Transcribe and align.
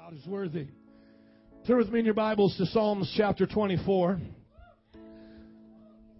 God 0.00 0.14
is 0.14 0.26
worthy. 0.28 0.68
Turn 1.66 1.78
with 1.78 1.88
me 1.88 1.98
in 1.98 2.04
your 2.04 2.14
Bibles 2.14 2.56
to 2.58 2.66
Psalms 2.66 3.12
chapter 3.16 3.46
24. 3.46 4.20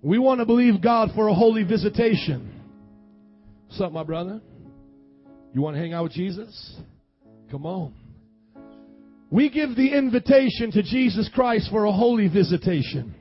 We 0.02 0.18
want 0.18 0.40
to 0.40 0.46
believe 0.46 0.82
God 0.82 1.10
for 1.14 1.28
a 1.28 1.34
holy 1.34 1.62
visitation. 1.62 2.60
What's 3.68 3.80
up, 3.80 3.92
my 3.92 4.02
brother? 4.02 4.40
You 5.54 5.62
want 5.62 5.76
to 5.76 5.80
hang 5.80 5.92
out 5.92 6.04
with 6.04 6.12
Jesus? 6.12 6.76
Come 7.52 7.66
on. 7.66 7.94
We 9.30 9.48
give 9.48 9.76
the 9.76 9.96
invitation 9.96 10.72
to 10.72 10.82
Jesus 10.82 11.30
Christ 11.32 11.70
for 11.70 11.84
a 11.84 11.92
holy 11.92 12.26
visitation. 12.26 13.14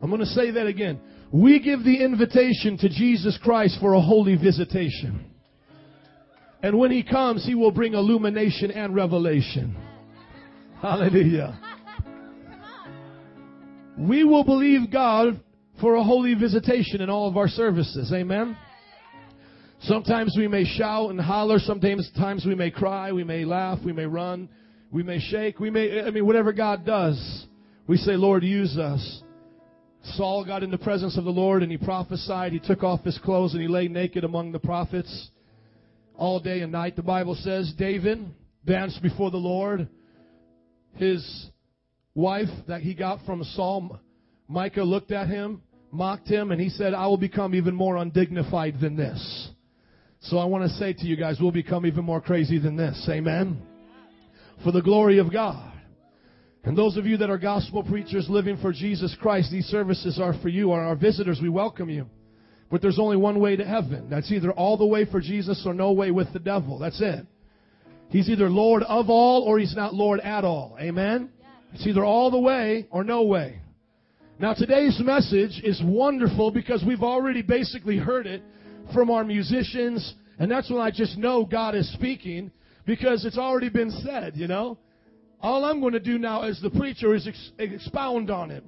I'm 0.00 0.08
going 0.08 0.20
to 0.20 0.26
say 0.26 0.52
that 0.52 0.66
again. 0.66 0.98
We 1.30 1.60
give 1.60 1.84
the 1.84 2.02
invitation 2.02 2.78
to 2.78 2.88
Jesus 2.88 3.38
Christ 3.42 3.76
for 3.80 3.92
a 3.92 4.00
holy 4.00 4.36
visitation. 4.36 5.33
And 6.64 6.78
when 6.78 6.90
he 6.90 7.02
comes, 7.02 7.44
he 7.44 7.54
will 7.54 7.72
bring 7.72 7.92
illumination 7.92 8.70
and 8.70 8.94
revelation. 8.94 9.76
Hallelujah. 10.80 11.60
We 13.98 14.24
will 14.24 14.44
believe 14.44 14.90
God 14.90 15.42
for 15.78 15.96
a 15.96 16.02
holy 16.02 16.32
visitation 16.32 17.02
in 17.02 17.10
all 17.10 17.28
of 17.28 17.36
our 17.36 17.48
services. 17.48 18.10
Amen. 18.14 18.56
Sometimes 19.82 20.36
we 20.38 20.48
may 20.48 20.64
shout 20.64 21.10
and 21.10 21.20
holler. 21.20 21.58
Sometimes 21.58 22.10
times 22.16 22.46
we 22.46 22.54
may 22.54 22.70
cry. 22.70 23.12
We 23.12 23.24
may 23.24 23.44
laugh. 23.44 23.80
We 23.84 23.92
may 23.92 24.06
run. 24.06 24.48
We 24.90 25.02
may 25.02 25.20
shake. 25.20 25.60
We 25.60 25.68
may, 25.68 26.00
I 26.00 26.10
mean, 26.12 26.24
whatever 26.24 26.54
God 26.54 26.86
does, 26.86 27.46
we 27.86 27.98
say, 27.98 28.12
Lord, 28.12 28.42
use 28.42 28.78
us. 28.78 29.22
Saul 30.14 30.46
got 30.46 30.62
in 30.62 30.70
the 30.70 30.78
presence 30.78 31.18
of 31.18 31.24
the 31.24 31.30
Lord 31.30 31.62
and 31.62 31.70
he 31.70 31.76
prophesied. 31.76 32.52
He 32.52 32.58
took 32.58 32.82
off 32.82 33.04
his 33.04 33.18
clothes 33.18 33.52
and 33.52 33.60
he 33.60 33.68
lay 33.68 33.86
naked 33.88 34.24
among 34.24 34.52
the 34.52 34.58
prophets 34.58 35.28
all 36.16 36.40
day 36.40 36.60
and 36.60 36.72
night. 36.72 36.96
The 36.96 37.02
Bible 37.02 37.34
says 37.34 37.72
David 37.76 38.24
danced 38.64 39.02
before 39.02 39.30
the 39.30 39.36
Lord. 39.36 39.88
His 40.94 41.46
wife 42.14 42.48
that 42.68 42.82
he 42.82 42.94
got 42.94 43.24
from 43.26 43.42
Saul, 43.42 43.98
Micah, 44.48 44.84
looked 44.84 45.10
at 45.10 45.28
him, 45.28 45.62
mocked 45.90 46.28
him, 46.28 46.52
and 46.52 46.60
he 46.60 46.68
said, 46.68 46.94
I 46.94 47.06
will 47.06 47.16
become 47.16 47.54
even 47.54 47.74
more 47.74 47.96
undignified 47.96 48.80
than 48.80 48.96
this. 48.96 49.50
So 50.20 50.38
I 50.38 50.46
want 50.46 50.64
to 50.64 50.76
say 50.76 50.92
to 50.92 51.04
you 51.04 51.16
guys, 51.16 51.38
we'll 51.40 51.50
become 51.50 51.84
even 51.84 52.04
more 52.04 52.20
crazy 52.20 52.58
than 52.58 52.76
this. 52.76 53.06
Amen. 53.10 53.60
For 54.62 54.72
the 54.72 54.80
glory 54.80 55.18
of 55.18 55.32
God. 55.32 55.72
And 56.62 56.78
those 56.78 56.96
of 56.96 57.04
you 57.04 57.18
that 57.18 57.28
are 57.28 57.36
gospel 57.36 57.82
preachers 57.82 58.26
living 58.30 58.56
for 58.56 58.72
Jesus 58.72 59.14
Christ, 59.20 59.50
these 59.50 59.66
services 59.66 60.18
are 60.18 60.32
for 60.40 60.48
you. 60.48 60.72
Are 60.72 60.82
our 60.82 60.96
visitors, 60.96 61.40
we 61.42 61.50
welcome 61.50 61.90
you. 61.90 62.06
But 62.70 62.82
there's 62.82 62.98
only 62.98 63.16
one 63.16 63.40
way 63.40 63.56
to 63.56 63.64
heaven. 63.64 64.08
That's 64.10 64.30
either 64.32 64.50
all 64.52 64.76
the 64.76 64.86
way 64.86 65.04
for 65.04 65.20
Jesus 65.20 65.62
or 65.66 65.74
no 65.74 65.92
way 65.92 66.10
with 66.10 66.32
the 66.32 66.38
devil. 66.38 66.78
That's 66.78 67.00
it. 67.00 67.26
He's 68.08 68.28
either 68.28 68.48
Lord 68.48 68.82
of 68.82 69.10
all 69.10 69.42
or 69.42 69.58
he's 69.58 69.74
not 69.74 69.94
Lord 69.94 70.20
at 70.20 70.44
all. 70.44 70.76
Amen? 70.80 71.30
It's 71.72 71.86
either 71.86 72.04
all 72.04 72.30
the 72.30 72.38
way 72.38 72.86
or 72.90 73.04
no 73.04 73.24
way. 73.24 73.60
Now 74.38 74.54
today's 74.54 75.00
message 75.00 75.60
is 75.62 75.80
wonderful 75.84 76.50
because 76.50 76.84
we've 76.86 77.02
already 77.02 77.42
basically 77.42 77.98
heard 77.98 78.26
it 78.26 78.42
from 78.92 79.10
our 79.10 79.24
musicians, 79.24 80.14
and 80.38 80.50
that's 80.50 80.70
when 80.70 80.80
I 80.80 80.90
just 80.90 81.16
know 81.16 81.44
God 81.44 81.74
is 81.74 81.92
speaking 81.92 82.50
because 82.86 83.24
it's 83.24 83.38
already 83.38 83.68
been 83.68 83.90
said, 83.90 84.36
you 84.36 84.46
know? 84.46 84.78
All 85.40 85.64
I'm 85.64 85.80
going 85.80 85.92
to 85.92 86.00
do 86.00 86.18
now 86.18 86.42
as 86.42 86.60
the 86.60 86.70
preacher 86.70 87.14
is 87.14 87.28
ex- 87.28 87.52
expound 87.58 88.30
on 88.30 88.50
it. 88.50 88.64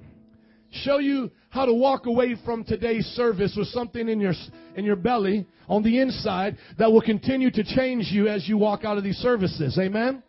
Show 0.71 0.99
you 0.99 1.31
how 1.49 1.65
to 1.65 1.73
walk 1.73 2.05
away 2.05 2.35
from 2.45 2.63
today's 2.63 3.05
service 3.07 3.55
with 3.57 3.67
something 3.67 4.09
in 4.09 4.19
your, 4.19 4.33
in 4.75 4.85
your 4.85 4.95
belly 4.95 5.47
on 5.67 5.83
the 5.83 5.99
inside 5.99 6.57
that 6.77 6.91
will 6.91 7.01
continue 7.01 7.49
to 7.51 7.63
change 7.63 8.07
you 8.11 8.27
as 8.27 8.47
you 8.47 8.57
walk 8.57 8.83
out 8.83 8.97
of 8.97 9.03
these 9.03 9.17
services. 9.17 9.77
Amen? 9.79 10.23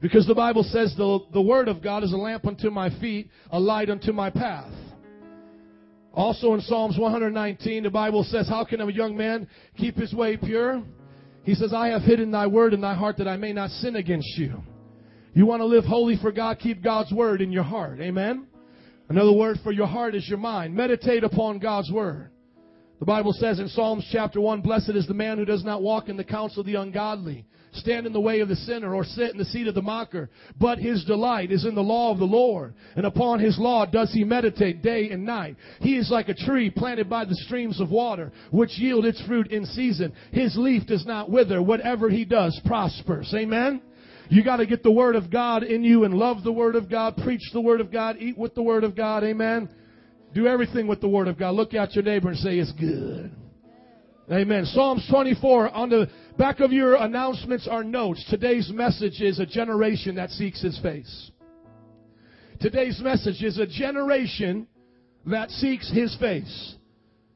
Because 0.00 0.26
the 0.26 0.34
Bible 0.34 0.62
says 0.62 0.94
the, 0.96 1.20
the 1.32 1.40
Word 1.40 1.68
of 1.68 1.82
God 1.82 2.04
is 2.04 2.12
a 2.12 2.16
lamp 2.16 2.46
unto 2.46 2.70
my 2.70 2.90
feet, 3.00 3.28
a 3.50 3.58
light 3.58 3.90
unto 3.90 4.12
my 4.12 4.30
path. 4.30 4.72
Also 6.12 6.54
in 6.54 6.60
Psalms 6.60 6.98
119, 6.98 7.82
the 7.82 7.90
Bible 7.90 8.24
says, 8.24 8.48
How 8.48 8.64
can 8.64 8.80
a 8.80 8.90
young 8.90 9.16
man 9.16 9.48
keep 9.76 9.96
his 9.96 10.12
way 10.12 10.36
pure? 10.36 10.82
He 11.44 11.54
says, 11.54 11.72
I 11.72 11.88
have 11.88 12.02
hidden 12.02 12.30
thy 12.30 12.46
word 12.46 12.74
in 12.74 12.80
thy 12.80 12.94
heart 12.94 13.16
that 13.18 13.28
I 13.28 13.36
may 13.36 13.52
not 13.52 13.70
sin 13.70 13.96
against 13.96 14.36
you. 14.36 14.62
You 15.32 15.46
want 15.46 15.60
to 15.60 15.66
live 15.66 15.84
holy 15.84 16.16
for 16.20 16.32
God, 16.32 16.58
keep 16.58 16.82
God's 16.82 17.12
word 17.12 17.40
in 17.40 17.52
your 17.52 17.62
heart. 17.62 18.00
Amen? 18.00 18.46
Another 19.08 19.32
word 19.32 19.58
for 19.62 19.72
your 19.72 19.86
heart 19.86 20.14
is 20.14 20.28
your 20.28 20.38
mind. 20.38 20.74
Meditate 20.74 21.24
upon 21.24 21.58
God's 21.58 21.90
word. 21.90 22.30
The 22.98 23.04
Bible 23.04 23.32
says 23.32 23.60
in 23.60 23.68
Psalms 23.68 24.06
chapter 24.10 24.40
1, 24.40 24.60
Blessed 24.60 24.90
is 24.90 25.06
the 25.06 25.14
man 25.14 25.38
who 25.38 25.44
does 25.44 25.64
not 25.64 25.82
walk 25.82 26.08
in 26.08 26.16
the 26.16 26.24
counsel 26.24 26.60
of 26.60 26.66
the 26.66 26.74
ungodly, 26.74 27.46
stand 27.72 28.06
in 28.08 28.12
the 28.12 28.20
way 28.20 28.40
of 28.40 28.48
the 28.48 28.56
sinner, 28.56 28.92
or 28.92 29.04
sit 29.04 29.30
in 29.30 29.38
the 29.38 29.44
seat 29.44 29.68
of 29.68 29.76
the 29.76 29.82
mocker. 29.82 30.28
But 30.58 30.78
his 30.78 31.04
delight 31.04 31.52
is 31.52 31.64
in 31.64 31.76
the 31.76 31.80
law 31.80 32.10
of 32.10 32.18
the 32.18 32.24
Lord, 32.24 32.74
and 32.96 33.06
upon 33.06 33.38
his 33.38 33.56
law 33.56 33.86
does 33.86 34.12
he 34.12 34.24
meditate 34.24 34.82
day 34.82 35.10
and 35.10 35.24
night. 35.24 35.56
He 35.80 35.96
is 35.96 36.10
like 36.10 36.28
a 36.28 36.34
tree 36.34 36.70
planted 36.70 37.08
by 37.08 37.24
the 37.24 37.36
streams 37.46 37.80
of 37.80 37.90
water, 37.90 38.32
which 38.50 38.78
yield 38.78 39.06
its 39.06 39.22
fruit 39.26 39.52
in 39.52 39.64
season. 39.64 40.12
His 40.32 40.56
leaf 40.56 40.84
does 40.86 41.06
not 41.06 41.30
wither. 41.30 41.62
Whatever 41.62 42.10
he 42.10 42.24
does 42.24 42.60
prospers. 42.66 43.32
Amen? 43.32 43.80
You 44.30 44.44
got 44.44 44.56
to 44.56 44.66
get 44.66 44.82
the 44.82 44.90
Word 44.90 45.16
of 45.16 45.30
God 45.30 45.62
in 45.62 45.82
you 45.82 46.04
and 46.04 46.12
love 46.12 46.42
the 46.44 46.52
Word 46.52 46.76
of 46.76 46.90
God, 46.90 47.16
preach 47.16 47.42
the 47.52 47.60
Word 47.60 47.80
of 47.80 47.90
God, 47.90 48.16
eat 48.18 48.36
with 48.36 48.54
the 48.54 48.62
Word 48.62 48.84
of 48.84 48.94
God. 48.94 49.24
Amen. 49.24 49.70
Do 50.34 50.46
everything 50.46 50.86
with 50.86 51.00
the 51.00 51.08
Word 51.08 51.28
of 51.28 51.38
God. 51.38 51.54
Look 51.54 51.72
at 51.72 51.94
your 51.94 52.04
neighbor 52.04 52.28
and 52.28 52.38
say, 52.38 52.58
It's 52.58 52.72
good. 52.72 53.34
Amen. 54.30 54.66
Psalms 54.66 55.06
24, 55.10 55.70
on 55.70 55.88
the 55.88 56.10
back 56.36 56.60
of 56.60 56.70
your 56.70 56.96
announcements 56.96 57.66
are 57.66 57.82
notes. 57.82 58.22
Today's 58.28 58.70
message 58.70 59.22
is 59.22 59.38
a 59.38 59.46
generation 59.46 60.16
that 60.16 60.28
seeks 60.30 60.62
His 60.62 60.78
face. 60.80 61.30
Today's 62.60 63.00
message 63.00 63.42
is 63.42 63.58
a 63.58 63.66
generation 63.66 64.66
that 65.24 65.48
seeks 65.50 65.90
His 65.90 66.14
face. 66.16 66.74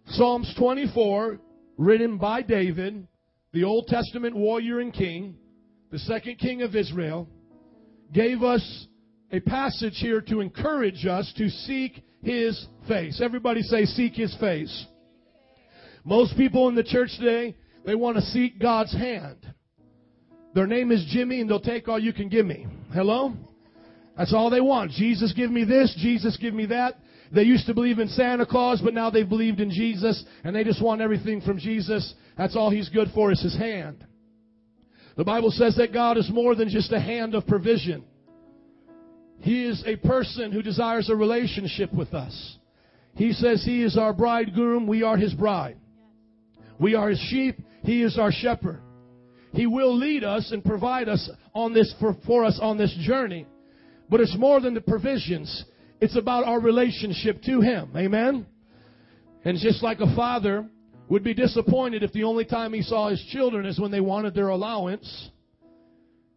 Psalms 0.08 0.54
24, 0.58 1.40
written 1.78 2.18
by 2.18 2.42
David, 2.42 3.06
the 3.52 3.64
Old 3.64 3.86
Testament 3.86 4.36
warrior 4.36 4.80
and 4.80 4.92
king 4.92 5.36
the 5.92 5.98
second 5.98 6.38
king 6.38 6.62
of 6.62 6.74
Israel, 6.74 7.28
gave 8.12 8.42
us 8.42 8.86
a 9.30 9.40
passage 9.40 9.96
here 9.96 10.22
to 10.22 10.40
encourage 10.40 11.06
us 11.06 11.30
to 11.36 11.50
seek 11.50 12.02
his 12.22 12.66
face. 12.88 13.20
Everybody 13.22 13.60
say, 13.60 13.84
seek 13.84 14.14
his 14.14 14.34
face. 14.40 14.86
Most 16.04 16.36
people 16.36 16.68
in 16.68 16.74
the 16.74 16.82
church 16.82 17.10
today, 17.18 17.54
they 17.84 17.94
want 17.94 18.16
to 18.16 18.22
seek 18.22 18.58
God's 18.58 18.92
hand. 18.92 19.36
Their 20.54 20.66
name 20.66 20.90
is 20.90 21.06
Jimmy 21.10 21.42
and 21.42 21.48
they'll 21.48 21.60
take 21.60 21.88
all 21.88 21.98
you 21.98 22.12
can 22.14 22.28
give 22.28 22.46
me. 22.46 22.66
Hello? 22.92 23.34
That's 24.16 24.32
all 24.32 24.48
they 24.48 24.60
want. 24.60 24.92
Jesus 24.92 25.32
give 25.34 25.50
me 25.50 25.64
this, 25.64 25.94
Jesus 25.98 26.38
give 26.40 26.54
me 26.54 26.66
that. 26.66 26.94
They 27.34 27.42
used 27.42 27.66
to 27.66 27.74
believe 27.74 27.98
in 27.98 28.08
Santa 28.08 28.44
Claus, 28.46 28.80
but 28.82 28.94
now 28.94 29.10
they've 29.10 29.28
believed 29.28 29.60
in 29.60 29.70
Jesus 29.70 30.24
and 30.42 30.56
they 30.56 30.64
just 30.64 30.82
want 30.82 31.02
everything 31.02 31.42
from 31.42 31.58
Jesus. 31.58 32.14
That's 32.38 32.56
all 32.56 32.70
he's 32.70 32.88
good 32.88 33.08
for 33.14 33.30
is 33.30 33.42
his 33.42 33.56
hand. 33.56 34.06
The 35.16 35.24
Bible 35.24 35.50
says 35.50 35.76
that 35.76 35.92
God 35.92 36.16
is 36.16 36.30
more 36.30 36.54
than 36.54 36.68
just 36.68 36.92
a 36.92 37.00
hand 37.00 37.34
of 37.34 37.46
provision. 37.46 38.04
He 39.40 39.64
is 39.64 39.82
a 39.86 39.96
person 39.96 40.52
who 40.52 40.62
desires 40.62 41.10
a 41.10 41.16
relationship 41.16 41.92
with 41.92 42.14
us. 42.14 42.56
He 43.14 43.32
says 43.32 43.62
He 43.64 43.82
is 43.82 43.98
our 43.98 44.12
bridegroom, 44.12 44.86
we 44.86 45.02
are 45.02 45.16
His 45.16 45.34
bride. 45.34 45.76
We 46.78 46.94
are 46.94 47.10
His 47.10 47.20
sheep, 47.28 47.58
He 47.82 48.02
is 48.02 48.18
our 48.18 48.32
shepherd. 48.32 48.80
He 49.52 49.66
will 49.66 49.94
lead 49.96 50.24
us 50.24 50.50
and 50.50 50.64
provide 50.64 51.08
us 51.08 51.28
on 51.54 51.74
this 51.74 51.94
for, 52.00 52.16
for 52.26 52.44
us 52.44 52.58
on 52.62 52.78
this 52.78 52.96
journey. 53.00 53.46
But 54.08 54.20
it's 54.20 54.36
more 54.38 54.60
than 54.60 54.74
the 54.74 54.80
provisions. 54.80 55.64
It's 56.00 56.16
about 56.16 56.44
our 56.44 56.60
relationship 56.60 57.42
to 57.42 57.60
Him. 57.60 57.92
Amen? 57.96 58.46
And 59.44 59.58
just 59.58 59.82
like 59.82 60.00
a 60.00 60.16
father 60.16 60.68
would 61.12 61.22
be 61.22 61.34
disappointed 61.34 62.02
if 62.02 62.10
the 62.14 62.24
only 62.24 62.46
time 62.46 62.72
he 62.72 62.80
saw 62.80 63.10
his 63.10 63.22
children 63.30 63.66
is 63.66 63.78
when 63.78 63.90
they 63.90 64.00
wanted 64.00 64.32
their 64.34 64.48
allowance. 64.48 65.28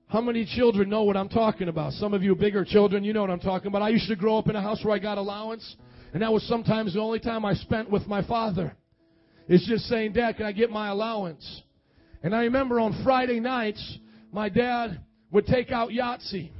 How 0.08 0.20
many 0.20 0.46
children 0.46 0.90
know 0.90 1.04
what 1.04 1.16
I'm 1.16 1.30
talking 1.30 1.70
about? 1.70 1.94
Some 1.94 2.14
of 2.14 2.24
you 2.24 2.36
bigger 2.36 2.66
children, 2.66 3.02
you 3.02 3.14
know 3.14 3.22
what 3.22 3.30
I'm 3.30 3.40
talking 3.40 3.68
about. 3.68 3.82
I 3.84 3.88
used 3.88 4.10
to 4.10 4.18
grow 4.18 4.38
up 4.38 4.50
in 4.50 4.56
a 4.58 4.62
house 4.62 4.84
where 4.84 4.94
I 4.94 5.00
got 5.00 5.18
allowance, 5.18 5.78
and 6.12 6.22
that 6.22 6.34
was 6.34 6.44
sometimes 6.44 6.94
the 6.94 7.00
only 7.00 7.22
time 7.22 7.46
I 7.46 7.54
spent 7.54 7.90
with 7.90 8.06
my 8.06 8.22
father. 8.28 8.76
It's 9.48 9.66
just 9.66 9.86
saying, 9.86 10.12
Dad, 10.12 10.36
can 10.36 10.46
I 10.46 10.52
get 10.52 10.70
my 10.70 10.90
allowance? 10.90 11.62
And 12.22 12.36
I 12.36 12.42
remember 12.42 12.82
on 12.82 13.02
Friday 13.02 13.40
nights, 13.40 13.98
my 14.34 14.50
dad 14.50 15.00
would 15.32 15.46
take 15.46 15.72
out 15.72 15.92
Yahtzee. 15.92 16.52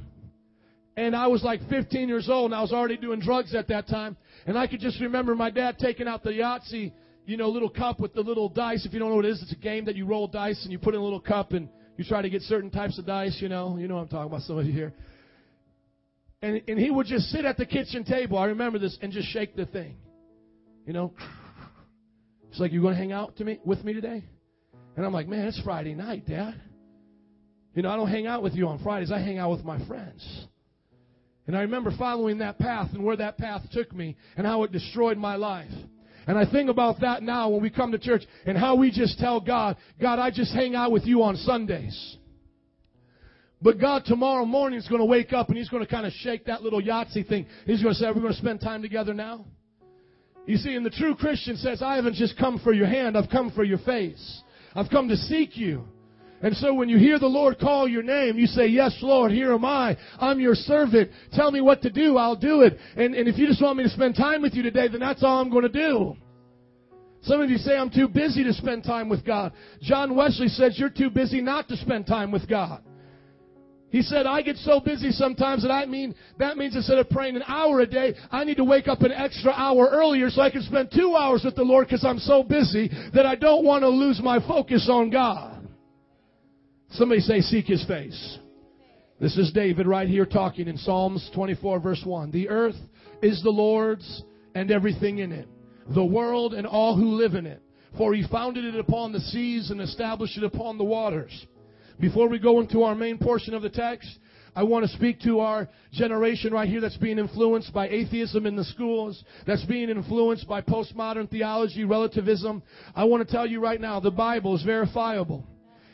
And 0.96 1.14
I 1.14 1.26
was 1.26 1.42
like 1.42 1.60
15 1.68 2.08
years 2.08 2.30
old, 2.30 2.52
and 2.52 2.54
I 2.54 2.62
was 2.62 2.72
already 2.72 2.96
doing 2.96 3.20
drugs 3.20 3.54
at 3.54 3.68
that 3.68 3.88
time. 3.88 4.16
And 4.46 4.56
I 4.56 4.68
could 4.68 4.80
just 4.80 5.02
remember 5.02 5.34
my 5.34 5.50
dad 5.50 5.76
taking 5.78 6.08
out 6.08 6.22
the 6.22 6.30
Yahtzee 6.30 6.92
you 7.26 7.36
know, 7.36 7.48
little 7.48 7.68
cup 7.68 8.00
with 8.00 8.14
the 8.14 8.20
little 8.20 8.48
dice. 8.48 8.86
If 8.86 8.92
you 8.92 9.00
don't 9.00 9.10
know 9.10 9.16
what 9.16 9.24
it 9.24 9.32
is, 9.32 9.42
it's 9.42 9.52
a 9.52 9.56
game 9.56 9.84
that 9.86 9.96
you 9.96 10.06
roll 10.06 10.28
dice 10.28 10.62
and 10.62 10.72
you 10.72 10.78
put 10.78 10.94
in 10.94 11.00
a 11.00 11.04
little 11.04 11.20
cup 11.20 11.52
and 11.52 11.68
you 11.96 12.04
try 12.04 12.22
to 12.22 12.30
get 12.30 12.42
certain 12.42 12.70
types 12.70 12.98
of 12.98 13.06
dice, 13.06 13.36
you 13.40 13.48
know. 13.48 13.76
You 13.76 13.88
know 13.88 13.98
I'm 13.98 14.08
talking 14.08 14.30
about, 14.30 14.42
some 14.42 14.58
of 14.58 14.64
you 14.64 14.72
here. 14.72 14.94
And, 16.40 16.62
and 16.68 16.78
he 16.78 16.90
would 16.90 17.06
just 17.06 17.26
sit 17.26 17.44
at 17.44 17.56
the 17.56 17.66
kitchen 17.66 18.04
table, 18.04 18.38
I 18.38 18.46
remember 18.46 18.78
this, 18.78 18.96
and 19.02 19.12
just 19.12 19.28
shake 19.28 19.56
the 19.56 19.66
thing. 19.66 19.96
You 20.86 20.92
know? 20.92 21.12
It's 22.50 22.60
like, 22.60 22.72
you're 22.72 22.82
going 22.82 22.94
to 22.94 23.00
hang 23.00 23.12
out 23.12 23.36
to 23.36 23.44
me 23.44 23.58
with 23.64 23.82
me 23.84 23.92
today? 23.92 24.22
And 24.96 25.04
I'm 25.04 25.12
like, 25.12 25.26
man, 25.26 25.46
it's 25.46 25.60
Friday 25.62 25.94
night, 25.94 26.26
Dad. 26.26 26.54
You 27.74 27.82
know, 27.82 27.90
I 27.90 27.96
don't 27.96 28.08
hang 28.08 28.26
out 28.26 28.42
with 28.42 28.54
you 28.54 28.68
on 28.68 28.78
Fridays, 28.82 29.10
I 29.10 29.18
hang 29.18 29.38
out 29.38 29.50
with 29.50 29.64
my 29.64 29.84
friends. 29.86 30.46
And 31.46 31.56
I 31.56 31.60
remember 31.62 31.90
following 31.98 32.38
that 32.38 32.58
path 32.58 32.90
and 32.92 33.04
where 33.04 33.16
that 33.16 33.36
path 33.36 33.62
took 33.72 33.92
me 33.92 34.16
and 34.36 34.46
how 34.46 34.62
it 34.62 34.72
destroyed 34.72 35.18
my 35.18 35.36
life. 35.36 35.70
And 36.26 36.36
I 36.36 36.50
think 36.50 36.68
about 36.68 37.00
that 37.00 37.22
now 37.22 37.50
when 37.50 37.62
we 37.62 37.70
come 37.70 37.92
to 37.92 37.98
church 37.98 38.22
and 38.46 38.58
how 38.58 38.74
we 38.74 38.90
just 38.90 39.18
tell 39.18 39.40
God, 39.40 39.76
God, 40.00 40.18
I 40.18 40.30
just 40.30 40.52
hang 40.52 40.74
out 40.74 40.90
with 40.90 41.04
you 41.04 41.22
on 41.22 41.36
Sundays. 41.36 42.16
But 43.62 43.80
God 43.80 44.04
tomorrow 44.04 44.44
morning 44.44 44.78
is 44.78 44.88
going 44.88 45.00
to 45.00 45.06
wake 45.06 45.32
up 45.32 45.48
and 45.48 45.56
He's 45.56 45.68
going 45.68 45.84
to 45.84 45.90
kind 45.90 46.06
of 46.06 46.12
shake 46.12 46.46
that 46.46 46.62
little 46.62 46.82
Yahtzee 46.82 47.28
thing. 47.28 47.46
He's 47.64 47.82
going 47.82 47.94
to 47.94 47.98
say, 47.98 48.06
we're 48.06 48.14
we 48.14 48.20
going 48.20 48.32
to 48.32 48.38
spend 48.38 48.60
time 48.60 48.82
together 48.82 49.14
now? 49.14 49.46
You 50.46 50.56
see, 50.56 50.74
and 50.74 50.84
the 50.84 50.90
true 50.90 51.14
Christian 51.16 51.56
says, 51.56 51.82
I 51.82 51.96
haven't 51.96 52.14
just 52.14 52.38
come 52.38 52.60
for 52.62 52.72
your 52.72 52.86
hand, 52.86 53.16
I've 53.16 53.30
come 53.30 53.50
for 53.52 53.64
your 53.64 53.78
face. 53.78 54.42
I've 54.74 54.90
come 54.90 55.08
to 55.08 55.16
seek 55.16 55.56
you. 55.56 55.84
And 56.42 56.54
so 56.56 56.74
when 56.74 56.88
you 56.88 56.98
hear 56.98 57.18
the 57.18 57.26
Lord 57.26 57.58
call 57.58 57.88
your 57.88 58.02
name, 58.02 58.38
you 58.38 58.46
say, 58.46 58.66
Yes, 58.66 58.96
Lord, 59.02 59.32
here 59.32 59.52
am 59.52 59.64
I. 59.64 59.96
I'm 60.18 60.38
your 60.38 60.54
servant. 60.54 61.10
Tell 61.32 61.50
me 61.50 61.60
what 61.60 61.82
to 61.82 61.90
do. 61.90 62.18
I'll 62.18 62.36
do 62.36 62.62
it. 62.62 62.78
And, 62.96 63.14
and 63.14 63.28
if 63.28 63.38
you 63.38 63.46
just 63.46 63.62
want 63.62 63.78
me 63.78 63.84
to 63.84 63.90
spend 63.90 64.16
time 64.16 64.42
with 64.42 64.54
you 64.54 64.62
today, 64.62 64.88
then 64.88 65.00
that's 65.00 65.22
all 65.22 65.40
I'm 65.40 65.50
going 65.50 65.62
to 65.62 65.68
do. 65.68 66.16
Some 67.22 67.40
of 67.40 67.50
you 67.50 67.56
say, 67.56 67.76
I'm 67.76 67.90
too 67.90 68.06
busy 68.06 68.44
to 68.44 68.52
spend 68.52 68.84
time 68.84 69.08
with 69.08 69.24
God. 69.24 69.52
John 69.80 70.14
Wesley 70.14 70.48
says, 70.48 70.78
You're 70.78 70.90
too 70.90 71.10
busy 71.10 71.40
not 71.40 71.68
to 71.68 71.76
spend 71.76 72.06
time 72.06 72.30
with 72.30 72.48
God. 72.48 72.82
He 73.88 74.02
said, 74.02 74.26
I 74.26 74.42
get 74.42 74.56
so 74.56 74.78
busy 74.78 75.10
sometimes 75.10 75.62
that 75.62 75.70
I 75.70 75.86
mean, 75.86 76.14
that 76.38 76.58
means 76.58 76.76
instead 76.76 76.98
of 76.98 77.08
praying 77.08 77.36
an 77.36 77.44
hour 77.46 77.80
a 77.80 77.86
day, 77.86 78.14
I 78.30 78.44
need 78.44 78.58
to 78.58 78.64
wake 78.64 78.88
up 78.88 79.00
an 79.00 79.12
extra 79.12 79.52
hour 79.52 79.88
earlier 79.90 80.28
so 80.28 80.42
I 80.42 80.50
can 80.50 80.62
spend 80.62 80.90
two 80.94 81.14
hours 81.16 81.42
with 81.44 81.54
the 81.54 81.62
Lord 81.62 81.86
because 81.86 82.04
I'm 82.04 82.18
so 82.18 82.42
busy 82.42 82.90
that 83.14 83.24
I 83.24 83.36
don't 83.36 83.64
want 83.64 83.82
to 83.82 83.88
lose 83.88 84.20
my 84.22 84.38
focus 84.46 84.88
on 84.90 85.10
God. 85.10 85.55
Somebody 86.96 87.20
say, 87.20 87.42
seek 87.42 87.66
his 87.66 87.84
face. 87.84 88.38
This 89.20 89.36
is 89.36 89.52
David 89.52 89.86
right 89.86 90.08
here 90.08 90.24
talking 90.24 90.66
in 90.66 90.78
Psalms 90.78 91.30
24 91.34 91.78
verse 91.78 92.00
1. 92.02 92.30
The 92.30 92.48
earth 92.48 92.76
is 93.20 93.42
the 93.42 93.50
Lord's 93.50 94.22
and 94.54 94.70
everything 94.70 95.18
in 95.18 95.30
it, 95.30 95.46
the 95.94 96.04
world 96.04 96.54
and 96.54 96.66
all 96.66 96.96
who 96.96 97.16
live 97.16 97.34
in 97.34 97.44
it. 97.44 97.60
For 97.98 98.14
he 98.14 98.26
founded 98.26 98.64
it 98.64 98.80
upon 98.80 99.12
the 99.12 99.20
seas 99.20 99.70
and 99.70 99.82
established 99.82 100.38
it 100.38 100.44
upon 100.44 100.78
the 100.78 100.84
waters. 100.84 101.46
Before 102.00 102.30
we 102.30 102.38
go 102.38 102.60
into 102.60 102.82
our 102.82 102.94
main 102.94 103.18
portion 103.18 103.52
of 103.52 103.60
the 103.60 103.68
text, 103.68 104.08
I 104.54 104.62
want 104.62 104.86
to 104.86 104.96
speak 104.96 105.20
to 105.20 105.40
our 105.40 105.68
generation 105.92 106.50
right 106.54 106.68
here 106.68 106.80
that's 106.80 106.96
being 106.96 107.18
influenced 107.18 107.74
by 107.74 107.90
atheism 107.90 108.46
in 108.46 108.56
the 108.56 108.64
schools, 108.64 109.22
that's 109.46 109.66
being 109.66 109.90
influenced 109.90 110.48
by 110.48 110.62
postmodern 110.62 111.28
theology, 111.28 111.84
relativism. 111.84 112.62
I 112.94 113.04
want 113.04 113.26
to 113.26 113.30
tell 113.30 113.46
you 113.46 113.60
right 113.60 113.82
now, 113.82 114.00
the 114.00 114.10
Bible 114.10 114.56
is 114.56 114.62
verifiable. 114.62 115.46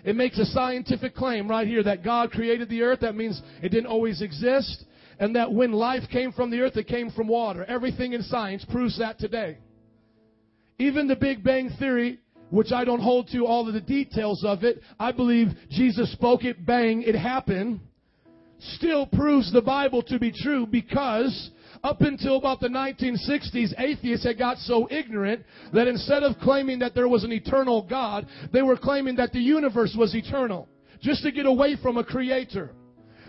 It 0.05 0.17
makes 0.17 0.39
a 0.39 0.47
scientific 0.47 1.15
claim 1.15 1.49
right 1.49 1.67
here 1.67 1.83
that 1.83 2.03
God 2.03 2.33
created 2.33 2.69
the 2.69 2.83
earth. 2.83 3.01
That 3.01 3.15
means 3.15 3.41
it 3.63 3.69
didn't 3.69 3.87
always 3.87 4.21
exist. 4.21 4.85
And 5.19 5.37
that 5.37 5.53
when 5.53 5.73
life 5.73 6.03
came 6.11 6.33
from 6.33 6.51
the 6.51 6.61
earth, 6.61 6.77
it 6.77 6.89
came 6.89 7.11
from 7.11 7.29
water. 7.29 7.65
Everything 7.65 8.13
in 8.13 8.23
science 8.23 8.65
proves 8.65 8.99
that 8.99 9.19
today. 9.19 9.59
Even 10.79 11.07
the 11.07 11.15
Big 11.15 11.45
Bang 11.45 11.71
Theory, 11.79 12.19
which 12.51 12.73
I 12.73 12.85
don't 12.85 13.01
hold 13.01 13.29
to 13.29 13.47
all 13.47 13.69
of 13.69 13.75
the 13.75 13.81
details 13.81 14.45
of 14.45 14.65
it, 14.65 14.81
I 14.99 15.13
believe 15.13 15.49
Jesus 15.71 16.13
spoke 16.13 16.45
it, 16.45 16.67
bang, 16.67 17.03
it 17.03 17.15
happened, 17.15 17.81
still 18.59 19.07
proves 19.07 19.53
the 19.53 19.63
Bible 19.63 20.03
to 20.03 20.19
be 20.19 20.33
true 20.33 20.67
because 20.67 21.51
up 21.85 22.01
until 22.01 22.37
about 22.37 22.61
the 22.61 22.69
1960s, 22.69 23.79
atheists 23.79 24.25
had 24.25 24.39
got 24.39 24.59
so 24.59 24.89
ignorant 24.91 25.45
that 25.73 25.89
instead 25.89 26.23
of 26.23 26.39
claiming 26.39 26.79
that 26.79 26.95
there 26.95 27.09
was 27.09 27.25
an 27.25 27.33
eternal 27.33 27.83
God, 27.83 28.27
they 28.53 28.63
were 28.63 28.77
claiming 28.77 29.17
that 29.17 29.33
the 29.33 29.41
universe 29.41 29.95
was 29.99 30.15
eternal, 30.15 30.69
just 31.01 31.23
to 31.25 31.33
get 31.33 31.47
away 31.47 31.77
from 31.83 31.97
a 31.97 32.05
creator. 32.05 32.71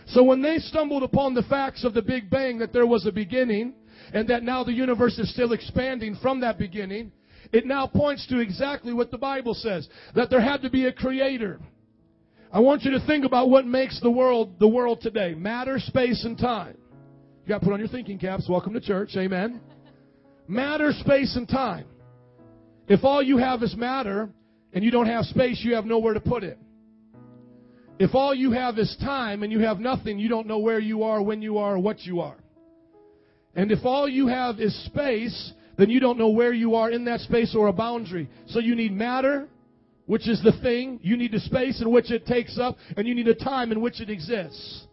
So 0.07 0.23
when 0.23 0.41
they 0.41 0.57
stumbled 0.59 1.03
upon 1.03 1.33
the 1.33 1.44
facts 1.44 1.83
of 1.83 1.94
the 1.94 2.01
Big 2.01 2.29
Bang, 2.29 2.59
that 2.59 2.73
there 2.73 2.85
was 2.85 3.07
a 3.07 3.11
beginning, 3.11 3.73
and 4.13 4.27
that 4.27 4.44
now 4.44 4.63
the 4.63 4.73
universe 4.73 5.17
is 5.17 5.31
still 5.33 5.53
expanding 5.53 6.15
from 6.21 6.41
that 6.41 6.59
beginning, 6.59 7.11
it 7.51 7.65
now 7.65 7.88
points 7.88 8.27
to 8.27 8.39
exactly 8.39 8.94
what 8.94 9.11
the 9.11 9.17
Bible 9.17 9.53
says, 9.53 9.88
that 10.15 10.29
there 10.29 10.41
had 10.41 10.61
to 10.61 10.69
be 10.69 10.85
a 10.85 10.91
creator. 10.91 11.59
I 12.51 12.59
want 12.59 12.83
you 12.83 12.91
to 12.91 13.06
think 13.07 13.25
about 13.25 13.49
what 13.49 13.65
makes 13.65 13.99
the 13.99 14.11
world 14.11 14.59
the 14.59 14.67
world 14.67 15.01
today. 15.01 15.33
Matter, 15.33 15.79
space, 15.79 16.23
and 16.23 16.38
time. 16.38 16.77
You 17.44 17.50
got 17.50 17.60
to 17.60 17.66
put 17.66 17.74
on 17.74 17.80
your 17.80 17.90
thinking 17.90 18.18
caps. 18.18 18.48
Welcome 18.48 18.72
to 18.74 18.80
church. 18.80 19.10
Amen. 19.18 19.60
Matter, 20.48 20.94
space, 20.94 21.36
and 21.36 21.45
time. 21.48 21.86
If 22.88 23.04
all 23.04 23.22
you 23.22 23.38
have 23.38 23.62
is 23.63 23.75
matter 23.75 24.30
and 24.72 24.81
you 24.81 24.92
don't 24.92 25.07
have 25.07 25.25
space, 25.25 25.60
you 25.62 25.75
have 25.75 25.84
nowhere 25.84 26.13
to 26.13 26.22
put 26.22 26.45
it. 26.45 26.57
If 28.00 28.16
all 28.16 28.34
you 28.34 28.54
have 28.54 28.80
is 28.80 28.95
time 29.01 29.44
and 29.44 29.51
you 29.51 29.60
have 29.60 29.80
nothing, 29.81 30.19
you 30.19 30.30
don't 30.30 30.48
know 30.48 30.60
where 30.60 30.80
you 30.80 31.04
are, 31.04 31.22
when 31.22 31.42
you 31.42 31.57
are, 31.57 31.78
what 31.78 32.00
you 32.04 32.22
are. 32.22 32.38
And 33.56 33.74
if 33.74 33.80
all 33.84 34.07
you 34.07 34.28
have 34.28 34.62
is 34.62 34.74
space, 34.86 35.51
then 35.78 35.90
you 35.90 36.00
don't 36.00 36.18
know 36.18 36.30
where 36.30 36.54
you 36.54 36.75
are 36.75 36.92
in 36.92 37.04
that 37.06 37.19
space 37.19 37.54
or 37.57 37.68
a 37.68 37.74
boundary. 37.74 38.30
So 38.48 38.60
you 38.60 38.74
need 38.74 38.94
matter, 38.94 39.50
which 40.06 40.30
is 40.30 40.42
the 40.42 40.54
thing. 40.62 40.98
You 41.04 41.18
need 41.18 41.34
the 41.34 41.42
space 41.42 41.81
in 41.81 41.92
which 41.92 42.10
it 42.10 42.25
takes 42.25 42.57
up, 42.57 42.78
and 42.95 43.06
you 43.06 43.13
need 43.13 43.28
a 43.28 43.36
time 43.36 43.74
in 43.74 43.81
which 43.81 44.00
it 44.00 44.10
exists. 44.10 44.88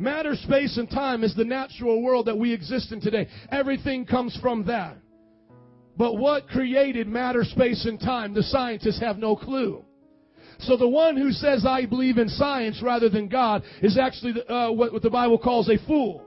Matter, 0.00 0.34
space, 0.34 0.78
and 0.78 0.88
time 0.88 1.22
is 1.22 1.34
the 1.36 1.44
natural 1.44 2.02
world 2.02 2.26
that 2.26 2.38
we 2.38 2.54
exist 2.54 2.90
in 2.90 3.02
today. 3.02 3.28
Everything 3.52 4.06
comes 4.06 4.34
from 4.40 4.64
that. 4.64 4.96
But 5.98 6.16
what 6.16 6.48
created 6.48 7.06
matter, 7.06 7.44
space, 7.44 7.84
and 7.84 8.00
time? 8.00 8.32
The 8.32 8.42
scientists 8.42 9.00
have 9.00 9.18
no 9.18 9.36
clue. 9.36 9.84
So 10.60 10.78
the 10.78 10.88
one 10.88 11.18
who 11.18 11.32
says, 11.32 11.66
I 11.66 11.84
believe 11.84 12.16
in 12.16 12.30
science 12.30 12.80
rather 12.82 13.10
than 13.10 13.28
God 13.28 13.62
is 13.82 13.98
actually 13.98 14.42
uh, 14.48 14.72
what, 14.72 14.94
what 14.94 15.02
the 15.02 15.10
Bible 15.10 15.36
calls 15.36 15.68
a 15.68 15.76
fool. 15.86 16.24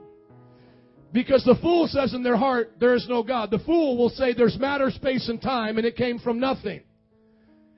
Because 1.12 1.44
the 1.44 1.58
fool 1.60 1.88
says 1.88 2.14
in 2.14 2.22
their 2.22 2.36
heart, 2.36 2.74
there 2.78 2.94
is 2.94 3.06
no 3.08 3.24
God. 3.24 3.50
The 3.50 3.58
fool 3.58 3.98
will 3.98 4.10
say 4.10 4.34
there's 4.34 4.56
matter, 4.56 4.92
space, 4.92 5.28
and 5.28 5.42
time, 5.42 5.78
and 5.78 5.86
it 5.86 5.96
came 5.96 6.20
from 6.20 6.38
nothing. 6.38 6.82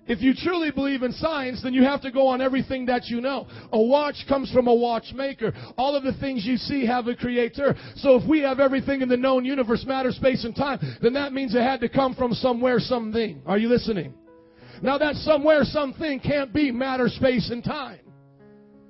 If 0.09 0.21
you 0.21 0.35
truly 0.35 0.71
believe 0.71 1.03
in 1.03 1.13
science, 1.13 1.63
then 1.63 1.75
you 1.75 1.83
have 1.83 2.01
to 2.03 2.13
go 2.13 2.29
on 2.29 2.41
everything 2.41 2.87
that 2.87 3.07
you 3.07 3.21
know. 3.21 3.47
A 3.73 3.81
watch 3.81 4.25
comes 4.29 4.51
from 4.53 4.69
a 4.69 4.75
watchmaker. 4.75 5.53
All 5.77 5.97
of 5.97 6.05
the 6.05 6.13
things 6.15 6.47
you 6.47 6.57
see 6.57 6.87
have 6.87 7.09
a 7.09 7.17
creator. 7.17 7.75
So 7.97 8.17
if 8.17 8.29
we 8.29 8.41
have 8.41 8.61
everything 8.61 9.03
in 9.03 9.09
the 9.09 9.17
known 9.17 9.45
universe, 9.45 9.85
matter, 9.85 10.13
space, 10.13 10.45
and 10.45 10.55
time, 10.55 10.79
then 11.03 11.15
that 11.15 11.33
means 11.33 11.55
it 11.55 11.63
had 11.63 11.81
to 11.81 11.89
come 11.89 12.15
from 12.15 12.33
somewhere, 12.35 12.79
something. 12.79 13.43
Are 13.47 13.59
you 13.59 13.69
listening? 13.69 14.15
Now 14.81 14.99
that 14.99 15.17
somewhere, 15.17 15.65
something 15.65 16.21
can't 16.21 16.53
be 16.53 16.71
matter, 16.71 17.09
space, 17.09 17.51
and 17.51 17.65
time. 17.65 18.01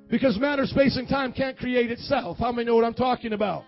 Because 0.08 0.38
matter, 0.38 0.66
space, 0.66 0.96
and 0.96 1.08
time 1.08 1.32
can't 1.32 1.56
create 1.56 1.90
itself. 1.90 2.38
How 2.38 2.52
many 2.52 2.66
know 2.66 2.76
what 2.76 2.84
I'm 2.84 2.94
talking 2.94 3.32
about? 3.32 3.64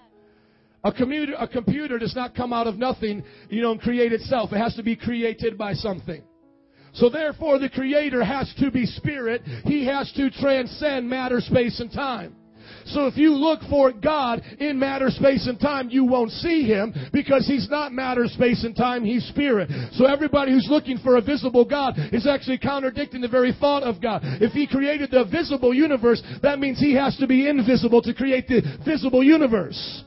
A 0.84 0.92
computer, 0.92 1.34
a 1.38 1.48
computer 1.48 1.98
does 1.98 2.14
not 2.14 2.34
come 2.34 2.52
out 2.52 2.66
of 2.66 2.76
nothing, 2.76 3.24
you 3.48 3.62
know, 3.62 3.72
and 3.72 3.80
create 3.80 4.12
itself. 4.12 4.52
It 4.52 4.58
has 4.58 4.74
to 4.76 4.82
be 4.82 4.94
created 4.94 5.58
by 5.58 5.72
something. 5.72 6.22
So 6.94 7.08
therefore 7.08 7.58
the 7.58 7.68
Creator 7.68 8.24
has 8.24 8.52
to 8.58 8.70
be 8.70 8.86
Spirit. 8.86 9.42
He 9.64 9.86
has 9.86 10.12
to 10.12 10.30
transcend 10.30 11.08
matter, 11.08 11.40
space, 11.40 11.80
and 11.80 11.92
time. 11.92 12.34
So 12.86 13.06
if 13.06 13.16
you 13.16 13.32
look 13.34 13.60
for 13.68 13.92
God 13.92 14.42
in 14.58 14.78
matter, 14.78 15.10
space, 15.10 15.46
and 15.46 15.60
time, 15.60 15.90
you 15.90 16.04
won't 16.04 16.30
see 16.30 16.64
Him 16.64 16.94
because 17.12 17.46
He's 17.46 17.68
not 17.68 17.92
matter, 17.92 18.26
space, 18.26 18.64
and 18.64 18.74
time. 18.74 19.04
He's 19.04 19.26
Spirit. 19.28 19.70
So 19.92 20.06
everybody 20.06 20.52
who's 20.52 20.68
looking 20.70 20.98
for 20.98 21.16
a 21.16 21.20
visible 21.20 21.64
God 21.64 21.94
is 22.12 22.26
actually 22.26 22.58
contradicting 22.58 23.20
the 23.20 23.28
very 23.28 23.52
thought 23.52 23.82
of 23.82 24.00
God. 24.00 24.22
If 24.24 24.52
He 24.52 24.66
created 24.66 25.10
the 25.10 25.24
visible 25.24 25.74
universe, 25.74 26.22
that 26.42 26.58
means 26.58 26.78
He 26.78 26.94
has 26.94 27.16
to 27.18 27.26
be 27.26 27.48
invisible 27.48 28.02
to 28.02 28.14
create 28.14 28.48
the 28.48 28.62
visible 28.84 29.22
universe. 29.22 30.04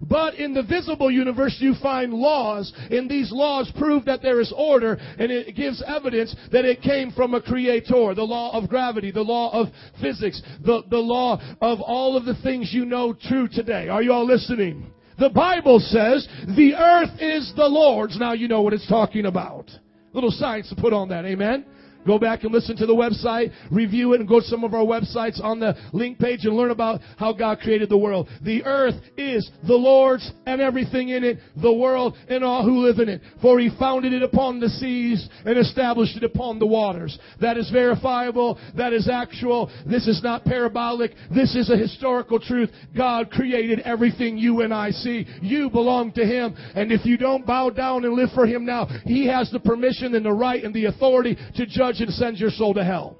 But 0.00 0.34
in 0.34 0.54
the 0.54 0.62
visible 0.62 1.10
universe, 1.10 1.56
you 1.60 1.74
find 1.82 2.12
laws, 2.12 2.72
and 2.90 3.08
these 3.08 3.30
laws 3.32 3.70
prove 3.78 4.04
that 4.04 4.22
there 4.22 4.40
is 4.40 4.52
order, 4.56 4.94
and 5.18 5.30
it 5.30 5.54
gives 5.54 5.82
evidence 5.86 6.34
that 6.52 6.64
it 6.64 6.82
came 6.82 7.10
from 7.10 7.34
a 7.34 7.40
creator. 7.40 8.14
The 8.14 8.22
law 8.22 8.52
of 8.52 8.68
gravity, 8.68 9.10
the 9.10 9.22
law 9.22 9.52
of 9.52 9.68
physics, 10.00 10.42
the, 10.64 10.82
the 10.90 10.98
law 10.98 11.40
of 11.60 11.80
all 11.80 12.16
of 12.16 12.24
the 12.24 12.34
things 12.42 12.72
you 12.72 12.84
know 12.84 13.12
true 13.14 13.48
today. 13.48 13.88
Are 13.88 14.02
you 14.02 14.12
all 14.12 14.26
listening? 14.26 14.90
The 15.18 15.30
Bible 15.30 15.78
says 15.78 16.26
the 16.56 16.74
earth 16.74 17.20
is 17.20 17.52
the 17.56 17.68
Lord's. 17.68 18.18
Now 18.18 18.32
you 18.32 18.48
know 18.48 18.62
what 18.62 18.72
it's 18.72 18.88
talking 18.88 19.26
about. 19.26 19.70
Little 20.12 20.30
science 20.30 20.68
to 20.70 20.76
put 20.76 20.92
on 20.92 21.08
that. 21.08 21.24
Amen. 21.24 21.64
Go 22.06 22.18
back 22.18 22.44
and 22.44 22.52
listen 22.52 22.76
to 22.76 22.86
the 22.86 22.94
website, 22.94 23.52
review 23.70 24.12
it, 24.12 24.20
and 24.20 24.28
go 24.28 24.40
to 24.40 24.46
some 24.46 24.64
of 24.64 24.74
our 24.74 24.84
websites 24.84 25.42
on 25.42 25.60
the 25.60 25.74
link 25.92 26.18
page 26.18 26.44
and 26.44 26.54
learn 26.54 26.70
about 26.70 27.00
how 27.16 27.32
God 27.32 27.60
created 27.60 27.88
the 27.88 27.98
world. 27.98 28.28
The 28.42 28.64
earth 28.64 28.94
is 29.16 29.50
the 29.66 29.74
Lord's 29.74 30.30
and 30.46 30.60
everything 30.60 31.08
in 31.08 31.24
it, 31.24 31.38
the 31.60 31.72
world 31.72 32.16
and 32.28 32.44
all 32.44 32.64
who 32.64 32.86
live 32.86 32.98
in 32.98 33.08
it. 33.08 33.20
For 33.40 33.58
he 33.58 33.70
founded 33.78 34.12
it 34.12 34.22
upon 34.22 34.60
the 34.60 34.68
seas 34.68 35.28
and 35.44 35.58
established 35.58 36.16
it 36.16 36.24
upon 36.24 36.58
the 36.58 36.66
waters. 36.66 37.18
That 37.40 37.56
is 37.56 37.70
verifiable. 37.70 38.58
That 38.76 38.92
is 38.92 39.08
actual. 39.08 39.70
This 39.86 40.06
is 40.06 40.22
not 40.22 40.44
parabolic. 40.44 41.12
This 41.34 41.54
is 41.54 41.70
a 41.70 41.76
historical 41.76 42.38
truth. 42.38 42.70
God 42.96 43.30
created 43.30 43.80
everything 43.80 44.36
you 44.36 44.60
and 44.60 44.74
I 44.74 44.90
see. 44.90 45.26
You 45.40 45.70
belong 45.70 46.12
to 46.12 46.24
him. 46.24 46.54
And 46.74 46.92
if 46.92 47.06
you 47.06 47.16
don't 47.16 47.46
bow 47.46 47.70
down 47.70 48.04
and 48.04 48.14
live 48.14 48.30
for 48.34 48.46
him 48.46 48.64
now, 48.64 48.86
he 49.04 49.26
has 49.28 49.50
the 49.50 49.60
permission 49.60 50.14
and 50.14 50.24
the 50.24 50.32
right 50.32 50.62
and 50.62 50.74
the 50.74 50.86
authority 50.86 51.36
to 51.56 51.66
judge 51.66 51.93
judge 51.94 52.06
and 52.06 52.14
sends 52.14 52.40
your 52.40 52.50
soul 52.50 52.74
to 52.74 52.84
hell. 52.84 53.16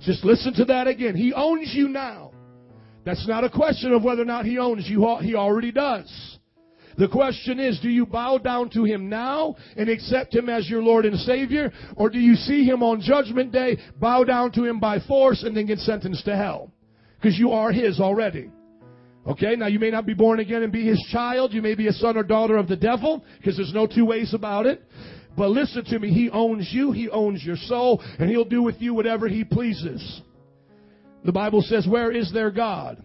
Just 0.00 0.24
listen 0.24 0.54
to 0.54 0.64
that 0.66 0.86
again. 0.86 1.14
He 1.16 1.32
owns 1.32 1.72
you 1.74 1.88
now. 1.88 2.32
That's 3.04 3.26
not 3.26 3.44
a 3.44 3.50
question 3.50 3.92
of 3.92 4.02
whether 4.02 4.22
or 4.22 4.26
not 4.26 4.44
he 4.44 4.58
owns 4.58 4.88
you. 4.88 5.16
He 5.20 5.34
already 5.34 5.72
does. 5.72 6.38
The 6.98 7.08
question 7.08 7.58
is, 7.58 7.78
do 7.80 7.88
you 7.88 8.04
bow 8.04 8.38
down 8.38 8.68
to 8.70 8.84
Him 8.84 9.08
now 9.08 9.56
and 9.76 9.88
accept 9.88 10.34
Him 10.34 10.48
as 10.48 10.68
your 10.68 10.82
Lord 10.82 11.06
and 11.06 11.18
Savior? 11.20 11.72
Or 11.96 12.10
do 12.10 12.18
you 12.18 12.34
see 12.34 12.64
Him 12.64 12.82
on 12.82 13.00
Judgment 13.00 13.52
Day, 13.52 13.78
bow 13.98 14.24
down 14.24 14.52
to 14.52 14.64
Him 14.64 14.80
by 14.80 14.98
force, 15.00 15.42
and 15.42 15.56
then 15.56 15.66
get 15.66 15.78
sentenced 15.78 16.24
to 16.26 16.36
hell? 16.36 16.72
Because 17.16 17.38
you 17.38 17.52
are 17.52 17.72
His 17.72 18.00
already. 18.00 18.50
Okay, 19.26 19.54
now 19.56 19.66
you 19.66 19.78
may 19.78 19.90
not 19.90 20.04
be 20.04 20.14
born 20.14 20.40
again 20.40 20.62
and 20.62 20.72
be 20.72 20.84
His 20.84 21.00
child. 21.10 21.54
You 21.54 21.62
may 21.62 21.74
be 21.74 21.86
a 21.86 21.92
son 21.92 22.18
or 22.18 22.22
daughter 22.22 22.56
of 22.56 22.68
the 22.68 22.76
devil, 22.76 23.24
because 23.38 23.56
there's 23.56 23.72
no 23.72 23.86
two 23.86 24.04
ways 24.04 24.34
about 24.34 24.66
it. 24.66 24.82
But 25.36 25.50
listen 25.50 25.84
to 25.86 25.98
me, 25.98 26.12
He 26.12 26.30
owns 26.30 26.68
you, 26.72 26.92
He 26.92 27.08
owns 27.08 27.44
your 27.44 27.56
soul, 27.56 28.02
and 28.18 28.28
He'll 28.28 28.44
do 28.44 28.62
with 28.62 28.80
you 28.80 28.94
whatever 28.94 29.28
He 29.28 29.44
pleases. 29.44 30.22
The 31.24 31.32
Bible 31.32 31.62
says, 31.62 31.86
Where 31.86 32.10
is 32.10 32.32
their 32.32 32.50
God? 32.50 33.02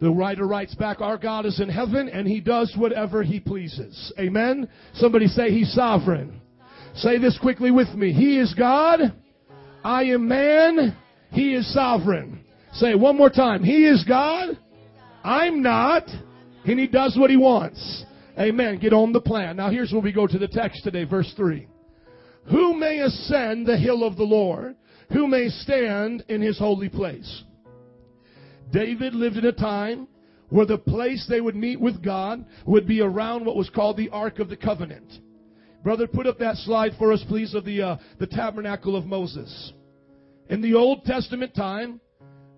The 0.00 0.10
writer 0.10 0.46
writes 0.46 0.74
back, 0.74 1.00
Our 1.00 1.18
God 1.18 1.44
is 1.46 1.60
in 1.60 1.68
heaven 1.68 2.08
and 2.08 2.26
He 2.26 2.40
does 2.40 2.72
whatever 2.76 3.22
He 3.22 3.40
pleases. 3.40 4.12
Amen? 4.18 4.68
Somebody 4.94 5.26
say 5.26 5.50
He's 5.50 5.72
sovereign. 5.72 6.40
Say 6.94 7.18
this 7.18 7.38
quickly 7.40 7.70
with 7.70 7.88
me. 7.94 8.12
He 8.12 8.38
is 8.38 8.54
God. 8.54 9.00
I 9.84 10.04
am 10.04 10.28
man. 10.28 10.96
He 11.30 11.54
is 11.54 11.72
sovereign. 11.72 12.44
Say 12.74 12.94
one 12.94 13.16
more 13.16 13.30
time. 13.30 13.62
He 13.64 13.86
is 13.86 14.04
God. 14.04 14.58
I'm 15.24 15.62
not. 15.62 16.04
And 16.64 16.78
He 16.78 16.86
does 16.86 17.16
what 17.18 17.30
He 17.30 17.36
wants. 17.36 18.04
Amen. 18.38 18.78
Get 18.78 18.92
on 18.92 19.12
the 19.12 19.20
plan. 19.20 19.56
Now 19.56 19.70
here's 19.70 19.92
where 19.92 20.00
we 20.00 20.12
go 20.12 20.26
to 20.26 20.38
the 20.38 20.46
text 20.46 20.84
today, 20.84 21.04
verse 21.04 21.32
3. 21.36 21.66
Who 22.50 22.74
may 22.74 23.00
ascend 23.00 23.66
the 23.66 23.76
hill 23.76 24.04
of 24.04 24.16
the 24.16 24.22
Lord? 24.22 24.76
Who 25.12 25.26
may 25.26 25.48
stand 25.48 26.24
in 26.28 26.40
His 26.40 26.58
holy 26.58 26.88
place? 26.88 27.42
David 28.72 29.14
lived 29.14 29.36
in 29.36 29.44
a 29.44 29.52
time 29.52 30.06
where 30.50 30.66
the 30.66 30.78
place 30.78 31.26
they 31.28 31.40
would 31.40 31.56
meet 31.56 31.80
with 31.80 32.02
God 32.02 32.44
would 32.64 32.86
be 32.86 33.00
around 33.00 33.44
what 33.44 33.56
was 33.56 33.70
called 33.70 33.96
the 33.96 34.08
Ark 34.10 34.38
of 34.38 34.48
the 34.48 34.56
Covenant. 34.56 35.12
Brother, 35.82 36.06
put 36.06 36.26
up 36.26 36.38
that 36.38 36.56
slide 36.58 36.92
for 36.98 37.12
us, 37.12 37.24
please, 37.28 37.54
of 37.54 37.64
the, 37.64 37.82
uh, 37.82 37.96
the 38.18 38.26
tabernacle 38.26 38.94
of 38.94 39.04
Moses. 39.04 39.72
In 40.48 40.60
the 40.60 40.74
Old 40.74 41.04
Testament 41.04 41.54
time, 41.54 42.00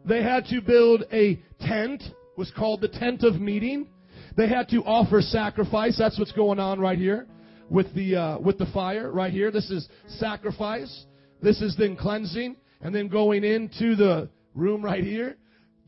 they 0.04 0.22
had 0.22 0.44
to 0.46 0.60
build 0.60 1.04
a 1.12 1.40
tent, 1.60 2.02
was 2.36 2.52
called 2.56 2.80
the 2.80 2.88
tent 2.88 3.22
of 3.22 3.40
meeting. 3.40 3.88
They 4.36 4.48
had 4.48 4.68
to 4.68 4.82
offer 4.84 5.20
sacrifice. 5.20 5.96
That's 5.98 6.18
what's 6.18 6.32
going 6.32 6.58
on 6.58 6.80
right 6.80 6.98
here 6.98 7.26
with 7.68 7.94
the, 7.94 8.16
uh, 8.16 8.38
with 8.38 8.58
the 8.58 8.66
fire 8.66 9.10
right 9.10 9.32
here. 9.32 9.50
This 9.50 9.70
is 9.70 9.88
sacrifice. 10.18 11.06
This 11.42 11.60
is 11.60 11.76
then 11.76 11.96
cleansing 11.96 12.56
and 12.80 12.94
then 12.94 13.08
going 13.08 13.44
into 13.44 13.96
the 13.96 14.28
room 14.54 14.84
right 14.84 15.04
here 15.04 15.36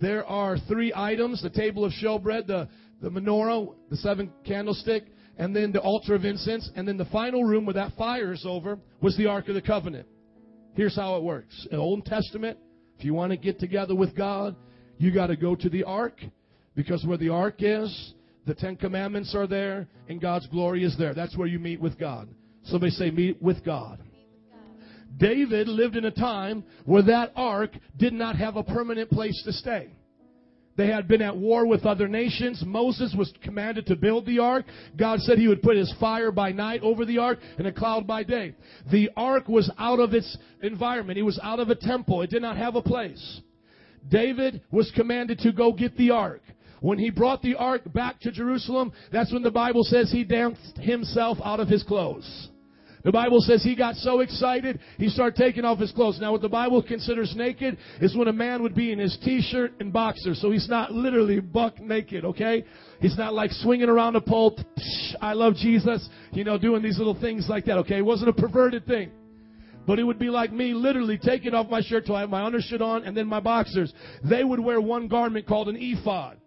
there 0.02 0.26
are 0.26 0.58
three 0.58 0.92
items 0.94 1.42
the 1.42 1.48
table 1.48 1.84
of 1.84 1.92
showbread, 1.92 2.48
the, 2.48 2.68
the 3.00 3.08
menorah, 3.08 3.72
the 3.88 3.96
seven 3.96 4.32
candlestick, 4.44 5.04
and 5.38 5.54
then 5.54 5.70
the 5.70 5.80
altar 5.80 6.16
of 6.16 6.24
incense. 6.24 6.68
And 6.74 6.86
then 6.86 6.96
the 6.96 7.04
final 7.06 7.44
room 7.44 7.64
where 7.64 7.74
that 7.74 7.92
fire 7.96 8.32
is 8.32 8.44
over 8.44 8.80
was 9.00 9.16
the 9.16 9.26
Ark 9.26 9.48
of 9.48 9.54
the 9.54 9.62
Covenant. 9.62 10.08
Here's 10.74 10.96
how 10.96 11.16
it 11.16 11.22
works. 11.22 11.68
In 11.70 11.76
the 11.76 11.82
Old 11.82 12.04
Testament, 12.04 12.58
if 12.98 13.04
you 13.04 13.14
want 13.14 13.30
to 13.30 13.36
get 13.36 13.60
together 13.60 13.94
with 13.94 14.16
God, 14.16 14.56
you 14.98 15.14
got 15.14 15.28
to 15.28 15.36
go 15.36 15.54
to 15.54 15.68
the 15.68 15.84
Ark 15.84 16.18
because 16.74 17.06
where 17.06 17.18
the 17.18 17.28
Ark 17.28 17.56
is, 17.60 18.14
the 18.46 18.54
Ten 18.54 18.76
Commandments 18.76 19.34
are 19.34 19.46
there 19.46 19.88
and 20.08 20.20
God's 20.20 20.46
glory 20.48 20.84
is 20.84 20.96
there. 20.98 21.14
That's 21.14 21.36
where 21.36 21.48
you 21.48 21.58
meet 21.58 21.80
with 21.80 21.98
God. 21.98 22.28
Somebody 22.64 22.90
say, 22.92 23.10
meet 23.10 23.40
with 23.42 23.64
God. 23.64 24.00
David 25.16 25.68
lived 25.68 25.96
in 25.96 26.06
a 26.06 26.10
time 26.10 26.64
where 26.84 27.02
that 27.02 27.32
ark 27.36 27.72
did 27.96 28.12
not 28.12 28.36
have 28.36 28.56
a 28.56 28.62
permanent 28.62 29.10
place 29.10 29.40
to 29.44 29.52
stay. 29.52 29.90
They 30.74 30.86
had 30.86 31.06
been 31.06 31.20
at 31.20 31.36
war 31.36 31.66
with 31.66 31.84
other 31.84 32.08
nations. 32.08 32.62
Moses 32.66 33.14
was 33.16 33.32
commanded 33.42 33.86
to 33.86 33.96
build 33.96 34.24
the 34.24 34.38
ark. 34.38 34.64
God 34.96 35.20
said 35.20 35.38
he 35.38 35.48
would 35.48 35.60
put 35.60 35.76
his 35.76 35.92
fire 36.00 36.32
by 36.32 36.52
night 36.52 36.80
over 36.82 37.04
the 37.04 37.18
ark 37.18 37.40
and 37.58 37.66
a 37.66 37.72
cloud 37.72 38.06
by 38.06 38.22
day. 38.22 38.54
The 38.90 39.10
ark 39.14 39.48
was 39.48 39.70
out 39.78 40.00
of 40.00 40.14
its 40.14 40.36
environment. 40.62 41.18
It 41.18 41.24
was 41.24 41.38
out 41.42 41.60
of 41.60 41.68
a 41.68 41.74
temple. 41.74 42.22
It 42.22 42.30
did 42.30 42.40
not 42.40 42.56
have 42.56 42.74
a 42.74 42.82
place. 42.82 43.40
David 44.08 44.62
was 44.70 44.90
commanded 44.96 45.40
to 45.40 45.52
go 45.52 45.72
get 45.72 45.96
the 45.96 46.10
ark. 46.10 46.42
When 46.82 46.98
he 46.98 47.10
brought 47.10 47.42
the 47.42 47.54
ark 47.54 47.82
back 47.92 48.20
to 48.20 48.32
Jerusalem, 48.32 48.92
that's 49.12 49.32
when 49.32 49.42
the 49.42 49.52
Bible 49.52 49.84
says 49.84 50.10
he 50.10 50.24
danced 50.24 50.76
himself 50.78 51.38
out 51.42 51.60
of 51.60 51.68
his 51.68 51.84
clothes. 51.84 52.48
The 53.04 53.12
Bible 53.12 53.40
says 53.40 53.62
he 53.62 53.74
got 53.74 53.96
so 53.96 54.20
excited, 54.20 54.78
he 54.96 55.08
started 55.08 55.36
taking 55.36 55.64
off 55.64 55.78
his 55.78 55.92
clothes. 55.92 56.20
Now, 56.20 56.32
what 56.32 56.42
the 56.42 56.48
Bible 56.48 56.82
considers 56.82 57.34
naked 57.36 57.78
is 58.00 58.16
when 58.16 58.28
a 58.28 58.32
man 58.32 58.62
would 58.62 58.74
be 58.74 58.92
in 58.92 58.98
his 58.98 59.16
t-shirt 59.24 59.74
and 59.80 59.92
boxers. 59.92 60.40
So 60.40 60.50
he's 60.50 60.68
not 60.68 60.92
literally 60.92 61.40
buck 61.40 61.80
naked, 61.80 62.24
okay? 62.24 62.64
He's 63.00 63.16
not 63.16 63.32
like 63.32 63.50
swinging 63.52 63.88
around 63.88 64.16
a 64.16 64.20
pole, 64.20 64.58
I 65.20 65.32
love 65.32 65.54
Jesus, 65.54 66.08
you 66.32 66.44
know, 66.44 66.58
doing 66.58 66.82
these 66.82 66.98
little 66.98 67.18
things 67.20 67.46
like 67.48 67.64
that, 67.66 67.78
okay? 67.78 67.98
It 67.98 68.04
wasn't 68.04 68.30
a 68.30 68.34
perverted 68.34 68.86
thing. 68.86 69.10
But 69.86 69.98
it 69.98 70.04
would 70.04 70.18
be 70.18 70.30
like 70.30 70.52
me 70.52 70.74
literally 70.74 71.18
taking 71.18 71.54
off 71.54 71.68
my 71.68 71.80
shirt 71.80 72.06
till 72.06 72.14
I 72.14 72.20
have 72.20 72.30
my 72.30 72.44
undershirt 72.44 72.82
on 72.82 73.04
and 73.04 73.16
then 73.16 73.26
my 73.26 73.40
boxers. 73.40 73.92
They 74.28 74.44
would 74.44 74.60
wear 74.60 74.80
one 74.80 75.08
garment 75.08 75.46
called 75.46 75.68
an 75.68 75.76
ephod. 75.76 76.38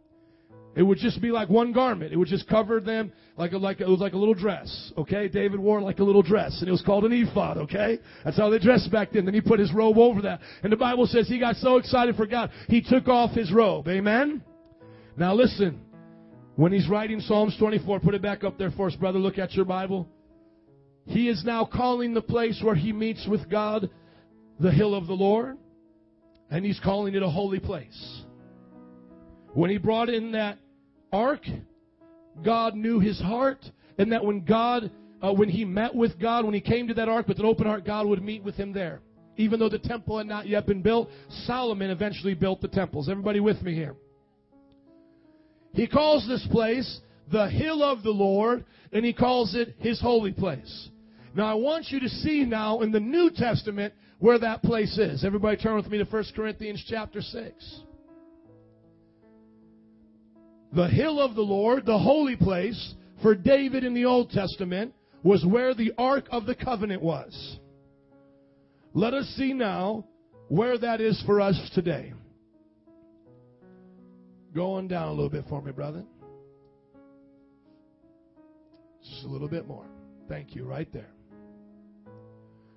It 0.76 0.84
would 0.84 0.98
just 0.98 1.22
be 1.22 1.32
like 1.32 1.48
one 1.50 1.72
garment. 1.72 2.12
It 2.12 2.18
would 2.18 2.28
just 2.28 2.50
cover 2.50 2.82
them 2.82 3.14
like 3.38 3.54
a, 3.54 3.58
like 3.58 3.80
it 3.80 3.88
was 3.88 4.02
like 4.02 4.12
a 4.12 4.18
little 4.18 4.34
dress. 4.34 4.92
Okay, 4.98 5.30
David 5.30 5.60
wore 5.60 5.82
like 5.82 6.00
a 6.00 6.04
little 6.04 6.22
dress, 6.22 6.58
and 6.60 6.68
it 6.68 6.72
was 6.72 6.82
called 6.82 7.06
an 7.06 7.14
ephod. 7.14 7.58
Okay, 7.58 8.00
that's 8.26 8.36
how 8.36 8.50
they 8.50 8.60
dressed 8.60 8.92
back 8.92 9.12
then. 9.14 9.24
Then 9.24 9.34
he 9.34 9.42
put 9.42 9.60
his 9.60 9.74
robe 9.74 9.98
over 9.98 10.22
that, 10.24 10.42
and 10.64 10.72
the 10.72 10.78
Bible 10.78 11.06
says 11.06 11.30
he 11.30 11.40
got 11.40 11.56
so 11.58 11.78
excited 11.78 12.18
for 12.18 12.26
God, 12.26 12.52
he 12.68 12.82
took 12.82 13.08
off 13.08 13.32
his 13.32 13.54
robe. 13.54 13.88
Amen. 13.88 14.44
Now 15.16 15.34
listen, 15.34 15.80
when 16.58 16.74
he's 16.74 16.90
writing 16.90 17.22
Psalms 17.22 17.56
24, 17.58 18.02
put 18.02 18.14
it 18.14 18.22
back 18.22 18.44
up 18.44 18.58
there 18.58 18.72
for 18.72 18.88
us, 18.88 18.96
brother. 18.96 19.20
Look 19.20 19.38
at 19.38 19.54
your 19.54 19.66
Bible. 19.66 20.10
He 21.06 21.30
is 21.30 21.44
now 21.46 21.66
calling 21.66 22.14
the 22.14 22.22
place 22.22 22.60
where 22.62 22.76
he 22.76 22.92
meets 22.92 23.26
with 23.28 23.50
God 23.50 23.90
the 24.60 24.72
hill 24.72 24.94
of 24.94 25.08
the 25.08 25.14
Lord, 25.14 25.58
and 26.50 26.66
he's 26.66 26.80
calling 26.84 27.16
it 27.16 27.24
a 27.24 27.30
holy 27.30 27.60
place. 27.60 28.24
When 29.54 29.70
he 29.70 29.78
brought 29.78 30.10
in 30.10 30.34
that 30.34 30.58
ark, 31.16 31.42
God 32.44 32.76
knew 32.76 33.00
his 33.00 33.20
heart, 33.20 33.60
and 33.98 34.12
that 34.12 34.24
when 34.24 34.44
God, 34.44 34.92
uh, 35.22 35.34
when 35.34 35.50
he 35.50 35.64
met 35.64 35.96
with 35.96 36.20
God, 36.20 36.46
when 36.46 36.54
he 36.54 36.62
came 36.62 36.88
to 36.90 36.94
that 36.96 37.08
ark 37.08 37.28
with 37.28 37.40
an 37.40 37.46
open 37.46 37.66
heart, 37.66 37.86
God 37.86 38.06
would 38.08 38.22
meet 38.22 38.44
with 38.44 38.56
him 38.56 38.74
there. 38.74 39.00
Even 39.38 39.60
though 39.60 39.70
the 39.70 39.80
temple 39.80 40.18
had 40.18 40.28
not 40.28 40.48
yet 40.48 40.66
been 40.66 40.82
built, 40.82 41.10
Solomon 41.46 41.90
eventually 41.90 42.34
built 42.34 42.62
the 42.62 42.68
temples. 42.68 43.10
Everybody 43.10 43.40
with 43.40 43.62
me 43.62 43.74
here? 43.74 43.96
He 45.74 45.88
calls 45.88 46.28
this 46.28 46.46
place 46.52 47.00
the 47.32 47.50
hill 47.50 47.84
of 47.84 48.04
the 48.04 48.12
Lord, 48.12 48.66
and 48.92 49.04
he 49.04 49.14
calls 49.14 49.56
it 49.56 49.76
his 49.80 50.00
holy 50.00 50.32
place. 50.32 50.90
Now 51.34 51.48
I 51.48 51.56
want 51.56 51.88
you 51.90 52.00
to 52.00 52.10
see 52.10 52.46
now 52.46 52.82
in 52.82 52.92
the 52.92 53.00
New 53.00 53.30
Testament 53.30 53.94
where 54.20 54.40
that 54.40 54.64
place 54.64 54.98
is. 54.98 55.26
Everybody 55.26 55.58
turn 55.58 55.76
with 55.76 55.88
me 55.88 55.98
to 55.98 56.06
1 56.06 56.24
Corinthians 56.36 56.84
chapter 56.88 57.22
6. 57.22 57.82
The 60.76 60.90
hill 60.90 61.22
of 61.22 61.36
the 61.36 61.42
Lord, 61.42 61.86
the 61.86 61.98
holy 61.98 62.36
place, 62.36 62.96
for 63.22 63.34
David 63.34 63.86
in 63.86 63.94
the 63.94 64.04
Old 64.04 64.30
Testament, 64.32 64.94
was 65.24 65.46
where 65.46 65.74
the 65.74 65.94
Ark 65.98 66.26
of 66.32 66.46
the 66.46 66.54
Covenant 66.54 67.02
was. 67.02 67.60
Let 68.94 69.14
us 69.14 69.26
see 69.38 69.54
now 69.54 70.06
where 70.50 70.78
that 70.78 71.00
is 71.00 71.22
for 71.26 71.40
us 71.40 71.58
today. 71.74 72.14
Going 74.54 74.90
down 74.90 75.08
a 75.08 75.12
little 75.12 75.30
bit 75.30 75.46
for 75.48 75.62
me, 75.62 75.72
brother. 75.72 76.04
Just 79.02 79.24
a 79.24 79.28
little 79.28 79.50
bit 79.50 79.68
more. 79.68 79.86
Thank 80.28 80.56
you, 80.56 80.66
right 80.66 80.92
there. 80.92 81.10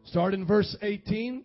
Start 0.04 0.34
in 0.34 0.46
verse 0.46 0.76
18. 0.82 1.44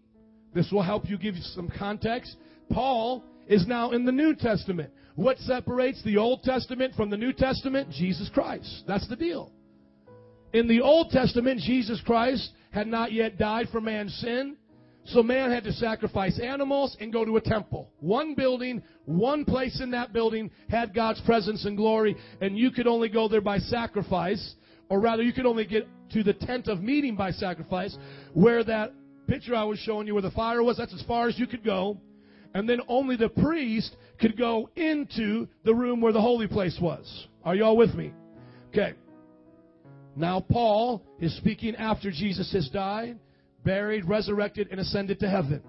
This 0.53 0.71
will 0.71 0.83
help 0.83 1.09
you 1.09 1.17
give 1.17 1.35
you 1.35 1.41
some 1.41 1.71
context. 1.79 2.35
Paul 2.71 3.23
is 3.47 3.65
now 3.65 3.91
in 3.91 4.05
the 4.05 4.11
New 4.11 4.35
Testament. 4.35 4.91
What 5.15 5.37
separates 5.39 6.03
the 6.03 6.17
Old 6.17 6.43
Testament 6.43 6.95
from 6.95 7.09
the 7.09 7.17
New 7.17 7.33
Testament? 7.33 7.91
Jesus 7.91 8.29
Christ. 8.33 8.83
That's 8.87 9.07
the 9.07 9.15
deal. 9.15 9.51
In 10.53 10.67
the 10.67 10.81
Old 10.81 11.11
Testament, 11.11 11.59
Jesus 11.59 12.01
Christ 12.05 12.51
had 12.71 12.87
not 12.87 13.11
yet 13.11 13.37
died 13.37 13.67
for 13.71 13.79
man's 13.79 14.13
sin. 14.15 14.57
So 15.05 15.21
man 15.21 15.51
had 15.51 15.65
to 15.65 15.73
sacrifice 15.73 16.39
animals 16.39 16.95
and 16.99 17.11
go 17.11 17.25
to 17.25 17.35
a 17.37 17.41
temple. 17.41 17.91
One 17.99 18.35
building, 18.35 18.81
one 19.05 19.43
place 19.45 19.81
in 19.81 19.91
that 19.91 20.13
building 20.13 20.49
had 20.69 20.95
God's 20.95 21.21
presence 21.21 21.65
and 21.65 21.75
glory, 21.75 22.15
and 22.39 22.57
you 22.57 22.71
could 22.71 22.87
only 22.87 23.09
go 23.09 23.27
there 23.27 23.41
by 23.41 23.57
sacrifice, 23.57 24.55
or 24.89 25.01
rather, 25.01 25.21
you 25.21 25.33
could 25.33 25.45
only 25.45 25.65
get 25.65 25.87
to 26.11 26.23
the 26.23 26.33
tent 26.33 26.67
of 26.67 26.81
meeting 26.81 27.15
by 27.15 27.31
sacrifice, 27.31 27.95
where 28.33 28.63
that 28.63 28.93
picture 29.27 29.55
I 29.55 29.65
was 29.65 29.79
showing 29.79 30.07
you 30.07 30.13
where 30.13 30.21
the 30.21 30.31
fire 30.31 30.63
was, 30.63 30.77
that's 30.77 30.93
as 30.93 31.03
far 31.03 31.27
as 31.27 31.37
you 31.37 31.47
could 31.47 31.65
go 31.65 31.99
and 32.53 32.69
then 32.69 32.79
only 32.87 33.15
the 33.15 33.29
priest 33.29 33.95
could 34.23 34.37
go 34.37 34.69
into 34.77 35.49
the 35.65 35.75
room 35.75 35.99
where 35.99 36.13
the 36.13 36.21
holy 36.21 36.47
place 36.47 36.77
was. 36.81 37.27
Are 37.43 37.55
you 37.55 37.65
all 37.65 37.75
with 37.75 37.93
me? 37.93 38.13
Okay. 38.69 38.93
Now, 40.15 40.39
Paul 40.39 41.03
is 41.19 41.35
speaking 41.37 41.75
after 41.75 42.09
Jesus 42.09 42.51
has 42.53 42.69
died, 42.69 43.19
buried, 43.65 44.05
resurrected, 44.05 44.69
and 44.71 44.79
ascended 44.79 45.19
to 45.19 45.29
heaven. 45.29 45.61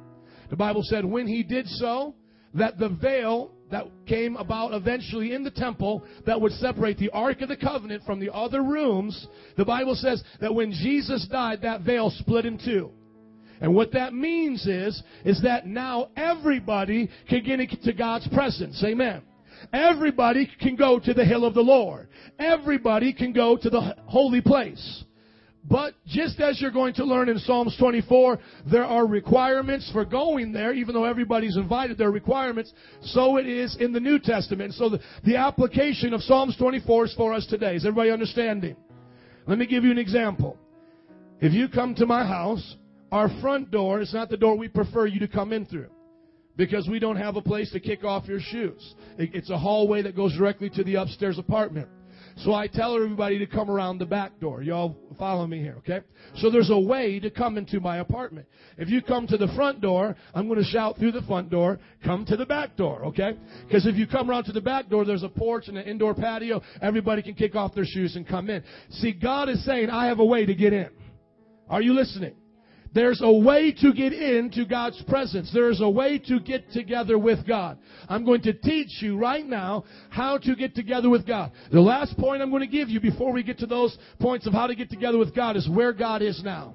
The 0.50 0.56
Bible 0.56 0.82
said 0.84 1.04
when 1.04 1.26
he 1.26 1.42
did 1.42 1.66
so, 1.66 2.14
that 2.54 2.78
the 2.78 2.90
veil 2.90 3.50
that 3.72 3.88
came 4.06 4.36
about 4.36 4.72
eventually 4.72 5.32
in 5.32 5.42
the 5.42 5.50
temple 5.50 6.04
that 6.24 6.40
would 6.40 6.52
separate 6.52 6.98
the 6.98 7.10
Ark 7.10 7.40
of 7.40 7.48
the 7.48 7.56
Covenant 7.56 8.04
from 8.06 8.20
the 8.20 8.32
other 8.32 8.62
rooms, 8.62 9.26
the 9.56 9.64
Bible 9.64 9.96
says 9.96 10.22
that 10.40 10.54
when 10.54 10.70
Jesus 10.70 11.26
died, 11.26 11.62
that 11.62 11.80
veil 11.80 12.10
split 12.10 12.46
in 12.46 12.58
two. 12.64 12.92
And 13.60 13.74
what 13.74 13.92
that 13.92 14.12
means 14.12 14.66
is, 14.66 15.02
is 15.24 15.42
that 15.42 15.66
now 15.66 16.08
everybody 16.16 17.08
can 17.28 17.44
get 17.44 17.60
into 17.60 17.92
God's 17.92 18.28
presence. 18.28 18.82
Amen. 18.84 19.22
Everybody 19.72 20.50
can 20.60 20.76
go 20.76 20.98
to 20.98 21.14
the 21.14 21.24
hill 21.24 21.44
of 21.44 21.54
the 21.54 21.62
Lord. 21.62 22.08
Everybody 22.38 23.12
can 23.12 23.32
go 23.32 23.56
to 23.56 23.70
the 23.70 23.94
holy 24.06 24.40
place. 24.40 25.04
But 25.66 25.94
just 26.06 26.40
as 26.40 26.60
you're 26.60 26.70
going 26.70 26.92
to 26.94 27.04
learn 27.04 27.30
in 27.30 27.38
Psalms 27.38 27.74
24, 27.78 28.38
there 28.70 28.84
are 28.84 29.06
requirements 29.06 29.90
for 29.92 30.04
going 30.04 30.52
there, 30.52 30.74
even 30.74 30.94
though 30.94 31.04
everybody's 31.04 31.56
invited, 31.56 31.96
there 31.96 32.08
are 32.08 32.12
requirements. 32.12 32.70
So 33.00 33.38
it 33.38 33.46
is 33.46 33.74
in 33.80 33.92
the 33.92 34.00
New 34.00 34.18
Testament. 34.18 34.74
So 34.74 34.90
the, 34.90 35.00
the 35.24 35.36
application 35.36 36.12
of 36.12 36.20
Psalms 36.22 36.56
24 36.58 37.06
is 37.06 37.14
for 37.14 37.32
us 37.32 37.46
today. 37.46 37.76
Is 37.76 37.86
everybody 37.86 38.10
understanding? 38.10 38.76
Let 39.46 39.58
me 39.58 39.66
give 39.66 39.84
you 39.84 39.90
an 39.90 39.98
example. 39.98 40.58
If 41.40 41.54
you 41.54 41.68
come 41.68 41.94
to 41.94 42.06
my 42.06 42.26
house, 42.26 42.76
our 43.14 43.30
front 43.40 43.70
door 43.70 44.00
is 44.00 44.12
not 44.12 44.28
the 44.28 44.36
door 44.36 44.56
we 44.56 44.66
prefer 44.66 45.06
you 45.06 45.20
to 45.20 45.28
come 45.28 45.52
in 45.52 45.64
through 45.66 45.88
because 46.56 46.88
we 46.88 46.98
don't 46.98 47.14
have 47.14 47.36
a 47.36 47.40
place 47.40 47.70
to 47.70 47.78
kick 47.78 48.02
off 48.02 48.26
your 48.26 48.40
shoes. 48.40 48.94
It's 49.18 49.50
a 49.50 49.56
hallway 49.56 50.02
that 50.02 50.16
goes 50.16 50.36
directly 50.36 50.68
to 50.70 50.82
the 50.82 50.96
upstairs 50.96 51.38
apartment. 51.38 51.88
So 52.38 52.52
I 52.52 52.66
tell 52.66 52.96
everybody 52.96 53.38
to 53.38 53.46
come 53.46 53.70
around 53.70 53.98
the 53.98 54.04
back 54.04 54.40
door. 54.40 54.62
Y'all 54.62 54.96
follow 55.16 55.46
me 55.46 55.60
here, 55.60 55.76
okay? 55.78 56.00
So 56.38 56.50
there's 56.50 56.70
a 56.70 56.78
way 56.78 57.20
to 57.20 57.30
come 57.30 57.56
into 57.56 57.78
my 57.78 57.98
apartment. 57.98 58.48
If 58.78 58.88
you 58.88 59.00
come 59.00 59.28
to 59.28 59.36
the 59.36 59.46
front 59.54 59.80
door, 59.80 60.16
I'm 60.34 60.48
going 60.48 60.58
to 60.58 60.68
shout 60.68 60.98
through 60.98 61.12
the 61.12 61.22
front 61.22 61.50
door, 61.50 61.78
come 62.04 62.24
to 62.26 62.36
the 62.36 62.46
back 62.46 62.76
door, 62.76 63.04
okay? 63.04 63.36
Because 63.64 63.86
if 63.86 63.94
you 63.94 64.08
come 64.08 64.28
around 64.28 64.44
to 64.46 64.52
the 64.52 64.60
back 64.60 64.88
door, 64.88 65.04
there's 65.04 65.22
a 65.22 65.28
porch 65.28 65.68
and 65.68 65.78
an 65.78 65.84
indoor 65.84 66.14
patio. 66.14 66.62
Everybody 66.82 67.22
can 67.22 67.34
kick 67.34 67.54
off 67.54 67.76
their 67.76 67.86
shoes 67.86 68.16
and 68.16 68.26
come 68.26 68.50
in. 68.50 68.64
See, 68.90 69.12
God 69.12 69.48
is 69.48 69.64
saying, 69.64 69.88
I 69.88 70.06
have 70.06 70.18
a 70.18 70.24
way 70.24 70.46
to 70.46 70.54
get 70.56 70.72
in. 70.72 70.90
Are 71.70 71.80
you 71.80 71.92
listening? 71.92 72.34
There's 72.94 73.20
a 73.22 73.32
way 73.32 73.72
to 73.80 73.92
get 73.92 74.12
into 74.12 74.64
God's 74.64 75.02
presence. 75.08 75.50
There 75.52 75.68
is 75.68 75.80
a 75.80 75.88
way 75.88 76.18
to 76.28 76.38
get 76.38 76.70
together 76.70 77.18
with 77.18 77.44
God. 77.44 77.76
I'm 78.08 78.24
going 78.24 78.42
to 78.42 78.52
teach 78.52 79.02
you 79.02 79.18
right 79.18 79.44
now 79.44 79.84
how 80.10 80.38
to 80.38 80.54
get 80.54 80.76
together 80.76 81.10
with 81.10 81.26
God. 81.26 81.50
The 81.72 81.80
last 81.80 82.16
point 82.16 82.40
I'm 82.40 82.50
going 82.50 82.60
to 82.60 82.68
give 82.68 82.88
you 82.88 83.00
before 83.00 83.32
we 83.32 83.42
get 83.42 83.58
to 83.58 83.66
those 83.66 83.98
points 84.20 84.46
of 84.46 84.52
how 84.52 84.68
to 84.68 84.76
get 84.76 84.90
together 84.90 85.18
with 85.18 85.34
God 85.34 85.56
is 85.56 85.68
where 85.68 85.92
God 85.92 86.22
is 86.22 86.40
now. 86.44 86.74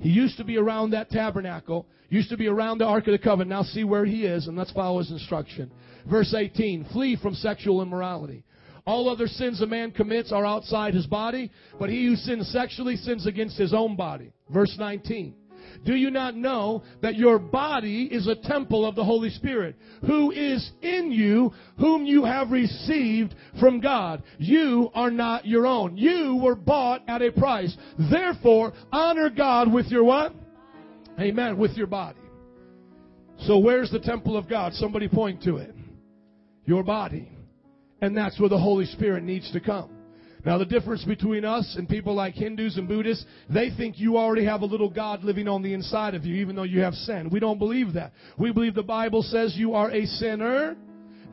He 0.00 0.08
used 0.08 0.36
to 0.38 0.44
be 0.44 0.58
around 0.58 0.90
that 0.90 1.10
tabernacle, 1.10 1.86
used 2.10 2.30
to 2.30 2.36
be 2.36 2.48
around 2.48 2.78
the 2.78 2.84
Ark 2.84 3.06
of 3.06 3.12
the 3.12 3.18
Covenant. 3.18 3.50
Now 3.50 3.62
see 3.62 3.84
where 3.84 4.04
he 4.04 4.26
is, 4.26 4.48
and 4.48 4.56
let's 4.56 4.72
follow 4.72 4.98
his 4.98 5.12
instruction. 5.12 5.70
Verse 6.10 6.34
18, 6.34 6.88
flee 6.92 7.16
from 7.22 7.34
sexual 7.34 7.82
immorality. 7.82 8.42
All 8.84 9.08
other 9.08 9.28
sins 9.28 9.60
a 9.62 9.66
man 9.66 9.92
commits 9.92 10.32
are 10.32 10.44
outside 10.44 10.94
his 10.94 11.06
body, 11.06 11.50
but 11.78 11.88
he 11.88 12.06
who 12.06 12.16
sins 12.16 12.48
sexually 12.48 12.96
sins 12.96 13.26
against 13.26 13.56
his 13.56 13.72
own 13.72 13.94
body. 13.94 14.32
Verse 14.50 14.74
19. 14.78 15.34
Do 15.84 15.94
you 15.94 16.10
not 16.10 16.36
know 16.36 16.82
that 17.02 17.16
your 17.16 17.38
body 17.38 18.04
is 18.04 18.26
a 18.26 18.34
temple 18.34 18.86
of 18.86 18.94
the 18.94 19.04
Holy 19.04 19.30
Spirit, 19.30 19.76
who 20.06 20.30
is 20.30 20.70
in 20.82 21.10
you, 21.12 21.52
whom 21.78 22.06
you 22.06 22.24
have 22.24 22.50
received 22.50 23.34
from 23.60 23.80
God? 23.80 24.22
You 24.38 24.90
are 24.94 25.10
not 25.10 25.46
your 25.46 25.66
own. 25.66 25.96
You 25.96 26.40
were 26.42 26.54
bought 26.54 27.02
at 27.08 27.22
a 27.22 27.32
price. 27.32 27.76
Therefore, 28.10 28.72
honor 28.92 29.30
God 29.30 29.72
with 29.72 29.86
your 29.86 30.04
what? 30.04 30.34
Amen. 31.20 31.58
With 31.58 31.72
your 31.72 31.86
body. 31.86 32.18
So 33.40 33.58
where's 33.58 33.90
the 33.90 34.00
temple 34.00 34.36
of 34.36 34.48
God? 34.48 34.72
Somebody 34.74 35.08
point 35.08 35.42
to 35.42 35.56
it. 35.56 35.74
Your 36.64 36.82
body. 36.82 37.30
And 38.00 38.16
that's 38.16 38.38
where 38.40 38.48
the 38.48 38.58
Holy 38.58 38.86
Spirit 38.86 39.22
needs 39.22 39.50
to 39.52 39.60
come. 39.60 39.95
Now, 40.46 40.58
the 40.58 40.64
difference 40.64 41.02
between 41.02 41.44
us 41.44 41.74
and 41.76 41.88
people 41.88 42.14
like 42.14 42.34
Hindus 42.34 42.76
and 42.76 42.86
Buddhists, 42.86 43.26
they 43.50 43.70
think 43.76 43.98
you 43.98 44.16
already 44.16 44.44
have 44.44 44.60
a 44.60 44.64
little 44.64 44.88
God 44.88 45.24
living 45.24 45.48
on 45.48 45.60
the 45.60 45.74
inside 45.74 46.14
of 46.14 46.24
you, 46.24 46.36
even 46.36 46.54
though 46.54 46.62
you 46.62 46.82
have 46.82 46.94
sin. 46.94 47.30
We 47.32 47.40
don't 47.40 47.58
believe 47.58 47.94
that. 47.94 48.12
We 48.38 48.52
believe 48.52 48.76
the 48.76 48.84
Bible 48.84 49.24
says 49.24 49.56
you 49.56 49.74
are 49.74 49.90
a 49.90 50.06
sinner. 50.06 50.76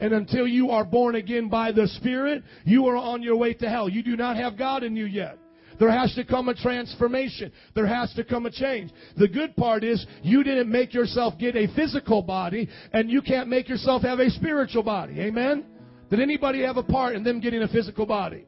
And 0.01 0.13
until 0.13 0.47
you 0.47 0.71
are 0.71 0.83
born 0.83 1.13
again 1.13 1.47
by 1.47 1.71
the 1.71 1.87
Spirit, 1.89 2.41
you 2.65 2.87
are 2.87 2.97
on 2.97 3.21
your 3.21 3.37
way 3.37 3.53
to 3.53 3.69
hell. 3.69 3.87
You 3.87 4.01
do 4.01 4.17
not 4.17 4.35
have 4.35 4.57
God 4.57 4.81
in 4.81 4.95
you 4.95 5.05
yet. 5.05 5.37
There 5.79 5.91
has 5.91 6.15
to 6.15 6.25
come 6.25 6.49
a 6.49 6.55
transformation. 6.55 7.51
There 7.75 7.85
has 7.85 8.11
to 8.15 8.23
come 8.23 8.47
a 8.47 8.51
change. 8.51 8.89
The 9.15 9.27
good 9.27 9.55
part 9.55 9.83
is 9.83 10.03
you 10.23 10.43
didn't 10.43 10.71
make 10.71 10.91
yourself 10.91 11.35
get 11.37 11.55
a 11.55 11.67
physical 11.75 12.23
body 12.23 12.67
and 12.91 13.11
you 13.11 13.21
can't 13.21 13.47
make 13.47 13.69
yourself 13.69 14.01
have 14.01 14.17
a 14.17 14.31
spiritual 14.31 14.81
body. 14.81 15.19
Amen? 15.19 15.65
Did 16.09 16.19
anybody 16.19 16.63
have 16.63 16.77
a 16.77 16.83
part 16.83 17.15
in 17.15 17.23
them 17.23 17.39
getting 17.39 17.61
a 17.61 17.67
physical 17.67 18.07
body? 18.07 18.47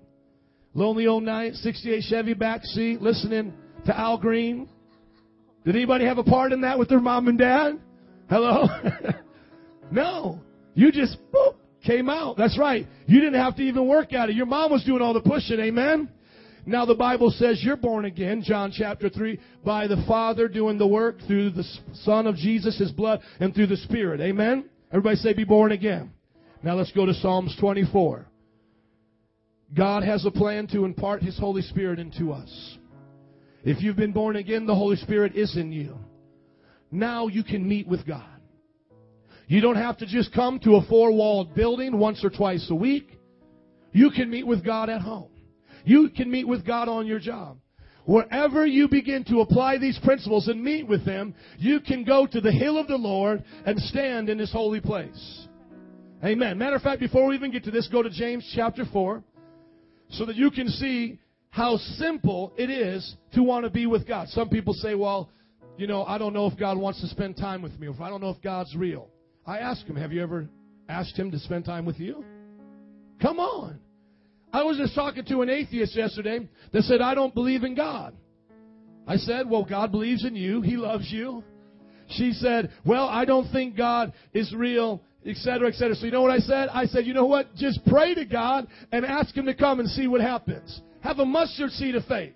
Lonely 0.78 1.08
old 1.08 1.24
night, 1.24 1.54
68 1.54 2.04
Chevy 2.10 2.34
back 2.34 2.66
seat, 2.66 3.02
listening 3.02 3.54
to 3.86 3.98
Al 3.98 4.18
Green. 4.18 4.68
Did 5.64 5.74
anybody 5.74 6.04
have 6.04 6.18
a 6.18 6.24
part 6.24 6.52
in 6.52 6.62
that 6.62 6.78
with 6.78 6.90
their 6.90 7.00
mom 7.00 7.30
and 7.30 7.38
dad? 7.38 7.80
Hello? 8.30 8.68
no. 9.92 10.42
You 10.74 10.92
just 10.92 11.18
boop, 11.34 11.56
came 11.86 12.10
out. 12.10 12.36
That's 12.36 12.60
right. 12.60 12.86
You 13.08 13.22
didn't 13.22 13.40
have 13.40 13.56
to 13.56 13.64
even 13.64 13.88
work 13.88 14.12
at 14.12 14.30
it. 14.30 14.36
Your 14.36 14.48
mom 14.48 14.70
was 14.70 14.84
doing 14.84 15.02
all 15.02 15.14
the 15.14 15.22
pushing. 15.22 15.62
Amen? 15.62 16.10
Now 16.66 16.86
the 16.86 16.94
Bible 16.94 17.32
says 17.32 17.62
you're 17.64 17.78
born 17.78 18.04
again, 18.04 18.44
John 18.44 18.74
chapter 18.76 19.08
3, 19.08 19.40
by 19.64 19.88
the 19.88 20.04
Father 20.06 20.50
doing 20.50 20.78
the 20.78 20.88
work 20.88 21.20
through 21.26 21.52
the 21.52 21.64
Son 22.04 22.28
of 22.28 22.36
Jesus, 22.36 22.78
His 22.78 22.92
blood, 22.92 23.22
and 23.40 23.56
through 23.56 23.68
the 23.68 23.78
Spirit. 23.78 24.20
Amen? 24.20 24.66
Everybody 24.92 25.16
say 25.16 25.32
be 25.32 25.46
born 25.46 25.72
again. 25.72 26.12
Now 26.64 26.76
let's 26.76 26.92
go 26.92 27.06
to 27.06 27.14
Psalms 27.14 27.56
24. 27.62 28.28
God 29.74 30.04
has 30.04 30.26
a 30.26 30.32
plan 30.32 30.68
to 30.68 30.86
impart 30.86 31.24
His 31.24 31.38
Holy 31.38 31.62
Spirit 31.62 32.00
into 32.00 32.32
us. 32.32 32.78
If 33.64 33.82
you've 33.82 33.96
been 33.96 34.12
born 34.12 34.36
again, 34.36 34.66
the 34.66 34.76
Holy 34.76 34.96
Spirit 34.98 35.36
is 35.36 35.58
in 35.58 35.72
you. 35.72 35.98
Now 36.92 37.28
you 37.28 37.44
can 37.44 37.68
meet 37.68 37.88
with 37.88 38.06
God. 38.06 38.24
You 39.48 39.62
don't 39.62 39.76
have 39.76 39.98
to 39.98 40.06
just 40.06 40.34
come 40.34 40.60
to 40.60 40.76
a 40.76 40.86
four 40.88 41.12
walled 41.12 41.56
building 41.56 41.98
once 41.98 42.24
or 42.24 42.30
twice 42.30 42.68
a 42.70 42.76
week. 42.76 43.10
You 43.92 44.12
can 44.12 44.30
meet 44.30 44.46
with 44.46 44.64
God 44.64 44.90
at 44.90 45.02
home. 45.02 45.30
You 45.84 46.10
can 46.10 46.30
meet 46.30 46.48
with 46.48 46.66
God 46.66 46.88
on 46.88 47.06
your 47.08 47.20
job. 47.20 47.58
Wherever 48.06 48.66
you 48.66 48.88
begin 48.88 49.24
to 49.26 49.42
apply 49.42 49.80
these 49.80 50.00
principles 50.04 50.48
and 50.48 50.64
meet 50.64 50.88
with 50.88 51.04
Him, 51.04 51.34
you 51.58 51.80
can 51.80 52.04
go 52.04 52.28
to 52.28 52.40
the 52.40 52.52
hill 52.52 52.78
of 52.78 52.88
the 52.88 52.98
Lord 52.98 53.44
and 53.66 53.80
stand 53.80 54.30
in 54.30 54.38
His 54.38 54.52
holy 54.52 54.80
place. 54.80 55.48
Amen. 56.24 56.58
Matter 56.58 56.76
of 56.76 56.84
fact, 56.84 57.00
before 57.00 57.28
we 57.28 57.36
even 57.36 57.52
get 57.52 57.64
to 57.64 57.72
this, 57.72 57.88
go 57.88 58.04
to 58.04 58.10
James 58.10 58.50
chapter 58.56 58.86
4 58.86 59.24
so 60.10 60.26
that 60.26 60.36
you 60.36 60.52
can 60.52 60.70
see 60.70 61.20
how 61.50 61.78
simple 61.78 62.54
it 62.58 62.70
is 62.70 63.16
to 63.34 63.42
want 63.42 63.64
to 63.64 63.70
be 63.70 63.86
with 63.86 64.08
God. 64.08 64.28
Some 64.30 64.50
people 64.50 64.74
say, 64.74 64.96
well, 64.96 65.30
you 65.78 65.88
know, 65.88 66.04
I 66.04 66.18
don't 66.18 66.34
know 66.34 66.48
if 66.48 66.58
God 66.58 66.78
wants 66.78 67.02
to 67.02 67.08
spend 67.08 67.38
time 67.38 67.62
with 67.62 67.78
me, 67.80 67.88
or 67.88 67.92
if 67.92 68.02
I 68.02 68.10
don't 68.10 68.22
know 68.22 68.30
if 68.30 68.42
God's 68.42 68.76
real. 68.76 69.10
I 69.46 69.60
ask 69.60 69.86
him, 69.86 69.96
have 69.96 70.12
you 70.12 70.22
ever 70.22 70.48
asked 70.90 71.18
him 71.18 71.32
to 71.32 71.40
spend 71.40 71.66
time 71.66 71.86
with 71.86 72.00
you? 72.00 72.24
Come 73.22 73.40
on. 73.40 73.80
I 74.52 74.64
was 74.64 74.78
just 74.78 74.96
talking 74.96 75.26
to 75.26 75.42
an 75.42 75.50
atheist 75.50 75.96
yesterday 75.96 76.48
that 76.72 76.84
said, 76.84 77.02
I 77.02 77.14
don't 77.14 77.34
believe 77.34 77.64
in 77.64 77.76
God. 77.76 78.16
I 79.08 79.18
said, 79.18 79.50
well, 79.50 79.66
God 79.66 79.92
believes 79.92 80.26
in 80.26 80.36
you. 80.36 80.62
He 80.62 80.78
loves 80.78 81.12
you. 81.12 81.44
She 82.10 82.32
said, 82.34 82.72
well, 82.86 83.08
I 83.08 83.26
don't 83.26 83.52
think 83.52 83.76
God 83.76 84.14
is 84.34 84.54
real 84.54 85.02
etc., 85.26 85.70
etc. 85.70 85.96
So 85.96 86.06
you 86.06 86.12
know 86.12 86.22
what 86.22 86.32
I 86.32 86.40
said? 86.40 86.70
I 86.70 86.86
said, 86.86 87.06
you 87.06 87.14
know 87.14 87.26
what? 87.26 87.54
Just 87.56 87.86
pray 87.86 88.14
to 88.14 88.26
God 88.26 88.68
and 88.92 89.06
ask 89.06 89.36
Him 89.36 89.46
to 89.46 89.54
come 89.54 89.80
and 89.80 89.90
see 89.90 90.08
what 90.08 90.22
happens. 90.22 90.82
Have 91.02 91.20
a 91.20 91.26
mustard 91.26 91.72
seed 91.72 91.96
of 91.96 92.06
faith. 92.06 92.34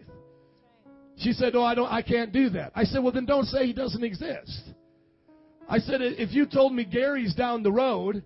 She 1.17 1.34
said, 1.34 1.56
"Oh, 1.56 1.63
I 1.63 1.75
don't. 1.75 1.91
I 1.91 2.02
can't 2.02 2.32
do 2.32 2.49
that." 2.52 2.71
I 2.75 2.86
said, 2.86 3.04
"Well, 3.04 3.12
then 3.12 3.25
don't 3.25 3.45
say 3.45 3.65
He 3.65 3.73
doesn't 3.73 4.04
exist." 4.04 4.62
I 5.67 5.80
said, 5.80 6.02
"If 6.02 6.34
you 6.34 6.45
told 6.45 6.73
me 6.73 6.86
Gary's 6.86 7.36
down 7.36 7.63
the 7.63 7.71
road." 7.71 8.23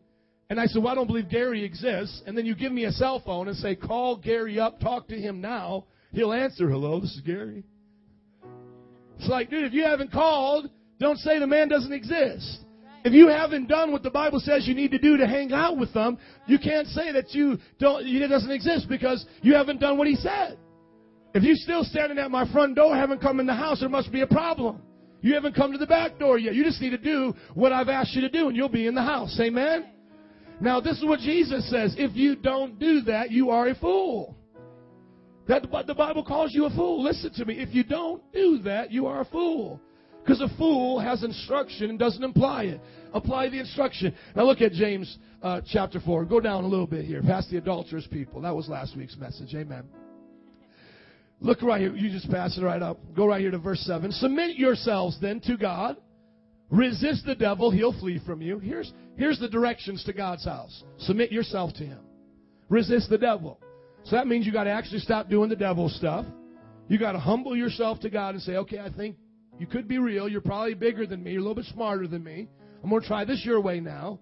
And 0.50 0.60
I 0.60 0.68
said, 0.68 0.84
Well, 0.84 0.92
I 0.92 0.96
don't 0.96 1.08
believe 1.08 1.30
Gary 1.30 1.64
exists. 1.64 2.22
And 2.28 2.38
then 2.38 2.46
you 2.46 2.54
give 2.54 2.72
me 2.72 2.86
a 2.86 2.92
cell 2.92 3.20
phone 3.26 3.48
and 3.48 3.58
say, 3.58 3.76
Call 3.76 4.18
Gary 4.18 4.60
up, 4.60 4.80
talk 4.80 5.08
to 5.08 5.20
him 5.20 5.42
now. 5.42 5.86
He'll 6.12 6.32
answer, 6.32 6.70
Hello, 6.70 7.00
this 7.00 7.16
is 7.16 7.22
Gary. 7.22 7.64
It's 9.18 9.28
like, 9.28 9.50
dude, 9.50 9.64
if 9.64 9.74
you 9.74 9.84
haven't 9.84 10.12
called, 10.12 10.70
don't 11.00 11.18
say 11.18 11.40
the 11.40 11.48
man 11.48 11.70
doesn't 11.70 11.94
exist. 11.94 12.60
If 13.06 13.12
you 13.14 13.28
haven't 13.28 13.68
done 13.68 13.92
what 13.92 14.02
the 14.02 14.10
Bible 14.10 14.40
says 14.40 14.66
you 14.68 14.74
need 14.74 14.92
to 14.92 14.98
do 14.98 15.18
to 15.18 15.28
hang 15.28 15.52
out 15.52 15.78
with 15.78 15.94
them, 15.94 16.18
you 16.48 16.58
can't 16.58 16.88
say 16.88 17.12
that 17.12 17.34
you 17.34 17.58
don't, 17.78 18.06
it 18.06 18.28
doesn't 18.28 18.52
exist 18.52 18.88
because 18.88 19.26
you 19.42 19.54
haven't 19.56 19.82
done 19.82 19.98
what 19.98 20.08
he 20.08 20.16
said. 20.16 20.58
If 21.34 21.44
you're 21.44 21.56
still 21.56 21.84
standing 21.84 22.18
at 22.18 22.32
my 22.32 22.50
front 22.52 22.76
door, 22.76 22.96
haven't 22.96 23.22
come 23.22 23.40
in 23.40 23.46
the 23.46 23.54
house, 23.54 23.82
there 23.82 23.90
must 23.90 24.12
be 24.12 24.22
a 24.22 24.28
problem. 24.28 24.82
You 25.22 25.34
haven't 25.34 25.56
come 25.56 25.72
to 25.72 25.78
the 25.78 25.88
back 25.88 26.20
door 26.20 26.38
yet. 26.38 26.54
You 26.54 26.64
just 26.64 26.80
need 26.82 26.92
to 26.92 26.98
do 26.98 27.34
what 27.54 27.74
I've 27.74 27.90
asked 27.90 28.14
you 28.14 28.22
to 28.22 28.30
do 28.30 28.48
and 28.48 28.56
you'll 28.56 28.70
be 28.70 28.88
in 28.88 28.96
the 28.96 29.02
house. 29.02 29.38
Amen? 29.42 29.86
Now, 30.62 30.80
this 30.80 30.98
is 30.98 31.06
what 31.06 31.20
Jesus 31.20 31.70
says. 31.70 31.96
If 31.98 32.16
you 32.16 32.36
don't 32.36 32.80
do 32.80 33.02
that, 33.02 33.32
you 33.32 33.50
are 33.50 33.68
a 33.68 33.76
fool. 33.76 34.38
That 35.48 35.64
the 35.88 35.96
Bible 35.96 36.24
calls 36.24 36.54
you 36.54 36.66
a 36.66 36.70
fool. 36.70 37.04
Listen 37.04 37.34
to 37.34 37.46
me. 37.46 37.56
If 37.56 37.74
you 37.74 37.84
don't 37.84 38.22
do 38.32 38.60
that, 38.60 38.92
you 38.92 39.08
are 39.08 39.22
a 39.22 39.26
fool. 39.26 39.82
Because 40.24 40.40
a 40.40 40.48
fool 40.58 41.00
has 41.00 41.24
instruction 41.24 41.90
and 41.90 42.00
doesn't 42.00 42.24
apply 42.24 42.64
it. 42.64 42.82
Apply 43.14 43.50
the 43.50 43.60
instruction. 43.60 44.16
Now 44.36 44.46
look 44.46 44.62
at 44.62 44.72
James 44.72 45.18
uh, 45.42 45.62
chapter 45.70 46.00
4. 46.00 46.26
Go 46.26 46.40
down 46.40 46.64
a 46.64 46.68
little 46.68 46.88
bit 46.88 47.04
here, 47.04 47.22
past 47.22 47.50
the 47.50 47.58
adulterous 47.58 48.08
people. 48.08 48.42
That 48.42 48.56
was 48.56 48.70
last 48.70 48.96
week's 48.96 49.18
message. 49.18 49.54
Amen. 49.54 49.84
Look 51.42 51.62
right 51.62 51.82
here. 51.82 51.94
You 51.94 52.10
just 52.10 52.32
pass 52.32 52.58
it 52.58 52.62
right 52.62 52.82
up. 52.82 53.00
Go 53.14 53.26
right 53.26 53.42
here 53.42 53.52
to 53.52 53.58
verse 53.58 53.82
7. 53.82 54.14
Submit 54.14 54.56
yourselves 54.56 55.20
then 55.22 55.42
to 55.42 55.58
God. 55.58 55.98
Resist 56.74 57.26
the 57.26 57.36
devil, 57.36 57.70
he'll 57.70 57.94
flee 58.00 58.20
from 58.26 58.42
you. 58.42 58.58
Here's, 58.58 58.92
here's 59.16 59.40
the 59.40 59.48
directions 59.48 60.04
to 60.06 60.14
God's 60.14 60.44
house. 60.44 60.84
Submit 60.98 61.32
yourself 61.32 61.72
to 61.76 61.84
him. 61.84 62.00
Resist 62.68 63.12
the 63.12 63.18
devil. 63.20 63.60
So 64.06 64.16
that 64.16 64.26
means 64.26 64.48
you 64.48 64.52
got 64.52 64.64
to 64.64 64.72
actually 64.72 65.00
stop 65.00 65.30
doing 65.30 65.50
the 65.50 65.56
devil 65.56 65.88
stuff. 65.88 66.26
You 66.88 66.98
got 66.98 67.12
to 67.12 67.20
humble 67.20 67.56
yourself 67.56 68.00
to 68.00 68.10
God 68.10 68.34
and 68.34 68.42
say, 68.42 68.56
okay, 68.56 68.80
I 68.80 68.90
think 68.92 69.18
you 69.60 69.68
could 69.68 69.88
be 69.88 69.98
real. 69.98 70.28
You're 70.28 70.42
probably 70.42 70.74
bigger 70.74 71.06
than 71.06 71.24
me. 71.24 71.32
You're 71.32 71.42
a 71.42 71.44
little 71.44 71.56
bit 71.56 71.66
smarter 71.74 72.08
than 72.08 72.24
me. 72.24 72.48
I'm 72.84 72.90
going 72.90 73.02
to 73.02 73.08
try 73.08 73.24
this 73.24 73.44
your 73.46 73.62
way 73.62 73.80
now. 73.80 74.20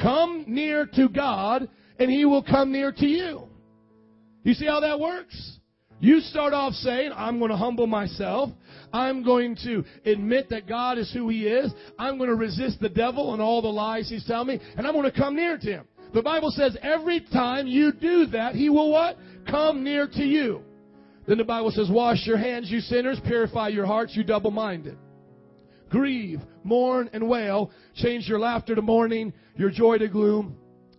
Come 0.00 0.44
near 0.48 0.86
to 0.94 1.08
God, 1.08 1.68
and 1.98 2.10
He 2.10 2.24
will 2.24 2.42
come 2.42 2.72
near 2.72 2.92
to 2.92 3.06
you. 3.06 3.48
You 4.42 4.54
see 4.54 4.66
how 4.66 4.80
that 4.80 5.00
works? 5.00 5.58
You 6.00 6.20
start 6.20 6.52
off 6.52 6.74
saying, 6.74 7.12
I'm 7.14 7.38
going 7.38 7.50
to 7.50 7.56
humble 7.56 7.86
myself. 7.86 8.50
I'm 8.92 9.24
going 9.24 9.56
to 9.64 9.84
admit 10.04 10.50
that 10.50 10.68
God 10.68 10.98
is 10.98 11.10
who 11.12 11.28
He 11.28 11.46
is. 11.46 11.72
I'm 11.98 12.18
going 12.18 12.28
to 12.28 12.36
resist 12.36 12.80
the 12.80 12.88
devil 12.88 13.32
and 13.32 13.40
all 13.40 13.62
the 13.62 13.68
lies 13.68 14.10
He's 14.10 14.26
telling 14.26 14.48
me, 14.48 14.60
and 14.76 14.86
I'm 14.86 14.92
going 14.92 15.10
to 15.10 15.16
come 15.16 15.36
near 15.36 15.56
to 15.56 15.66
Him. 15.66 15.88
The 16.12 16.22
Bible 16.22 16.50
says 16.50 16.76
every 16.82 17.20
time 17.20 17.66
you 17.66 17.92
do 17.92 18.26
that, 18.26 18.54
He 18.54 18.68
will 18.68 18.90
what? 18.90 19.16
Come 19.48 19.82
near 19.82 20.06
to 20.06 20.22
you. 20.22 20.62
Then 21.26 21.38
the 21.38 21.44
Bible 21.44 21.70
says, 21.70 21.88
Wash 21.90 22.26
your 22.26 22.36
hands, 22.36 22.70
you 22.70 22.80
sinners. 22.80 23.20
Purify 23.26 23.68
your 23.68 23.86
hearts, 23.86 24.14
you 24.16 24.24
double 24.24 24.50
minded. 24.50 24.98
Grieve, 25.90 26.40
mourn, 26.64 27.08
and 27.12 27.28
wail. 27.28 27.70
Change 27.96 28.28
your 28.28 28.38
laughter 28.38 28.74
to 28.74 28.82
mourning, 28.82 29.32
your 29.56 29.70
joy 29.70 29.98
to 29.98 30.08
gloom. 30.08 30.56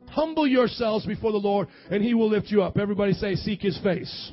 Humble 0.07 0.47
yourselves 0.47 1.05
before 1.05 1.31
the 1.31 1.37
Lord, 1.37 1.67
and 1.89 2.03
He 2.03 2.13
will 2.13 2.29
lift 2.29 2.47
you 2.47 2.63
up. 2.63 2.77
Everybody 2.77 3.13
say, 3.13 3.35
Seek 3.35 3.61
His 3.61 3.77
face. 3.83 4.31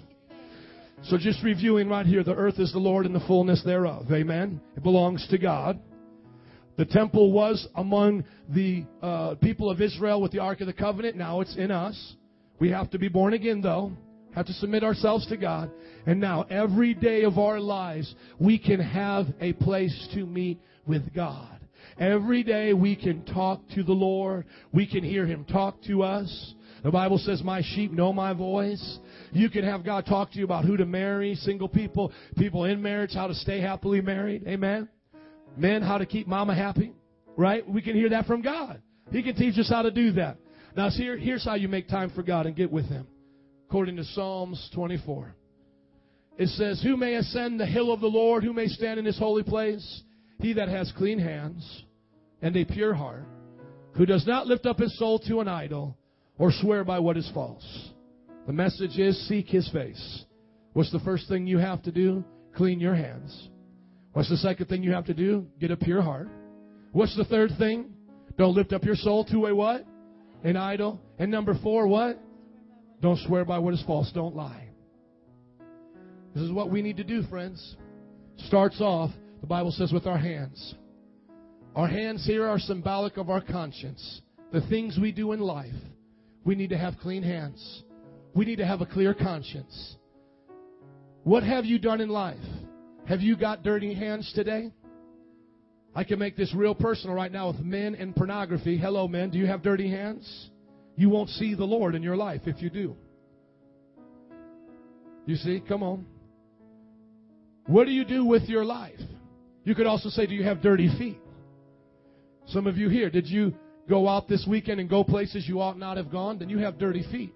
So 1.05 1.19
just 1.19 1.43
reviewing 1.43 1.89
right 1.89 2.07
here, 2.07 2.23
the 2.23 2.35
earth 2.35 2.61
is 2.61 2.73
the 2.73 2.79
Lord 2.79 3.07
and 3.07 3.15
the 3.15 3.25
fullness 3.27 3.63
thereof. 3.65 4.07
Amen. 4.13 4.61
It 4.77 4.85
belongs 4.85 5.27
to 5.31 5.39
God. 5.39 5.81
The 6.77 6.85
temple 6.85 7.33
was 7.33 7.67
among 7.75 8.25
the 8.49 8.85
uh, 9.03 9.35
people 9.35 9.69
of 9.69 9.81
Israel 9.81 10.23
with 10.23 10.33
the 10.33 10.39
Ark 10.39 10.61
of 10.61 10.69
the 10.69 10.73
Covenant. 10.73 11.17
Now 11.17 11.41
it's 11.41 11.57
in 11.57 11.71
us. 11.71 12.15
We 12.61 12.71
have 12.71 12.91
to 12.91 12.99
be 12.99 13.09
born 13.09 13.33
again, 13.33 13.61
though. 13.61 13.93
Have 14.35 14.47
to 14.47 14.53
submit 14.55 14.83
ourselves 14.83 15.27
to 15.29 15.37
God. 15.37 15.71
And 16.07 16.21
now, 16.21 16.43
every 16.51 16.95
day 16.95 17.23
of 17.25 17.39
our 17.39 17.61
lives, 17.61 18.15
we 18.39 18.59
can 18.59 18.81
have 18.81 19.27
a 19.41 19.53
place 19.53 20.09
to 20.15 20.27
meet 20.27 20.61
with 20.87 21.15
God. 21.15 21.61
Every 21.99 22.43
day 22.43 22.73
we 22.73 22.97
can 22.97 23.25
talk 23.25 23.61
to 23.75 23.83
the 23.83 23.93
Lord. 23.93 24.47
We 24.73 24.87
can 24.87 25.05
hear 25.05 25.27
Him 25.27 25.45
talk 25.45 25.83
to 25.85 26.03
us. 26.03 26.55
The 26.83 26.91
Bible 26.91 27.19
says, 27.19 27.43
My 27.43 27.63
sheep 27.63 27.93
know 27.93 28.13
my 28.13 28.33
voice. 28.33 28.99
You 29.33 29.51
can 29.51 29.65
have 29.65 29.85
God 29.85 30.07
talk 30.07 30.33
to 30.33 30.39
you 30.39 30.45
about 30.45 30.65
who 30.65 30.77
to 30.77 30.87
marry, 30.87 31.35
single 31.37 31.69
people, 31.69 32.13
people 32.37 32.65
in 32.65 32.83
marriage, 32.83 33.13
how 33.15 33.29
to 33.29 33.35
stay 33.35 33.61
happily 33.61 34.01
married. 34.01 34.45
Amen. 34.47 34.89
Men, 35.57 35.83
how 35.83 35.99
to 35.99 36.07
keep 36.07 36.27
mama 36.27 36.55
happy. 36.55 36.93
Right? 37.37 37.69
We 37.69 37.83
can 37.83 37.95
hear 37.95 38.11
that 38.11 38.27
from 38.27 38.43
God. 38.43 38.83
He 39.11 39.23
can 39.23 39.37
teach 39.37 39.59
us 39.59 39.69
how 39.69 39.83
to 39.83 39.91
do 39.91 40.13
that. 40.13 40.39
Now, 40.77 40.89
here, 40.91 41.17
here's 41.19 41.45
how 41.45 41.55
you 41.55 41.69
make 41.69 41.89
time 41.89 42.11
for 42.15 42.23
God 42.23 42.47
and 42.47 42.57
get 42.57 42.73
with 42.73 42.87
Him. 42.87 43.07
According 43.73 43.97
to 43.97 44.05
Psalms 44.05 44.69
24. 44.75 45.35
It 46.37 46.49
says, 46.49 46.83
Who 46.83 46.95
may 46.99 47.15
ascend 47.15 47.59
the 47.59 47.65
hill 47.65 47.91
of 47.91 48.03
the 48.03 48.07
Lord? 48.07 48.45
Who 48.45 48.53
may 48.53 48.67
stand 48.67 49.01
in 49.01 49.07
His 49.07 49.19
holy 49.19 49.43
place? 49.43 50.03
He 50.41 50.53
that 50.53 50.69
has 50.69 50.93
clean 50.99 51.19
hands 51.19 51.85
and 52.43 52.55
a 52.55 52.67
pure 52.67 52.93
heart, 52.93 53.25
who 53.95 54.05
does 54.05 54.27
not 54.27 54.47
lift 54.47 54.67
up 54.67 54.79
his 54.79 54.95
soul 54.99 55.19
to 55.21 55.41
an 55.41 55.49
idol 55.49 55.97
or 56.37 56.53
swear 56.53 56.85
by 56.85 56.99
what 56.99 57.17
is 57.17 57.31
false. 57.33 57.65
The 58.47 58.53
message 58.53 58.99
is 58.99 59.17
seek 59.27 59.47
his 59.47 59.67
face. 59.71 60.27
What's 60.75 60.93
the 60.93 61.01
first 61.01 61.27
thing 61.31 61.47
you 61.47 61.57
have 61.57 61.83
to 61.85 61.91
do? 61.91 62.23
Clean 62.55 62.79
your 62.79 62.95
hands. 62.95 63.49
What's 64.13 64.29
the 64.29 64.37
second 64.37 64.67
thing 64.67 64.83
you 64.83 64.93
have 64.93 65.07
to 65.07 65.15
do? 65.15 65.47
Get 65.59 65.71
a 65.71 65.79
pure 65.79 66.03
heart. 66.03 66.29
What's 66.93 67.17
the 67.17 67.25
third 67.25 67.53
thing? 67.57 67.95
Don't 68.37 68.55
lift 68.55 68.75
up 68.75 68.85
your 68.85 68.97
soul 68.97 69.25
to 69.31 69.47
a 69.47 69.55
what? 69.55 69.87
An 70.45 70.59
idol. 70.59 71.01
And 71.19 71.31
number 71.31 71.59
four, 71.63 71.87
what? 71.87 72.19
Don't 73.03 73.19
swear 73.27 73.45
by 73.45 73.59
what 73.59 73.75
is 73.75 73.83
false. 73.85 74.11
Don't 74.15 74.37
lie. 74.37 74.69
This 76.35 76.45
is 76.45 76.53
what 76.53 76.71
we 76.71 76.81
need 76.81 76.97
to 76.97 77.05
do, 77.05 77.25
friends. 77.25 77.77
Starts 78.47 78.81
off, 78.81 79.11
the 79.41 79.47
Bible 79.47 79.73
says, 79.73 79.93
with 79.93 80.07
our 80.07 80.17
hands. 80.17 80.77
Our 81.75 81.89
hands 81.89 82.25
here 82.25 82.47
are 82.47 82.59
symbolic 82.59 83.17
of 83.17 83.29
our 83.29 83.41
conscience. 83.41 84.23
The 84.53 84.61
things 84.69 84.99
we 85.01 85.11
do 85.11 85.33
in 85.33 85.41
life. 85.41 85.75
We 86.45 86.55
need 86.55 86.71
to 86.71 86.79
have 86.79 86.95
clean 87.03 87.23
hands. 87.23 87.83
We 88.35 88.45
need 88.45 88.57
to 88.57 88.67
have 88.67 88.81
a 88.81 88.87
clear 88.87 89.15
conscience. 89.15 89.97
What 91.25 91.43
have 91.43 91.65
you 91.65 91.79
done 91.79 92.01
in 92.01 92.09
life? 92.09 92.39
Have 93.07 93.21
you 93.21 93.37
got 93.37 93.65
dirty 93.65 93.95
hands 93.95 94.31
today? 94.35 94.73
I 95.95 96.05
can 96.05 96.19
make 96.19 96.37
this 96.37 96.55
real 96.55 96.75
personal 96.75 97.15
right 97.17 97.31
now 97.31 97.49
with 97.49 97.61
men 97.61 97.95
and 97.95 98.15
pornography. 98.15 98.79
Hello, 98.79 99.09
men. 99.09 99.31
Do 99.31 99.39
you 99.39 99.47
have 99.47 99.63
dirty 99.63 99.91
hands? 99.91 100.51
You 100.97 101.09
won't 101.09 101.31
see 101.31 101.55
the 101.55 101.65
Lord 101.65 101.95
in 101.95 102.03
your 102.03 102.17
life 102.17 102.43
if 102.47 102.61
you 102.63 102.71
do. 102.71 102.97
You 105.27 105.37
see? 105.37 105.63
Come 105.67 105.83
on. 105.83 106.07
What 107.67 107.85
do 107.85 107.93
you 107.93 108.05
do 108.05 108.25
with 108.25 108.43
your 108.45 108.65
life? 108.65 109.01
You 109.65 109.75
could 109.75 109.87
also 109.87 110.09
say, 110.09 110.27
Do 110.27 110.35
you 110.35 110.43
have 110.45 110.63
dirty 110.63 110.89
feet? 110.99 111.21
Some 112.49 112.67
of 112.67 112.77
you 112.77 112.89
here, 112.89 113.09
did 113.09 113.27
you 113.27 113.55
go 113.89 114.09
out 114.09 114.29
this 114.29 114.47
weekend 114.49 114.81
and 114.81 114.91
go 114.91 115.05
places 115.05 115.49
you 115.49 115.61
ought 115.61 115.79
not 115.79 115.97
have 115.97 116.11
gone? 116.11 116.39
Then 116.39 116.49
you 116.49 116.59
have 116.59 116.79
dirty 116.79 117.05
feet. 117.11 117.33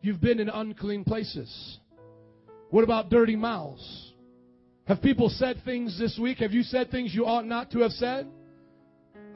You've 0.00 0.20
been 0.20 0.40
in 0.40 0.48
unclean 0.48 1.04
places. 1.04 1.78
What 2.70 2.84
about 2.84 3.10
dirty 3.10 3.36
mouths? 3.36 4.12
Have 4.86 5.00
people 5.00 5.30
said 5.30 5.62
things 5.64 5.98
this 5.98 6.18
week? 6.20 6.38
Have 6.38 6.52
you 6.52 6.62
said 6.62 6.90
things 6.90 7.14
you 7.14 7.24
ought 7.24 7.46
not 7.46 7.70
to 7.70 7.80
have 7.80 7.92
said? 7.92 8.26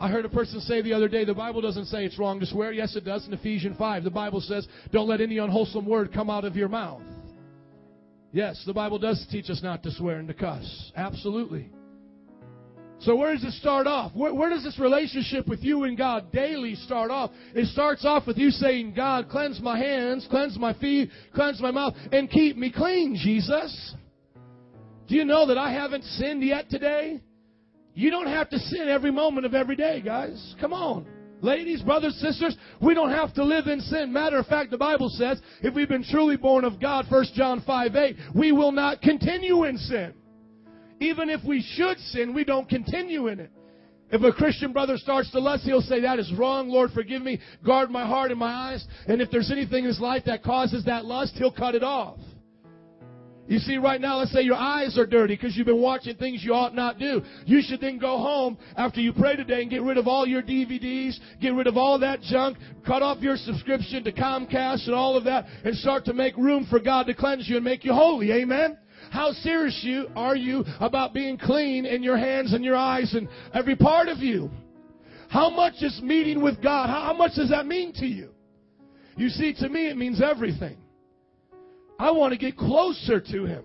I 0.01 0.09
heard 0.09 0.25
a 0.25 0.29
person 0.29 0.61
say 0.61 0.81
the 0.81 0.93
other 0.93 1.09
day, 1.09 1.25
the 1.25 1.35
Bible 1.35 1.61
doesn't 1.61 1.87
say 1.87 2.05
it's 2.05 2.19
wrong 2.19 2.39
to 2.41 2.47
swear. 2.47 2.73
Yes, 2.73 2.95
it 2.95 3.05
does. 3.05 3.27
In 3.27 3.33
Ephesians 3.33 3.77
5, 3.77 4.05
the 4.05 4.11
Bible 4.11 4.41
says, 4.41 4.67
don't 4.93 5.09
let 5.09 5.21
any 5.21 5.39
unwholesome 5.39 5.87
word 5.87 6.13
come 6.13 6.31
out 6.31 6.45
of 6.45 6.55
your 6.55 6.69
mouth. 6.69 7.03
Yes, 8.33 8.63
the 8.67 8.75
Bible 8.75 8.99
does 8.99 9.27
teach 9.31 9.51
us 9.51 9.61
not 9.63 9.83
to 9.83 9.91
swear 9.91 10.19
and 10.19 10.29
to 10.29 10.35
cuss. 10.35 10.93
Absolutely. 10.95 11.71
So 13.01 13.17
where 13.17 13.33
does 13.33 13.45
it 13.45 13.53
start 13.55 13.87
off? 13.87 14.13
Where, 14.15 14.35
where, 14.35 14.51
does 14.51 14.65
this 14.65 14.79
relationship 14.79 15.47
with 15.49 15.63
you 15.63 15.85
and 15.85 15.97
God 15.97 16.33
daily 16.33 16.75
start 16.75 17.11
off? 17.11 17.31
It 17.55 17.67
starts 17.67 18.05
off 18.05 18.27
with 18.27 18.37
you 18.37 18.51
saying, 18.51 18.95
God, 18.95 19.29
cleanse 19.29 19.61
my 19.61 19.79
hands, 19.79 20.27
cleanse 20.29 20.59
my 20.59 20.75
feet, 20.75 21.11
cleanse 21.33 21.61
my 21.61 21.71
mouth, 21.71 21.95
and 22.11 22.29
keep 22.29 22.57
me 22.57 22.73
clean, 22.73 23.17
Jesus. 23.17 23.95
Do 25.07 25.15
you 25.15 25.25
know 25.25 25.47
that 25.47 25.59
I 25.59 25.73
haven't 25.73 26.05
sinned 26.05 26.43
yet 26.43 26.69
today? 26.71 27.21
You 27.99 28.13
don't 28.13 28.29
have 28.29 28.49
to 28.51 28.61
sin 28.61 28.89
every 28.89 29.11
moment 29.11 29.45
of 29.45 29.55
every 29.55 29.75
day, 29.75 30.01
guys. 30.01 30.55
Come 30.61 30.73
on. 30.73 31.05
Ladies, 31.41 31.83
brothers, 31.83 32.15
sisters, 32.21 32.57
we 32.81 32.95
don't 32.95 33.11
have 33.11 33.35
to 33.35 33.43
live 33.43 33.67
in 33.67 33.81
sin. 33.81 34.13
Matter 34.13 34.39
of 34.39 34.47
fact, 34.47 34.71
the 34.71 34.79
Bible 34.79 35.09
says 35.09 35.41
if 35.63 35.75
we've 35.75 35.89
been 35.89 36.05
truly 36.05 36.37
born 36.37 36.65
of 36.65 36.81
God, 36.81 37.07
1 37.09 37.25
John 37.35 37.61
5 37.67 37.97
8, 37.97 38.17
we 38.37 38.53
will 38.53 38.71
not 38.71 39.03
continue 39.03 39.65
in 39.65 39.77
sin. 39.79 40.15
Even 41.01 41.29
if 41.29 41.41
we 41.45 41.61
should 41.75 41.99
sin, 41.99 42.35
we 42.35 42.45
don't 42.45 42.69
continue 42.69 43.27
in 43.27 43.41
it. 43.41 43.51
If 44.13 44.23
a 44.23 44.31
Christian 44.31 44.73
brother 44.73 44.97
starts 44.97 45.33
to 45.33 45.41
lust, 45.41 45.65
he'll 45.65 45.83
say, 45.83 46.03
That 46.03 46.21
is 46.21 46.33
wrong. 46.39 46.69
Lord, 46.69 46.93
forgive 46.93 47.23
me. 47.23 47.41
Guard 47.67 47.91
my 47.91 48.07
heart 48.07 48.31
and 48.31 48.39
my 48.39 48.53
eyes. 48.53 48.87
And 49.09 49.21
if 49.21 49.29
there's 49.33 49.51
anything 49.51 49.83
in 49.83 49.89
his 49.89 49.99
life 49.99 50.23
that 50.27 50.45
causes 50.45 50.85
that 50.85 51.05
lust, 51.05 51.33
he'll 51.35 51.51
cut 51.51 51.75
it 51.75 51.83
off. 51.83 52.21
You 53.49 53.59
see, 53.61 53.79
right 53.79 53.99
now, 53.99 54.19
let's 54.19 54.31
say 54.31 54.43
your 54.43 54.57
eyes 54.57 54.99
are 54.99 55.07
dirty 55.07 55.35
because 55.35 55.57
you've 55.57 55.67
been 55.67 55.81
watching 55.81 56.17
things 56.17 56.45
you 56.45 56.53
ought 56.53 56.75
not 56.75 56.99
do. 56.99 57.23
You 57.47 57.63
should 57.63 57.81
then 57.81 57.99
go 57.99 58.19
home 58.19 58.59
after 58.77 59.01
you 59.01 59.15
pray 59.15 59.37
today 59.37 59.63
and 59.63 59.71
get 59.71 59.81
rid 59.81 59.97
of 59.97 60.07
all 60.07 60.27
your 60.27 60.43
DVDs, 60.43 61.19
get 61.41 61.55
rid 61.55 61.67
of 61.67 61.79
all 61.79 61.99
that 62.01 62.21
junk, 62.21 62.59
cut 62.87 63.03
off 63.03 63.23
your 63.23 63.37
subscription 63.37 64.05
to 64.05 64.13
Comcast 64.13 64.85
and 64.85 64.95
all 64.95 65.17
of 65.17 65.25
that, 65.25 65.47
and 65.65 65.75
start 65.77 66.05
to 66.05 66.13
make 66.13 66.37
room 66.37 66.67
for 66.69 66.79
God 66.79 67.07
to 67.07 67.15
cleanse 67.15 67.49
you 67.49 67.57
and 67.57 67.65
make 67.65 67.87
you 67.87 67.95
holy. 67.95 68.31
Amen? 68.33 68.77
How 69.11 69.33
serious 69.33 69.81
you 69.83 70.09
are 70.15 70.37
you 70.37 70.63
about 70.79 71.15
being 71.15 71.39
clean 71.39 71.87
in 71.87 72.03
your 72.03 72.19
hands 72.19 72.53
and 72.53 72.63
your 72.63 72.77
eyes 72.77 73.15
and 73.15 73.29
every 73.55 73.77
part 73.77 74.09
of 74.09 74.19
you? 74.19 74.51
How 75.31 75.49
much 75.49 75.75
is 75.81 75.99
meeting 76.03 76.43
with 76.43 76.63
God? 76.63 76.89
How 76.91 77.15
much 77.15 77.33
does 77.37 77.49
that 77.49 77.67
mean 77.67 77.95
to 77.95 78.07
you? 78.07 78.29
You 79.17 79.31
see, 79.31 79.55
to 79.55 79.69
me, 79.71 79.89
it 79.89 79.97
means 79.97 80.21
everything. 80.21 80.77
I 81.99 82.11
want 82.13 82.33
to 82.33 82.39
get 82.39 82.57
closer 82.57 83.21
to 83.21 83.45
Him. 83.45 83.65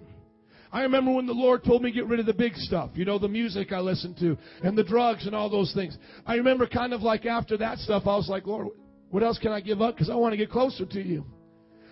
I 0.72 0.82
remember 0.82 1.12
when 1.13 1.28
the 1.28 1.34
Lord 1.34 1.63
told 1.63 1.84
me 1.84 1.91
to 1.91 1.96
get 1.96 2.08
rid 2.08 2.19
of 2.19 2.26
the 2.26 2.34
big 2.34 2.56
stuff, 2.56 2.89
you 2.96 3.06
know, 3.06 3.19
the 3.19 3.28
music 3.28 3.72
I 3.72 3.80
listened 3.80 4.17
to 4.17 4.36
and 4.63 4.76
the 4.76 4.84
drugs 4.84 5.28
and 5.28 5.36
all 5.36 5.48
those 5.48 5.72
things. 5.74 5.96
I 6.26 6.36
remember 6.36 6.65
kind 6.65 6.93
of 6.93 7.02
like 7.02 7.28
after 7.28 7.58
that 7.58 7.78
stuff, 7.78 8.04
I 8.08 8.15
was 8.15 8.28
like, 8.28 8.48
Lord, 8.48 8.69
what 9.12 9.22
else 9.22 9.38
can 9.38 9.52
I 9.52 9.62
give 9.62 9.84
up? 9.84 9.93
Because 9.96 10.10
I 10.10 10.15
want 10.15 10.34
to 10.34 10.38
get 10.38 10.50
closer 10.50 10.88
to 10.88 11.00
you. 11.00 11.26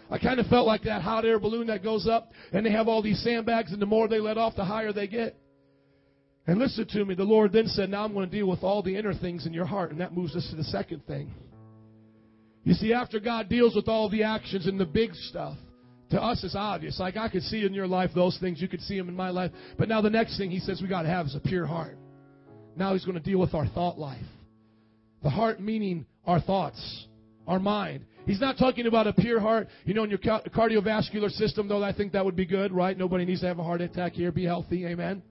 I 0.09 0.17
kind 0.17 0.39
of 0.39 0.47
felt 0.47 0.65
like 0.65 0.81
that 0.83 1.03
hot 1.03 1.25
air 1.25 1.39
balloon 1.39 1.67
that 1.67 1.83
goes 1.83 2.07
up 2.07 2.31
and 2.51 2.65
they 2.65 2.71
have 2.71 2.87
all 2.87 3.03
these 3.03 3.21
sandbags 3.23 3.71
and 3.71 3.79
the 3.79 3.85
more 3.85 4.07
they 4.07 4.19
let 4.19 4.39
off, 4.39 4.55
the 4.55 4.65
higher 4.65 4.91
they 4.91 5.07
get. 5.07 5.37
And 6.47 6.57
listen 6.57 6.87
to 6.87 7.05
me. 7.05 7.13
The 7.13 7.23
Lord 7.23 7.53
then 7.53 7.67
said, 7.67 7.89
Now 7.89 8.03
I'm 8.03 8.13
going 8.13 8.29
to 8.29 8.35
deal 8.35 8.47
with 8.47 8.63
all 8.63 8.81
the 8.81 8.97
inner 8.97 9.13
things 9.13 9.45
in 9.45 9.53
your 9.53 9.65
heart. 9.65 9.91
And 9.91 10.01
that 10.01 10.13
moves 10.13 10.35
us 10.35 10.47
to 10.49 10.55
the 10.55 10.63
second 10.63 11.05
thing. 11.05 11.31
You 12.63 12.73
see, 12.73 12.93
after 12.93 13.19
God 13.19 13.47
deals 13.47 13.75
with 13.75 13.87
all 13.87 14.09
the 14.09 14.23
actions 14.23 14.65
and 14.65 14.79
the 14.79 14.85
big 14.85 15.13
stuff, 15.13 15.55
to 16.11 16.21
us 16.21 16.43
it's 16.43 16.55
obvious. 16.55 16.99
Like 16.99 17.17
I 17.17 17.29
could 17.29 17.43
see 17.43 17.65
in 17.65 17.73
your 17.73 17.87
life 17.87 18.11
those 18.13 18.37
things, 18.39 18.61
you 18.61 18.67
could 18.67 18.81
see 18.81 18.97
them 18.97 19.09
in 19.09 19.15
my 19.15 19.29
life. 19.29 19.51
But 19.77 19.89
now 19.89 20.01
the 20.01 20.09
next 20.09 20.37
thing 20.37 20.51
he 20.51 20.59
says 20.59 20.81
we 20.81 20.87
got 20.87 21.03
to 21.03 21.09
have 21.09 21.25
is 21.25 21.35
a 21.35 21.39
pure 21.39 21.65
heart. 21.65 21.97
Now 22.75 22.93
he's 22.93 23.05
going 23.05 23.17
to 23.17 23.23
deal 23.23 23.39
with 23.39 23.53
our 23.53 23.67
thought 23.67 23.97
life. 23.97 24.23
The 25.23 25.29
heart 25.29 25.59
meaning 25.59 26.05
our 26.25 26.39
thoughts, 26.39 27.07
our 27.47 27.59
mind. 27.59 28.05
He's 28.25 28.39
not 28.39 28.57
talking 28.57 28.85
about 28.85 29.07
a 29.07 29.13
pure 29.13 29.39
heart, 29.39 29.67
you 29.85 29.93
know, 29.93 30.03
in 30.03 30.09
your 30.09 30.19
cardiovascular 30.19 31.31
system, 31.31 31.67
though 31.67 31.83
I 31.83 31.93
think 31.93 32.11
that 32.13 32.23
would 32.23 32.35
be 32.35 32.45
good, 32.45 32.71
right? 32.71 32.97
Nobody 32.97 33.25
needs 33.25 33.41
to 33.41 33.47
have 33.47 33.59
a 33.59 33.63
heart 33.63 33.81
attack 33.81 34.13
here. 34.13 34.31
Be 34.31 34.45
healthy, 34.45 34.85
amen. 34.85 35.23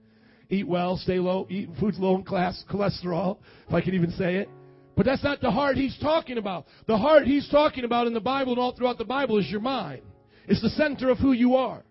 Eat 0.49 0.67
well, 0.67 0.97
stay 0.97 1.19
low, 1.19 1.47
eat 1.49 1.69
foods 1.79 1.97
low 1.97 2.15
in 2.15 2.23
class, 2.23 2.63
cholesterol, 2.71 3.37
if 3.67 3.73
I 3.73 3.81
can 3.81 3.93
even 3.93 4.11
say 4.11 4.35
it. 4.35 4.49
But 4.97 5.05
that's 5.05 5.23
not 5.23 5.39
the 5.39 5.51
heart 5.51 5.77
he's 5.77 5.97
talking 5.99 6.37
about. 6.37 6.65
The 6.85 6.97
heart 6.97 7.23
he's 7.23 7.47
talking 7.49 7.85
about 7.85 8.07
in 8.07 8.13
the 8.13 8.19
Bible 8.19 8.51
and 8.51 8.59
all 8.59 8.75
throughout 8.75 8.97
the 8.97 9.05
Bible 9.05 9.39
is 9.39 9.49
your 9.49 9.61
mind. 9.61 10.01
It's 10.47 10.61
the 10.61 10.69
center 10.69 11.09
of 11.09 11.17
who 11.17 11.31
you 11.31 11.55
are. 11.55 11.83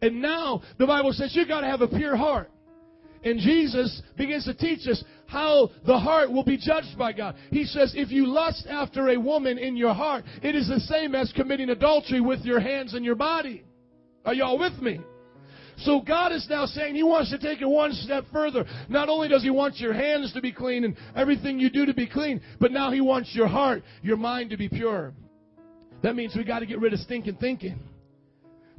And 0.00 0.22
now 0.22 0.62
the 0.78 0.86
Bible 0.86 1.12
says 1.12 1.34
you 1.34 1.46
gotta 1.46 1.66
have 1.66 1.82
a 1.82 1.88
pure 1.88 2.16
heart. 2.16 2.50
And 3.24 3.38
Jesus 3.38 4.02
begins 4.16 4.44
to 4.46 4.54
teach 4.54 4.86
us 4.88 5.02
how 5.26 5.70
the 5.86 5.98
heart 5.98 6.32
will 6.32 6.44
be 6.44 6.56
judged 6.56 6.98
by 6.98 7.12
God. 7.12 7.36
He 7.50 7.64
says, 7.64 7.94
if 7.96 8.10
you 8.10 8.26
lust 8.26 8.66
after 8.68 9.10
a 9.10 9.16
woman 9.16 9.58
in 9.58 9.76
your 9.76 9.94
heart, 9.94 10.24
it 10.42 10.56
is 10.56 10.68
the 10.68 10.80
same 10.80 11.14
as 11.14 11.32
committing 11.32 11.70
adultery 11.70 12.20
with 12.20 12.40
your 12.40 12.58
hands 12.58 12.94
and 12.94 13.04
your 13.04 13.14
body. 13.14 13.62
Are 14.24 14.34
y'all 14.34 14.58
with 14.58 14.80
me? 14.82 15.00
So 15.78 16.00
God 16.00 16.32
is 16.32 16.46
now 16.50 16.66
saying 16.66 16.94
He 16.94 17.02
wants 17.02 17.30
to 17.30 17.38
take 17.38 17.60
it 17.60 17.66
one 17.66 17.92
step 17.92 18.24
further. 18.32 18.64
Not 18.88 19.08
only 19.08 19.28
does 19.28 19.42
He 19.42 19.50
want 19.50 19.78
your 19.78 19.92
hands 19.92 20.32
to 20.34 20.40
be 20.40 20.52
clean 20.52 20.84
and 20.84 20.96
everything 21.16 21.58
you 21.58 21.70
do 21.70 21.86
to 21.86 21.94
be 21.94 22.06
clean, 22.06 22.40
but 22.60 22.72
now 22.72 22.90
He 22.90 23.00
wants 23.00 23.34
your 23.34 23.48
heart, 23.48 23.82
your 24.02 24.16
mind 24.16 24.50
to 24.50 24.56
be 24.56 24.68
pure. 24.68 25.12
That 26.02 26.14
means 26.14 26.34
we 26.36 26.44
got 26.44 26.58
to 26.58 26.66
get 26.66 26.80
rid 26.80 26.92
of 26.92 26.98
stinking 27.00 27.36
thinking. 27.36 27.78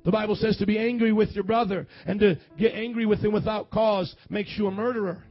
The 0.04 0.12
Bible 0.12 0.36
says 0.36 0.58
to 0.58 0.66
be 0.66 0.78
angry 0.78 1.14
with 1.14 1.32
your 1.32 1.44
brother 1.44 1.88
and 2.06 2.20
to 2.20 2.38
get 2.58 2.74
angry 2.74 3.06
with 3.06 3.20
him 3.20 3.32
without 3.32 3.72
cause 3.72 4.14
makes 4.30 4.52
you 4.58 4.68
a 4.68 4.72
murderer. 4.72 5.24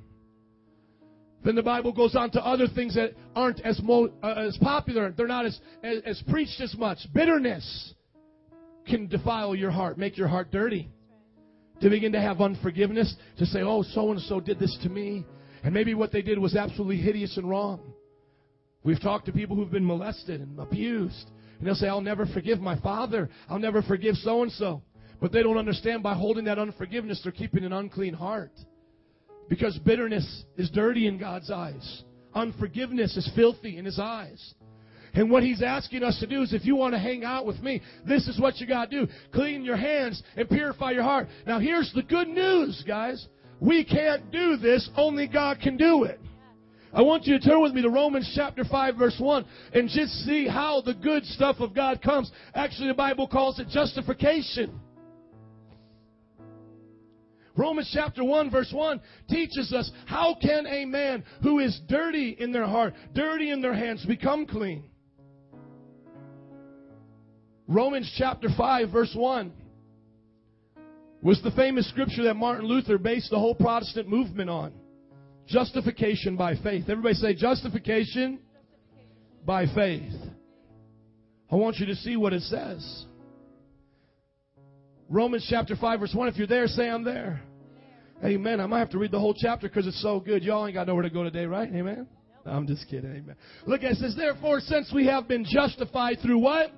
Then 1.44 1.56
the 1.56 1.62
Bible 1.62 1.92
goes 1.92 2.14
on 2.14 2.30
to 2.30 2.44
other 2.44 2.68
things 2.68 2.94
that 2.94 3.14
aren't 3.34 3.60
as 3.60 3.80
mo- 3.82 4.12
uh, 4.22 4.46
as 4.46 4.56
popular. 4.58 5.12
They're 5.16 5.26
not 5.26 5.44
as, 5.44 5.58
as 5.82 5.98
as 6.06 6.22
preached 6.30 6.60
as 6.60 6.74
much. 6.76 6.98
Bitterness 7.12 7.94
can 8.86 9.08
defile 9.08 9.54
your 9.54 9.70
heart, 9.70 9.98
make 9.98 10.16
your 10.16 10.28
heart 10.28 10.50
dirty 10.50 10.88
to 11.80 11.90
begin 11.90 12.12
to 12.12 12.20
have 12.20 12.40
unforgiveness, 12.40 13.14
to 13.38 13.46
say, 13.46 13.60
oh, 13.60 13.82
so 13.82 14.12
and 14.12 14.20
so 14.20 14.38
did 14.38 14.58
this 14.58 14.76
to 14.84 14.88
me. 14.88 15.26
And 15.64 15.74
maybe 15.74 15.94
what 15.94 16.12
they 16.12 16.22
did 16.22 16.38
was 16.38 16.54
absolutely 16.54 16.96
hideous 16.96 17.36
and 17.36 17.48
wrong. 17.48 17.80
We've 18.84 19.00
talked 19.00 19.26
to 19.26 19.32
people 19.32 19.56
who've 19.56 19.70
been 19.70 19.86
molested 19.86 20.40
and 20.40 20.58
abused. 20.58 21.30
And 21.62 21.68
they'll 21.68 21.76
say, 21.76 21.86
I'll 21.86 22.00
never 22.00 22.26
forgive 22.26 22.58
my 22.58 22.76
father. 22.80 23.30
I'll 23.48 23.60
never 23.60 23.82
forgive 23.82 24.16
so 24.16 24.42
and 24.42 24.50
so. 24.50 24.82
But 25.20 25.30
they 25.30 25.44
don't 25.44 25.58
understand 25.58 26.02
by 26.02 26.14
holding 26.14 26.46
that 26.46 26.58
unforgiveness, 26.58 27.20
they're 27.22 27.30
keeping 27.30 27.64
an 27.64 27.72
unclean 27.72 28.14
heart. 28.14 28.50
Because 29.48 29.78
bitterness 29.78 30.42
is 30.56 30.70
dirty 30.70 31.06
in 31.06 31.18
God's 31.18 31.52
eyes. 31.52 32.02
Unforgiveness 32.34 33.16
is 33.16 33.30
filthy 33.36 33.78
in 33.78 33.84
His 33.84 34.00
eyes. 34.00 34.54
And 35.14 35.30
what 35.30 35.44
he's 35.44 35.62
asking 35.62 36.02
us 36.02 36.18
to 36.18 36.26
do 36.26 36.42
is 36.42 36.52
if 36.52 36.64
you 36.64 36.74
want 36.74 36.94
to 36.94 36.98
hang 36.98 37.22
out 37.22 37.46
with 37.46 37.60
me, 37.60 37.80
this 38.08 38.26
is 38.26 38.40
what 38.40 38.58
you 38.58 38.66
got 38.66 38.90
to 38.90 39.06
do. 39.06 39.12
Clean 39.32 39.62
your 39.62 39.76
hands 39.76 40.20
and 40.36 40.48
purify 40.48 40.90
your 40.92 41.02
heart. 41.02 41.28
Now 41.46 41.60
here's 41.60 41.92
the 41.94 42.02
good 42.02 42.28
news, 42.28 42.82
guys. 42.88 43.24
We 43.60 43.84
can't 43.84 44.32
do 44.32 44.56
this. 44.56 44.88
Only 44.96 45.28
God 45.28 45.58
can 45.62 45.76
do 45.76 46.04
it. 46.04 46.18
I 46.94 47.00
want 47.00 47.24
you 47.24 47.38
to 47.38 47.44
turn 47.44 47.62
with 47.62 47.72
me 47.72 47.80
to 47.82 47.88
Romans 47.88 48.30
chapter 48.34 48.64
5 48.64 48.96
verse 48.96 49.16
1 49.18 49.46
and 49.72 49.88
just 49.88 50.12
see 50.26 50.46
how 50.46 50.82
the 50.82 50.92
good 50.92 51.24
stuff 51.24 51.56
of 51.60 51.74
God 51.74 52.02
comes. 52.02 52.30
Actually, 52.54 52.88
the 52.88 52.94
Bible 52.94 53.26
calls 53.26 53.58
it 53.58 53.68
justification. 53.68 54.78
Romans 57.56 57.90
chapter 57.92 58.22
1 58.22 58.50
verse 58.50 58.70
1 58.72 59.00
teaches 59.28 59.72
us 59.72 59.90
how 60.06 60.36
can 60.40 60.66
a 60.66 60.84
man 60.84 61.24
who 61.42 61.60
is 61.60 61.80
dirty 61.88 62.36
in 62.38 62.52
their 62.52 62.66
heart, 62.66 62.92
dirty 63.14 63.50
in 63.50 63.62
their 63.62 63.74
hands, 63.74 64.04
become 64.04 64.46
clean? 64.46 64.84
Romans 67.68 68.12
chapter 68.18 68.48
5 68.54 68.90
verse 68.90 69.14
1 69.14 69.52
was 71.22 71.40
the 71.42 71.52
famous 71.52 71.88
scripture 71.88 72.24
that 72.24 72.34
Martin 72.34 72.66
Luther 72.66 72.98
based 72.98 73.30
the 73.30 73.38
whole 73.38 73.54
Protestant 73.54 74.08
movement 74.08 74.50
on. 74.50 74.74
Justification 75.48 76.36
by 76.36 76.54
faith. 76.56 76.84
Everybody 76.88 77.14
say 77.14 77.34
justification 77.34 78.38
by 79.44 79.66
faith. 79.74 80.12
I 81.50 81.56
want 81.56 81.76
you 81.76 81.86
to 81.86 81.96
see 81.96 82.16
what 82.16 82.32
it 82.32 82.42
says. 82.42 83.04
Romans 85.08 85.46
chapter 85.48 85.76
5 85.76 86.00
verse 86.00 86.14
1. 86.14 86.28
If 86.28 86.36
you're 86.36 86.46
there, 86.46 86.66
say 86.66 86.88
I'm 86.88 87.04
there. 87.04 87.42
Amen. 88.24 88.60
I 88.60 88.66
might 88.66 88.78
have 88.78 88.90
to 88.90 88.98
read 88.98 89.10
the 89.10 89.18
whole 89.18 89.34
chapter 89.34 89.68
because 89.68 89.86
it's 89.86 90.00
so 90.00 90.20
good. 90.20 90.42
Y'all 90.42 90.66
ain't 90.66 90.74
got 90.74 90.86
nowhere 90.86 91.02
to 91.02 91.10
go 91.10 91.24
today, 91.24 91.44
right? 91.44 91.68
Amen. 91.74 92.06
I'm 92.46 92.66
just 92.66 92.88
kidding. 92.88 93.10
Amen. 93.10 93.36
Look, 93.66 93.82
it 93.82 93.96
says, 93.96 94.14
therefore, 94.16 94.60
since 94.60 94.92
we 94.94 95.06
have 95.06 95.28
been 95.28 95.44
justified 95.44 96.18
through 96.22 96.38
what? 96.38 96.72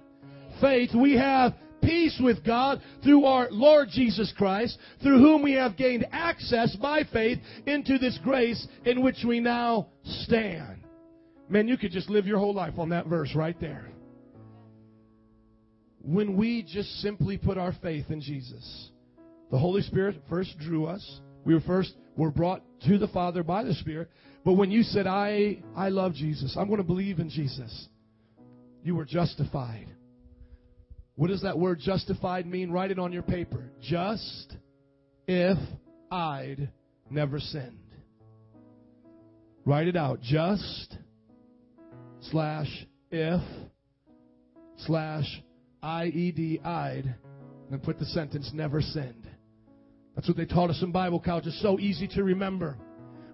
faith, 0.60 0.90
we 0.94 1.16
have 1.16 1.54
peace 1.84 2.20
with 2.22 2.44
God 2.44 2.80
through 3.02 3.24
our 3.24 3.48
Lord 3.50 3.88
Jesus 3.90 4.32
Christ, 4.36 4.78
through 5.02 5.18
whom 5.18 5.42
we 5.42 5.52
have 5.52 5.76
gained 5.76 6.06
access 6.12 6.74
by 6.76 7.02
faith 7.12 7.38
into 7.66 7.98
this 7.98 8.18
grace 8.22 8.66
in 8.84 9.02
which 9.02 9.24
we 9.26 9.40
now 9.40 9.88
stand. 10.04 10.78
Man, 11.48 11.68
you 11.68 11.76
could 11.76 11.92
just 11.92 12.10
live 12.10 12.26
your 12.26 12.38
whole 12.38 12.54
life 12.54 12.78
on 12.78 12.88
that 12.90 13.06
verse 13.06 13.34
right 13.34 13.58
there. 13.60 13.90
When 16.02 16.36
we 16.36 16.62
just 16.62 16.90
simply 17.00 17.38
put 17.38 17.58
our 17.58 17.72
faith 17.82 18.06
in 18.10 18.20
Jesus, 18.20 18.90
the 19.50 19.58
Holy 19.58 19.82
Spirit 19.82 20.16
first 20.28 20.58
drew 20.58 20.86
us. 20.86 21.20
We 21.44 21.54
were 21.54 21.60
first 21.60 21.94
were 22.16 22.30
brought 22.30 22.62
to 22.86 22.98
the 22.98 23.08
Father 23.08 23.42
by 23.42 23.64
the 23.64 23.74
Spirit. 23.74 24.10
But 24.44 24.54
when 24.54 24.70
you 24.70 24.82
said, 24.82 25.06
I, 25.06 25.62
I 25.74 25.88
love 25.88 26.14
Jesus, 26.14 26.56
I'm 26.58 26.66
going 26.66 26.78
to 26.78 26.84
believe 26.84 27.18
in 27.18 27.30
Jesus, 27.30 27.88
you 28.82 28.94
were 28.94 29.04
justified. 29.04 29.93
What 31.16 31.28
does 31.28 31.42
that 31.42 31.58
word 31.58 31.78
justified 31.80 32.46
mean? 32.46 32.70
Write 32.70 32.90
it 32.90 32.98
on 32.98 33.12
your 33.12 33.22
paper. 33.22 33.70
Just 33.80 34.56
if 35.28 35.58
I'd 36.10 36.70
never 37.10 37.38
sinned. 37.38 37.78
Write 39.64 39.88
it 39.88 39.96
out. 39.96 40.20
Just 40.20 40.96
slash 42.30 42.86
if 43.10 43.40
slash 44.78 45.42
IED 45.82 46.64
I'd 46.64 47.14
and 47.70 47.82
put 47.82 47.98
the 47.98 48.06
sentence 48.06 48.50
never 48.52 48.80
sinned. 48.80 49.28
That's 50.14 50.28
what 50.28 50.36
they 50.36 50.46
taught 50.46 50.70
us 50.70 50.82
in 50.82 50.92
Bible 50.92 51.20
college. 51.20 51.46
It's 51.46 51.60
so 51.62 51.78
easy 51.78 52.08
to 52.08 52.24
remember. 52.24 52.76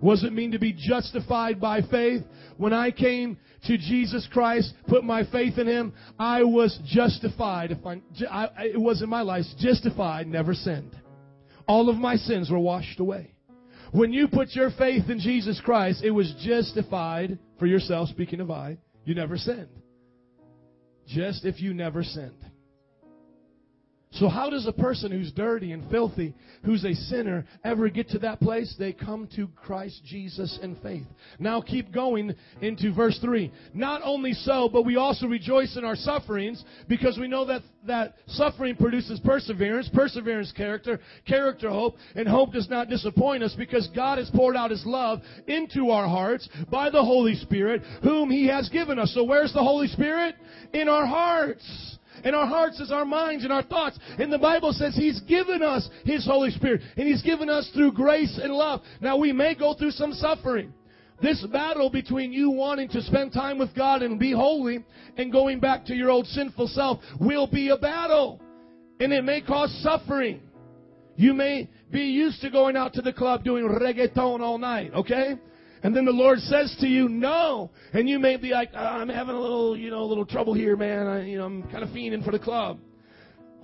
What 0.01 0.15
does 0.15 0.25
it 0.25 0.33
mean 0.33 0.53
to 0.53 0.59
be 0.59 0.73
justified 0.73 1.61
by 1.61 1.83
faith? 1.83 2.23
When 2.57 2.73
I 2.73 2.91
came 2.91 3.39
to 3.67 3.77
Jesus 3.77 4.27
Christ, 4.33 4.73
put 4.89 5.05
my 5.05 5.25
faith 5.31 5.59
in 5.59 5.67
Him, 5.67 5.93
I 6.19 6.43
was 6.43 6.79
justified. 6.87 7.71
If 7.71 7.79
I, 7.87 8.01
I, 8.31 8.65
it 8.65 8.81
was 8.81 9.03
in 9.03 9.11
my 9.11 9.23
life, 9.23 9.45
justified, 9.59 10.27
never 10.27 10.55
sinned. 10.55 10.99
All 11.67 11.89
of 11.89 11.97
my 11.97 12.17
sins 12.17 12.51
were 12.51 12.59
washed 12.59 12.99
away. 12.99 13.35
When 13.93 14.13
you 14.13 14.29
put 14.29 14.55
your 14.55 14.71
faith 14.71 15.09
in 15.09 15.19
Jesus 15.19 15.61
Christ, 15.65 16.03
it 16.03 16.11
was 16.11 16.33
justified 16.43 17.39
for 17.59 17.67
yourself, 17.67 18.09
speaking 18.09 18.41
of 18.41 18.51
I, 18.51 18.79
you 19.05 19.15
never 19.15 19.37
sinned. 19.37 19.69
Just 21.07 21.45
if 21.45 21.61
you 21.61 21.75
never 21.75 22.03
sinned. 22.03 22.50
So 24.15 24.29
how 24.29 24.51
does 24.51 24.67
a 24.67 24.73
person 24.73 25.13
who's 25.13 25.31
dirty 25.31 25.71
and 25.71 25.89
filthy, 25.89 26.35
who's 26.65 26.85
a 26.85 26.95
sinner, 26.95 27.45
ever 27.63 27.89
get 27.89 28.09
to 28.09 28.19
that 28.21 28.41
place? 28.41 28.75
They 28.77 28.93
come 28.93 29.29
to 29.37 29.47
Christ 29.55 30.03
Jesus 30.05 30.59
in 30.63 30.75
faith. 30.77 31.07
Now 31.39 31.61
keep 31.61 31.93
going 31.93 32.35
into 32.61 32.93
verse 32.93 33.17
3. 33.21 33.53
Not 33.73 34.01
only 34.05 34.33
so, 34.33 34.69
but 34.69 34.85
we 34.85 34.97
also 34.97 35.29
rejoice 35.29 35.77
in 35.77 35.85
our 35.85 35.95
sufferings 35.95 36.65
because 36.89 37.19
we 37.19 37.29
know 37.29 37.45
that, 37.45 37.63
that 37.87 38.15
suffering 38.27 38.75
produces 38.75 39.21
perseverance, 39.21 39.89
perseverance 39.95 40.51
character, 40.57 40.99
character 41.25 41.71
hope, 41.71 41.95
and 42.17 42.27
hope 42.27 42.53
does 42.53 42.69
not 42.69 42.89
disappoint 42.89 43.45
us 43.45 43.55
because 43.57 43.89
God 43.95 44.19
has 44.19 44.29
poured 44.31 44.57
out 44.57 44.73
His 44.73 44.85
love 44.85 45.21
into 45.47 45.91
our 45.91 46.09
hearts 46.09 46.49
by 46.69 46.91
the 46.91 47.03
Holy 47.03 47.37
Spirit 47.37 47.83
whom 48.03 48.29
He 48.29 48.49
has 48.49 48.69
given 48.71 48.99
us. 48.99 49.15
So 49.15 49.23
where's 49.23 49.53
the 49.53 49.63
Holy 49.63 49.87
Spirit? 49.87 50.35
In 50.73 50.89
our 50.89 51.07
hearts. 51.07 51.99
And 52.25 52.35
our 52.35 52.47
hearts 52.47 52.81
is 52.81 52.93
our 52.93 53.05
minds 53.05 53.45
and 53.45 53.53
our 53.53 53.63
thoughts. 53.63 53.99
And 54.19 54.33
the 54.33 54.39
Bible 54.39 54.73
says 54.73 54.95
He's 54.95 55.21
given 55.21 55.63
us 55.63 55.89
His 56.05 56.27
Holy 56.27 56.51
Spirit. 56.51 56.83
And 56.97 57.07
He's 57.07 57.23
given 57.23 57.49
us 57.49 57.71
through 57.75 57.93
grace 57.93 58.39
and 58.43 58.53
love. 58.53 58.81
Now 59.01 59.17
we 59.17 59.33
may 59.33 59.55
go 59.55 59.75
through 59.75 59.93
some 59.93 60.13
suffering. 60.13 60.73
This 61.23 61.45
battle 61.53 61.91
between 61.91 62.33
you 62.33 62.51
wanting 62.51 62.89
to 62.91 63.03
spend 63.03 63.33
time 63.33 63.59
with 63.59 63.75
God 63.75 64.03
and 64.03 64.19
be 64.19 64.33
holy 64.33 64.85
and 65.19 65.31
going 65.31 65.61
back 65.61 65.85
to 65.87 65.95
your 65.95 66.11
old 66.11 66.27
sinful 66.27 66.69
self 66.69 67.01
will 67.21 67.47
be 67.47 67.69
a 67.69 67.77
battle. 67.77 68.41
And 69.01 69.13
it 69.13 69.25
may 69.25 69.41
cause 69.43 69.71
suffering. 69.83 70.41
You 71.17 71.35
may 71.35 71.69
be 71.91 72.01
used 72.01 72.41
to 72.41 72.51
going 72.51 72.77
out 72.77 72.95
to 72.95 73.03
the 73.03 73.13
club 73.13 73.45
doing 73.45 73.65
reggaeton 73.65 74.41
all 74.41 74.57
night, 74.57 74.93
okay? 74.95 75.35
And 75.83 75.97
then 75.97 76.05
the 76.05 76.13
Lord 76.13 76.39
says 76.41 76.77
to 76.81 76.87
you, 76.87 77.09
no. 77.09 77.71
And 77.93 78.09
you 78.09 78.19
may 78.19 78.37
be 78.37 78.51
like, 78.51 78.71
oh, 78.75 78.79
I'm 78.79 79.09
having 79.09 79.35
a 79.35 79.41
little, 79.41 79.77
you 79.77 79.91
know, 79.91 80.03
a 80.03 80.05
little 80.05 80.27
trouble 80.27 80.53
here, 80.53 80.77
man. 80.77 81.07
I, 81.07 81.25
you 81.27 81.39
know, 81.39 81.47
I'm 81.47 81.63
kind 81.71 81.83
of 81.83 81.91
fiending 81.91 82.25
for 82.25 82.33
the 82.33 82.39
club. 82.39 82.79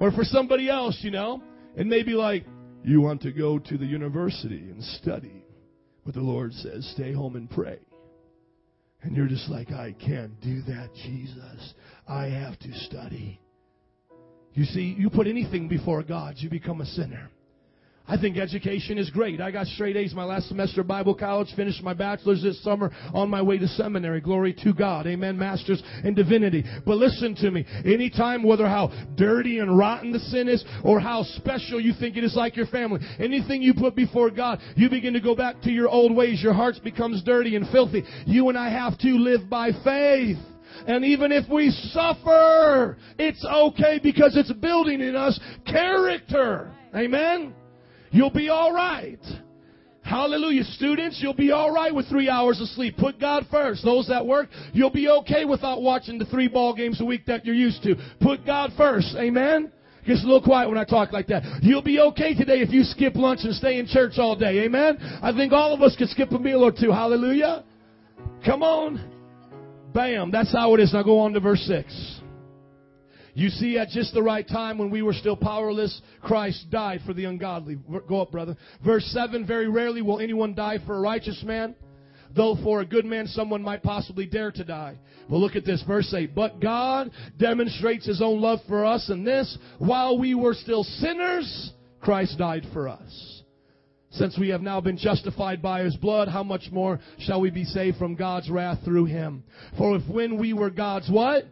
Or 0.00 0.11
for 0.11 0.24
somebody 0.24 0.68
else, 0.68 0.98
you 1.02 1.11
know, 1.11 1.42
And 1.76 1.88
maybe 1.90 2.12
like, 2.12 2.46
you 2.83 3.00
want 3.00 3.20
to 3.22 3.33
go 3.33 3.59
to 3.59 3.76
the 3.76 3.85
university 3.85 4.70
and 4.70 4.83
study. 4.83 5.44
But 6.05 6.14
the 6.14 6.20
Lord 6.20 6.52
says, 6.55 6.88
stay 6.94 7.12
home 7.12 7.37
and 7.37 7.50
pray. 7.50 7.79
And 9.02 9.16
you're 9.16 9.26
just 9.26 9.50
like, 9.50 9.70
I 9.70 9.92
can't 9.92 10.40
do 10.40 10.62
that, 10.62 10.90
Jesus. 10.94 11.74
I 12.09 12.26
have 12.26 12.59
to 12.61 12.72
study. 12.87 13.40
You 14.55 14.64
see, 14.64 14.96
you 14.98 15.11
put 15.11 15.26
anything 15.26 15.68
before 15.68 16.02
God, 16.02 16.37
you 16.38 16.48
become 16.48 16.81
a 16.81 16.87
sinner. 16.87 17.29
I 18.08 18.16
think 18.16 18.36
education 18.36 18.98
is 18.98 19.10
great. 19.10 19.40
I 19.40 19.50
got 19.50 19.66
straight 19.66 19.96
A's 19.96 20.14
my 20.14 20.24
last 20.24 20.48
semester 20.48 20.82
of 20.82 20.86
Bible 20.86 21.14
college, 21.14 21.48
finished 21.56 21.82
my 21.82 21.94
bachelor's 21.94 22.42
this 22.42 22.62
summer 22.62 22.92
on 23.12 23.28
my 23.28 23.42
way 23.42 23.58
to 23.58 23.66
seminary. 23.68 24.20
Glory 24.20 24.54
to 24.62 24.72
God. 24.72 25.06
Amen. 25.06 25.36
Masters 25.36 25.82
in 26.04 26.14
divinity. 26.14 26.64
But 26.84 26.98
listen 26.98 27.34
to 27.36 27.50
me. 27.50 27.66
Anytime, 27.84 28.44
whether 28.44 28.66
how 28.66 28.92
dirty 29.16 29.58
and 29.58 29.76
rotten 29.76 30.12
the 30.12 30.20
sin 30.20 30.48
is 30.48 30.64
or 30.84 31.00
how 31.00 31.24
special 31.24 31.80
you 31.80 31.92
think 31.98 32.16
it 32.16 32.22
is 32.22 32.36
like 32.36 32.56
your 32.56 32.66
family, 32.66 33.00
anything 33.18 33.60
you 33.60 33.74
put 33.74 33.96
before 33.96 34.30
God, 34.30 34.60
you 34.76 34.88
begin 34.88 35.12
to 35.14 35.20
go 35.20 35.34
back 35.34 35.60
to 35.62 35.70
your 35.70 35.88
old 35.88 36.14
ways. 36.14 36.40
Your 36.42 36.54
heart 36.54 36.76
becomes 36.84 37.22
dirty 37.24 37.56
and 37.56 37.68
filthy. 37.70 38.04
You 38.24 38.48
and 38.48 38.58
I 38.58 38.70
have 38.70 38.98
to 38.98 39.08
live 39.08 39.50
by 39.50 39.70
faith. 39.82 40.38
And 40.86 41.04
even 41.04 41.32
if 41.32 41.48
we 41.50 41.70
suffer, 41.70 42.96
it's 43.18 43.44
okay 43.44 43.98
because 44.02 44.36
it's 44.36 44.52
building 44.52 45.00
in 45.00 45.16
us 45.16 45.40
character. 45.66 46.70
Amen. 46.94 47.54
You'll 48.16 48.31
be 48.31 48.48
all 48.48 48.72
right. 48.72 49.20
Hallelujah. 50.00 50.64
Students, 50.64 51.18
you'll 51.20 51.35
be 51.35 51.50
all 51.50 51.70
right 51.70 51.94
with 51.94 52.09
three 52.09 52.31
hours 52.31 52.59
of 52.62 52.68
sleep. 52.68 52.96
Put 52.96 53.20
God 53.20 53.44
first. 53.50 53.85
Those 53.85 54.09
that 54.09 54.24
work, 54.24 54.48
you'll 54.72 54.88
be 54.88 55.07
okay 55.07 55.44
without 55.44 55.83
watching 55.83 56.18
the 56.18 56.24
three 56.24 56.48
ball 56.48 56.74
games 56.74 56.98
a 57.02 57.05
week 57.05 57.26
that 57.26 57.44
you're 57.44 57.55
used 57.55 57.83
to. 57.83 57.94
Put 58.22 58.46
God 58.46 58.72
first. 58.74 59.14
Amen. 59.18 59.70
Gets 60.07 60.22
a 60.22 60.26
little 60.26 60.40
quiet 60.40 60.70
when 60.70 60.79
I 60.79 60.85
talk 60.85 61.12
like 61.12 61.26
that. 61.26 61.42
You'll 61.61 61.83
be 61.83 62.00
okay 62.00 62.35
today 62.35 62.61
if 62.62 62.70
you 62.70 62.85
skip 62.85 63.16
lunch 63.16 63.40
and 63.42 63.55
stay 63.55 63.79
in 63.79 63.87
church 63.87 64.12
all 64.16 64.35
day. 64.35 64.61
Amen. 64.61 64.96
I 65.22 65.33
think 65.33 65.52
all 65.52 65.74
of 65.74 65.83
us 65.83 65.94
could 65.94 66.09
skip 66.09 66.33
a 66.33 66.38
meal 66.38 66.64
or 66.64 66.72
two. 66.72 66.90
Hallelujah. 66.90 67.64
Come 68.46 68.62
on. 68.62 69.92
Bam. 69.92 70.31
That's 70.31 70.52
how 70.55 70.72
it 70.74 70.81
is. 70.81 70.94
Now 70.94 71.02
go 71.02 71.18
on 71.18 71.35
to 71.35 71.40
verse 71.40 71.61
6. 71.66 72.20
You 73.37 73.51
see, 73.51 73.77
at 73.77 73.90
just 73.90 74.14
the 74.14 74.22
right 74.22 74.49
time 74.49 74.79
when 74.79 74.88
we 74.88 75.03
were 75.03 75.12
still 75.12 75.37
powerless, 75.37 76.01
Christ 76.22 76.70
died 76.70 77.03
for 77.05 77.12
the 77.12 77.27
ungodly. 77.27 77.77
Go 78.09 78.22
up, 78.22 78.33
brother. 78.33 78.57
Verse 78.83 79.05
7 79.12 79.46
Very 79.46 79.68
rarely 79.68 80.01
will 80.01 80.20
anyone 80.20 80.55
die 80.55 80.79
for 80.87 80.96
a 80.96 81.01
righteous 81.01 81.42
man, 81.44 81.75
though 82.35 82.57
for 82.64 82.81
a 82.81 82.87
good 82.87 83.05
man 83.05 83.27
someone 83.27 83.61
might 83.61 83.83
possibly 83.83 84.25
dare 84.25 84.51
to 84.53 84.64
die. 84.64 84.96
But 85.29 85.37
look 85.37 85.55
at 85.55 85.66
this, 85.66 85.83
verse 85.87 86.14
8. 86.16 86.35
But 86.35 86.61
God 86.61 87.11
demonstrates 87.37 88.07
his 88.07 88.22
own 88.22 88.40
love 88.40 88.61
for 88.68 88.87
us 88.87 89.11
in 89.11 89.22
this 89.22 89.59
while 89.79 90.18
we 90.18 90.35
were 90.35 90.55
still 90.55 90.83
sinners, 90.83 91.72
Christ 92.01 92.38
died 92.38 92.64
for 92.72 92.88
us. 92.88 93.42
Since 94.12 94.38
we 94.38 94.49
have 94.49 94.62
now 94.62 94.81
been 94.81 94.96
justified 94.96 95.61
by 95.61 95.83
his 95.83 95.94
blood, 95.96 96.29
how 96.29 96.42
much 96.42 96.70
more 96.72 97.01
shall 97.18 97.42
we 97.42 97.51
be 97.51 97.64
saved 97.64 97.99
from 97.99 98.14
God's 98.14 98.49
wrath 98.49 98.79
through 98.83 99.05
him? 99.05 99.44
For 99.77 99.96
if 99.96 100.09
when 100.09 100.38
we 100.38 100.55
were 100.55 100.70
God's 100.70 101.11
what? 101.11 101.44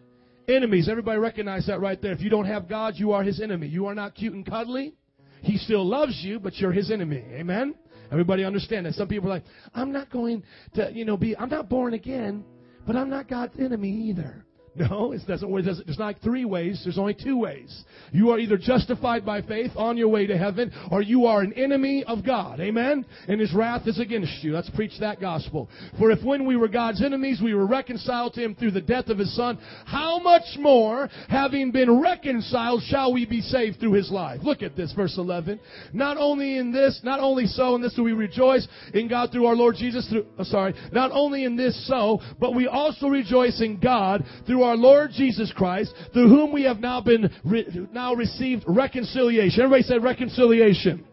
Enemies. 0.46 0.88
Everybody 0.90 1.18
recognize 1.18 1.66
that 1.66 1.80
right 1.80 2.00
there. 2.00 2.12
If 2.12 2.20
you 2.20 2.30
don't 2.30 2.46
have 2.46 2.68
God, 2.68 2.94
you 2.96 3.12
are 3.12 3.22
his 3.22 3.40
enemy. 3.40 3.66
You 3.66 3.87
are 3.87 3.94
not 3.94 4.14
cute 4.14 4.35
and 4.35 4.44
cuddly. 4.44 4.94
He 5.40 5.59
still 5.59 5.87
loves 5.87 6.20
you, 6.22 6.38
but 6.38 6.57
you're 6.57 6.72
his 6.72 6.90
enemy. 6.90 7.24
Amen? 7.33 7.74
Everybody 8.11 8.44
understand 8.44 8.87
that. 8.87 8.94
Some 8.94 9.09
people 9.09 9.28
are 9.28 9.35
like, 9.35 9.44
I'm 9.74 9.92
not 9.92 10.11
going 10.11 10.42
to, 10.74 10.90
you 10.92 11.04
know, 11.04 11.16
be, 11.16 11.37
I'm 11.37 11.48
not 11.48 11.68
born 11.68 11.94
again, 11.94 12.44
but 12.87 12.96
I'm 12.96 13.11
not 13.11 13.28
God's 13.28 13.59
enemy 13.59 13.90
either. 14.09 14.44
No, 14.76 15.12
it 15.12 15.20
doesn't. 15.26 15.64
There's 15.64 15.98
not 15.98 16.16
three 16.22 16.44
ways. 16.44 16.80
There's 16.82 16.98
only 16.98 17.14
two 17.14 17.38
ways. 17.38 17.84
You 18.12 18.30
are 18.30 18.38
either 18.38 18.56
justified 18.56 19.24
by 19.24 19.42
faith 19.42 19.70
on 19.76 19.96
your 19.96 20.08
way 20.08 20.26
to 20.26 20.37
heaven, 20.37 20.72
or 20.90 21.00
you 21.00 21.26
are 21.26 21.42
an 21.42 21.52
enemy 21.52 22.02
of 22.04 22.24
God. 22.24 22.58
Amen. 22.60 23.06
And 23.28 23.40
His 23.40 23.54
wrath 23.54 23.87
is 23.87 24.00
against 24.00 24.42
you. 24.42 24.52
Let's 24.52 24.70
preach 24.70 24.98
that 25.00 25.20
gospel. 25.20 25.68
For 25.98 26.10
if 26.10 26.24
when 26.24 26.44
we 26.44 26.56
were 26.56 26.68
God's 26.68 27.04
enemies, 27.04 27.40
we 27.42 27.54
were 27.54 27.66
reconciled 27.66 28.34
to 28.34 28.42
Him 28.42 28.56
through 28.56 28.72
the 28.72 28.80
death 28.80 29.08
of 29.08 29.18
His 29.18 29.34
Son, 29.37 29.58
how 29.87 30.18
much 30.18 30.56
more, 30.58 31.08
having 31.28 31.70
been 31.70 32.00
reconciled, 32.00 32.82
shall 32.82 33.12
we 33.12 33.26
be 33.26 33.42
saved 33.42 33.78
through 33.78 33.92
His 33.92 34.10
life? 34.10 34.40
Look 34.42 34.62
at 34.62 34.76
this, 34.76 34.92
verse 34.92 35.16
11. 35.16 35.60
Not 35.92 36.16
only 36.18 36.56
in 36.56 36.72
this, 36.72 37.00
not 37.04 37.20
only 37.20 37.46
so 37.46 37.76
in 37.76 37.82
this 37.82 37.94
do 37.94 38.02
we 38.02 38.12
rejoice 38.12 38.66
in 38.92 39.08
God 39.08 39.30
through 39.30 39.46
our 39.46 39.56
Lord 39.56 39.76
Jesus. 39.76 40.08
Through, 40.08 40.26
oh, 40.37 40.44
sorry, 40.44 40.74
not 40.90 41.12
only 41.12 41.44
in 41.44 41.56
this 41.56 41.87
so, 41.87 42.20
but 42.40 42.56
we 42.56 42.66
also 42.66 43.06
rejoice 43.06 43.60
in 43.60 43.78
God 43.78 44.24
through 44.46 44.63
our 44.64 44.77
Lord 44.77 45.11
Jesus 45.12 45.53
Christ, 45.55 45.92
through 46.12 46.29
whom 46.29 46.53
we 46.53 46.64
have 46.64 46.81
now 46.81 47.00
been 47.00 47.31
re- 47.44 47.88
now 47.92 48.14
received 48.14 48.64
reconciliation. 48.66 49.62
Everybody 49.62 49.83
say 49.83 49.98
reconciliation. 49.98 51.05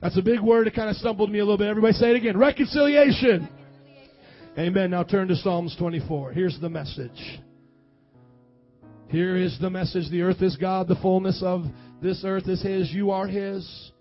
That's 0.00 0.16
a 0.16 0.22
big 0.22 0.40
word. 0.40 0.66
It 0.66 0.74
kind 0.74 0.88
of 0.88 0.96
stumbled 0.96 1.30
me 1.30 1.38
a 1.40 1.42
little 1.42 1.58
bit. 1.58 1.68
Everybody 1.68 1.92
say 1.94 2.10
it 2.10 2.16
again. 2.16 2.38
Reconciliation. 2.38 3.48
Amen. 4.58 4.90
Now 4.90 5.02
turn 5.02 5.28
to 5.28 5.36
Psalms 5.36 5.76
24. 5.78 6.32
Here's 6.32 6.58
the 6.60 6.70
message. 6.70 7.40
Here 9.08 9.36
is 9.36 9.58
the 9.60 9.70
message. 9.70 10.10
The 10.10 10.22
earth 10.22 10.40
is 10.40 10.56
God. 10.56 10.88
The 10.88 10.96
fullness 10.96 11.42
of 11.44 11.64
this 12.02 12.22
earth 12.24 12.48
is 12.48 12.62
His. 12.62 12.90
You 12.90 13.10
are 13.10 13.26
His. 13.26 13.92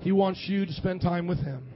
He 0.00 0.12
wants 0.12 0.44
you 0.46 0.66
to 0.66 0.72
spend 0.72 1.00
time 1.00 1.26
with 1.26 1.38
Him. 1.38 1.66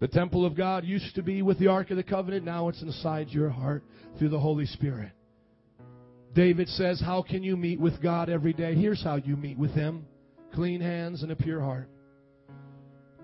The 0.00 0.08
temple 0.08 0.44
of 0.44 0.56
God 0.56 0.84
used 0.84 1.14
to 1.14 1.22
be 1.22 1.42
with 1.42 1.58
the 1.58 1.68
Ark 1.68 1.90
of 1.90 1.96
the 1.96 2.02
Covenant. 2.02 2.44
Now 2.44 2.68
it's 2.68 2.82
inside 2.82 3.28
your 3.28 3.50
heart 3.50 3.84
through 4.18 4.30
the 4.30 4.40
Holy 4.40 4.66
Spirit. 4.66 5.12
David 6.34 6.68
says, 6.68 7.00
How 7.00 7.22
can 7.22 7.42
you 7.42 7.56
meet 7.56 7.78
with 7.78 8.02
God 8.02 8.28
every 8.30 8.52
day? 8.52 8.74
Here's 8.74 9.02
how 9.02 9.16
you 9.16 9.36
meet 9.36 9.58
with 9.58 9.72
Him 9.72 10.06
clean 10.54 10.80
hands 10.80 11.22
and 11.22 11.32
a 11.32 11.36
pure 11.36 11.60
heart. 11.60 11.88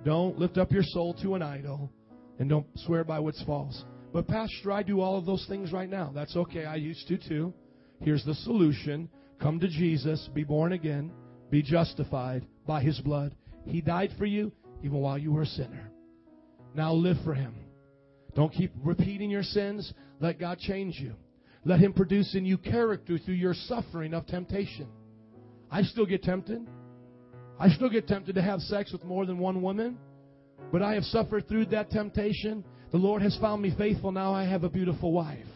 Don't 0.04 0.38
lift 0.38 0.56
up 0.56 0.72
your 0.72 0.82
soul 0.82 1.14
to 1.22 1.34
an 1.34 1.42
idol 1.42 1.90
and 2.38 2.48
don't 2.48 2.66
swear 2.86 3.04
by 3.04 3.18
what's 3.18 3.42
false. 3.44 3.84
But, 4.12 4.26
Pastor, 4.26 4.72
I 4.72 4.82
do 4.82 5.00
all 5.00 5.18
of 5.18 5.26
those 5.26 5.44
things 5.46 5.70
right 5.70 5.90
now. 5.90 6.10
That's 6.14 6.34
okay. 6.36 6.64
I 6.64 6.76
used 6.76 7.06
to 7.08 7.18
too. 7.18 7.52
Here's 8.00 8.24
the 8.24 8.34
solution 8.34 9.08
come 9.40 9.60
to 9.60 9.68
Jesus, 9.68 10.28
be 10.34 10.44
born 10.44 10.72
again, 10.72 11.12
be 11.50 11.62
justified 11.62 12.46
by 12.66 12.82
His 12.82 12.98
blood. 13.00 13.34
He 13.66 13.80
died 13.80 14.10
for 14.18 14.26
you 14.26 14.52
even 14.82 14.98
while 14.98 15.18
you 15.18 15.32
were 15.32 15.42
a 15.42 15.46
sinner. 15.46 15.90
Now 16.74 16.92
live 16.92 17.16
for 17.24 17.34
Him. 17.34 17.54
Don't 18.34 18.52
keep 18.52 18.72
repeating 18.82 19.30
your 19.30 19.42
sins. 19.42 19.92
Let 20.20 20.38
God 20.38 20.58
change 20.58 20.98
you. 20.98 21.14
Let 21.64 21.80
Him 21.80 21.92
produce 21.92 22.34
in 22.34 22.44
you 22.44 22.58
character 22.58 23.18
through 23.18 23.34
your 23.34 23.54
suffering 23.54 24.14
of 24.14 24.26
temptation. 24.26 24.88
I 25.70 25.82
still 25.82 26.06
get 26.06 26.22
tempted. 26.22 26.66
I 27.58 27.68
still 27.68 27.90
get 27.90 28.06
tempted 28.06 28.34
to 28.36 28.42
have 28.42 28.60
sex 28.60 28.92
with 28.92 29.04
more 29.04 29.26
than 29.26 29.38
one 29.38 29.60
woman. 29.62 29.98
But 30.72 30.82
I 30.82 30.94
have 30.94 31.04
suffered 31.04 31.48
through 31.48 31.66
that 31.66 31.90
temptation. 31.90 32.64
The 32.92 32.98
Lord 32.98 33.22
has 33.22 33.36
found 33.40 33.62
me 33.62 33.74
faithful. 33.76 34.12
Now 34.12 34.32
I 34.34 34.44
have 34.44 34.64
a 34.64 34.68
beautiful 34.68 35.12
wife. 35.12 35.46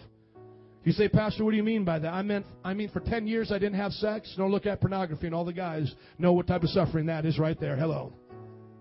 You 0.85 0.93
say, 0.93 1.09
Pastor, 1.09 1.45
what 1.45 1.53
do 1.53 1.57
you 1.57 1.63
mean 1.63 1.85
by 1.85 2.01
that? 2.01 2.13
I 2.13 2.23
meant, 2.23 2.45
I 2.65 2.75
mean, 2.75 2.89
for 2.89 3.01
10 3.01 3.27
years 3.29 3.53
I 3.53 3.59
didn't 3.59 3.77
have 3.77 3.93
sex. 3.93 4.35
Don't 4.37 4.51
look 4.51 4.67
at 4.67 4.81
pornography, 4.81 5.27
and 5.27 5.35
all 5.35 5.45
the 5.45 5.53
guys 5.53 5.95
know 6.19 6.33
what 6.33 6.49
type 6.49 6.65
of 6.65 6.71
suffering 6.71 7.07
that 7.07 7.25
is 7.25 7.39
right 7.39 7.59
there. 7.59 7.77
Hello. 7.77 8.13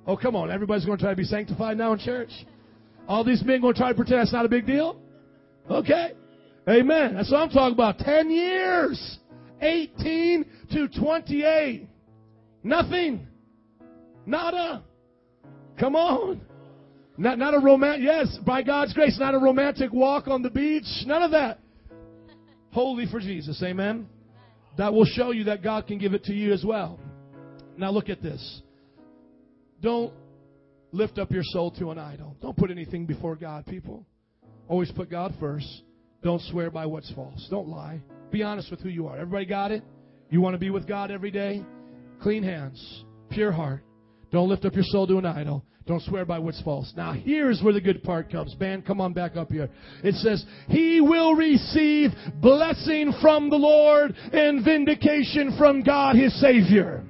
Oh, 0.07 0.17
come 0.17 0.35
on. 0.35 0.49
Everybody's 0.49 0.85
going 0.85 0.97
to 0.97 1.03
try 1.03 1.11
to 1.11 1.17
be 1.17 1.25
sanctified 1.25 1.77
now 1.77 1.93
in 1.93 1.99
church? 1.99 2.31
All 3.07 3.23
these 3.23 3.43
men 3.43 3.61
going 3.61 3.75
to 3.75 3.79
try 3.79 3.89
to 3.89 3.95
pretend 3.95 4.21
that's 4.21 4.33
not 4.33 4.45
a 4.45 4.49
big 4.49 4.65
deal? 4.65 4.99
Okay. 5.69 6.13
Amen. 6.69 7.15
That's 7.15 7.31
what 7.31 7.39
I'm 7.39 7.49
talking 7.49 7.73
about. 7.73 7.97
10 7.99 8.29
years. 8.29 9.19
18 9.61 10.45
to 10.71 10.87
28. 10.87 11.87
Nothing. 12.63 13.27
Nada. 14.25 14.83
Come 15.79 15.95
on. 15.95 16.41
Not, 17.17 17.37
not 17.37 17.53
a 17.53 17.59
romantic, 17.59 18.03
yes, 18.03 18.37
by 18.45 18.63
God's 18.63 18.93
grace, 18.93 19.17
not 19.19 19.35
a 19.35 19.37
romantic 19.37 19.91
walk 19.91 20.27
on 20.27 20.41
the 20.41 20.49
beach. 20.49 20.85
None 21.05 21.21
of 21.21 21.31
that. 21.31 21.59
Holy 22.71 23.05
for 23.05 23.19
Jesus. 23.19 23.61
Amen. 23.63 24.07
That 24.77 24.93
will 24.93 25.05
show 25.05 25.31
you 25.31 25.43
that 25.45 25.61
God 25.61 25.87
can 25.87 25.97
give 25.97 26.13
it 26.13 26.23
to 26.25 26.33
you 26.33 26.53
as 26.53 26.63
well. 26.63 26.99
Now 27.77 27.91
look 27.91 28.09
at 28.09 28.21
this. 28.21 28.61
Don't 29.81 30.13
lift 30.91 31.17
up 31.17 31.31
your 31.31 31.43
soul 31.43 31.71
to 31.71 31.91
an 31.91 31.99
idol. 31.99 32.35
Don't 32.41 32.55
put 32.55 32.71
anything 32.71 33.05
before 33.05 33.35
God, 33.35 33.65
people. 33.65 34.05
Always 34.67 34.91
put 34.91 35.09
God 35.09 35.33
first. 35.39 35.83
Don't 36.23 36.41
swear 36.43 36.69
by 36.69 36.85
what's 36.85 37.11
false. 37.13 37.47
Don't 37.49 37.67
lie. 37.67 38.01
Be 38.31 38.43
honest 38.43 38.69
with 38.71 38.81
who 38.81 38.89
you 38.89 39.07
are. 39.07 39.17
Everybody 39.17 39.45
got 39.45 39.71
it? 39.71 39.83
You 40.29 40.41
want 40.41 40.53
to 40.53 40.59
be 40.59 40.69
with 40.69 40.87
God 40.87 41.11
every 41.11 41.31
day? 41.31 41.63
Clean 42.21 42.43
hands, 42.43 43.03
pure 43.31 43.51
heart. 43.51 43.83
Don't 44.31 44.47
lift 44.47 44.63
up 44.65 44.73
your 44.73 44.83
soul 44.85 45.07
to 45.07 45.17
an 45.17 45.25
idol. 45.25 45.65
Don't 45.87 46.01
swear 46.03 46.25
by 46.25 46.39
what's 46.39 46.61
false. 46.61 46.93
Now, 46.95 47.11
here's 47.11 47.61
where 47.61 47.73
the 47.73 47.81
good 47.81 48.03
part 48.03 48.31
comes. 48.31 48.53
Band, 48.53 48.85
come 48.85 49.01
on 49.01 49.13
back 49.13 49.35
up 49.35 49.51
here. 49.51 49.67
It 50.03 50.13
says, 50.15 50.45
He 50.67 51.01
will 51.01 51.33
receive 51.33 52.11
blessing 52.35 53.13
from 53.19 53.49
the 53.49 53.55
Lord 53.55 54.15
and 54.31 54.63
vindication 54.63 55.57
from 55.57 55.81
God 55.81 56.15
his 56.15 56.39
Savior. 56.39 57.03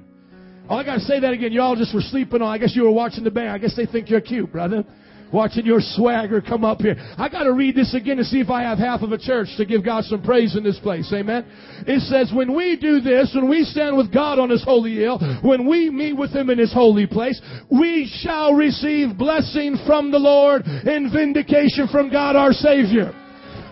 Oh, 0.68 0.76
I 0.76 0.84
gotta 0.84 1.00
say 1.00 1.20
that 1.20 1.32
again. 1.32 1.52
Y'all 1.52 1.76
just 1.76 1.94
were 1.94 2.00
sleeping 2.00 2.40
on. 2.40 2.48
I 2.48 2.56
guess 2.56 2.74
you 2.74 2.84
were 2.84 2.90
watching 2.90 3.24
the 3.24 3.30
band. 3.30 3.50
I 3.50 3.58
guess 3.58 3.76
they 3.76 3.86
think 3.86 4.08
you're 4.08 4.20
cute, 4.20 4.50
brother. 4.50 4.84
Watching 5.32 5.64
your 5.64 5.80
swagger 5.80 6.40
come 6.40 6.64
up 6.64 6.80
here. 6.80 6.96
I 7.16 7.28
gotta 7.28 7.52
read 7.52 7.74
this 7.74 7.94
again 7.94 8.18
to 8.18 8.24
see 8.24 8.40
if 8.40 8.50
I 8.50 8.62
have 8.62 8.78
half 8.78 9.02
of 9.02 9.12
a 9.12 9.18
church 9.18 9.48
to 9.56 9.64
give 9.64 9.84
God 9.84 10.04
some 10.04 10.22
praise 10.22 10.56
in 10.56 10.62
this 10.62 10.78
place. 10.78 11.10
Amen. 11.12 11.46
It 11.86 12.00
says, 12.02 12.32
when 12.34 12.54
we 12.54 12.76
do 12.76 13.00
this, 13.00 13.32
when 13.34 13.48
we 13.48 13.64
stand 13.64 13.96
with 13.96 14.12
God 14.12 14.38
on 14.38 14.50
His 14.50 14.62
holy 14.62 14.96
hill, 14.96 15.18
when 15.42 15.66
we 15.66 15.90
meet 15.90 16.12
with 16.14 16.34
Him 16.34 16.50
in 16.50 16.58
His 16.58 16.72
holy 16.72 17.06
place, 17.06 17.40
we 17.70 18.10
shall 18.22 18.54
receive 18.54 19.16
blessing 19.16 19.76
from 19.86 20.10
the 20.10 20.18
Lord 20.18 20.62
and 20.66 21.12
vindication 21.12 21.88
from 21.88 22.10
God 22.10 22.36
our 22.36 22.52
Savior. 22.52 23.12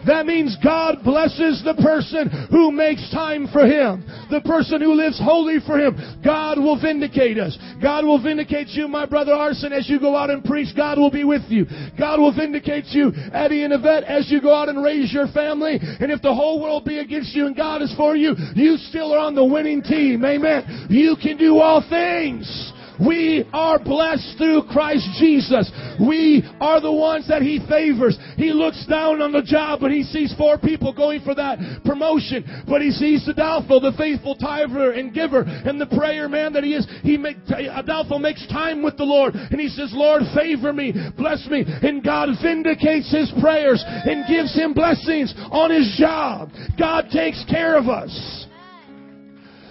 That 0.07 0.27
means 0.27 0.57
God 0.63 1.05
blesses 1.05 1.63
the 1.65 1.75
person 1.75 2.31
who 2.51 2.73
makes 2.73 3.11
time 3.11 3.49
for 3.53 3.67
Him. 3.67 4.05
The 4.31 4.41
person 4.41 4.81
who 4.81 4.95
lives 4.95 5.21
holy 5.23 5.59
for 5.67 5.79
Him. 5.79 6.21
God 6.25 6.59
will 6.59 6.81
vindicate 6.81 7.39
us. 7.39 7.57
God 7.83 8.05
will 8.05 8.23
vindicate 8.23 8.69
you, 8.69 8.89
my 8.89 9.07
brother 9.07 9.33
Arson, 9.33 9.73
as 9.73 9.89
you 9.89 10.01
go 10.01 10.17
out 10.17 10.31
and 10.31 10.45
preach. 10.45 10.75
God 10.77 10.99
will 10.99 11.11
be 11.11 11.25
with 11.25 11.43
you. 11.49 11.67
God 11.99 12.19
will 12.19 12.35
vindicate 12.35 12.87
you, 12.89 13.13
Eddie 13.33 13.65
and 13.65 13.73
Yvette, 13.73 14.05
as 14.05 14.31
you 14.31 14.41
go 14.41 14.55
out 14.55 14.69
and 14.69 14.83
raise 14.83 15.13
your 15.13 15.29
family. 15.29 15.79
And 15.81 16.11
if 16.11 16.23
the 16.23 16.35
whole 16.35 16.63
world 16.63 16.85
be 16.85 16.99
against 16.99 17.35
you 17.35 17.47
and 17.47 17.57
God 17.57 17.83
is 17.83 17.95
for 17.97 18.17
you, 18.17 18.35
you 18.55 18.77
still 18.77 19.13
are 19.13 19.19
on 19.19 19.35
the 19.35 19.45
winning 19.45 19.83
team. 19.83 20.25
Amen. 20.25 20.87
You 20.89 21.17
can 21.21 21.37
do 21.37 21.59
all 21.59 21.85
things 21.89 22.73
we 23.07 23.49
are 23.53 23.79
blessed 23.79 24.37
through 24.39 24.65
Christ 24.71 25.09
Jesus. 25.19 25.71
We 26.01 26.45
are 26.61 26.81
the 26.81 26.93
ones 26.93 27.29
that 27.29 27.43
He 27.43 27.61
favors. 27.69 28.19
He 28.37 28.53
looks 28.53 28.85
down 28.87 29.23
on 29.23 29.33
the 29.33 29.43
job, 29.43 29.81
but 29.81 29.91
He 29.91 30.03
sees 30.03 30.35
four 30.37 30.59
people 30.59 30.93
going 30.93 31.23
for 31.23 31.35
that 31.35 31.59
promotion. 31.85 32.45
But 32.69 32.83
He 32.83 32.91
sees 32.91 33.25
the 33.27 33.35
doubtful, 33.35 33.81
the 33.81 33.93
faithful 33.97 34.35
tither 34.35 34.93
and 34.93 35.15
giver, 35.15 35.43
and 35.43 35.81
the 35.81 35.87
prayer 35.87 36.29
man 36.29 36.53
that 36.53 36.65
He 36.65 36.75
is. 36.75 36.87
He 37.03 37.17
make, 37.17 37.37
doubtful 37.47 38.19
makes 38.19 38.47
time 38.49 38.83
with 38.83 38.97
the 38.97 39.05
Lord, 39.05 39.35
and 39.35 39.61
He 39.61 39.69
says, 39.69 39.91
Lord, 39.95 40.23
favor 40.35 40.73
me, 40.73 40.93
bless 41.17 41.47
me. 41.49 41.65
And 41.67 42.05
God 42.05 42.29
vindicates 42.43 43.11
His 43.13 43.33
prayers 43.41 43.83
and 43.87 44.29
gives 44.29 44.55
Him 44.55 44.75
blessings 44.75 45.35
on 45.51 45.71
His 45.71 45.97
job. 45.99 46.51
God 46.79 47.07
takes 47.13 47.45
care 47.49 47.77
of 47.77 47.89
us. 47.89 48.40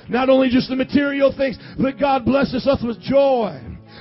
Not 0.10 0.30
only 0.30 0.50
just 0.50 0.70
the 0.70 0.76
material 0.76 1.34
things, 1.36 1.58
but 1.80 2.00
God 2.00 2.26
blesses 2.26 2.68
us 2.68 2.82
with 2.84 3.00
joy. 3.02 3.60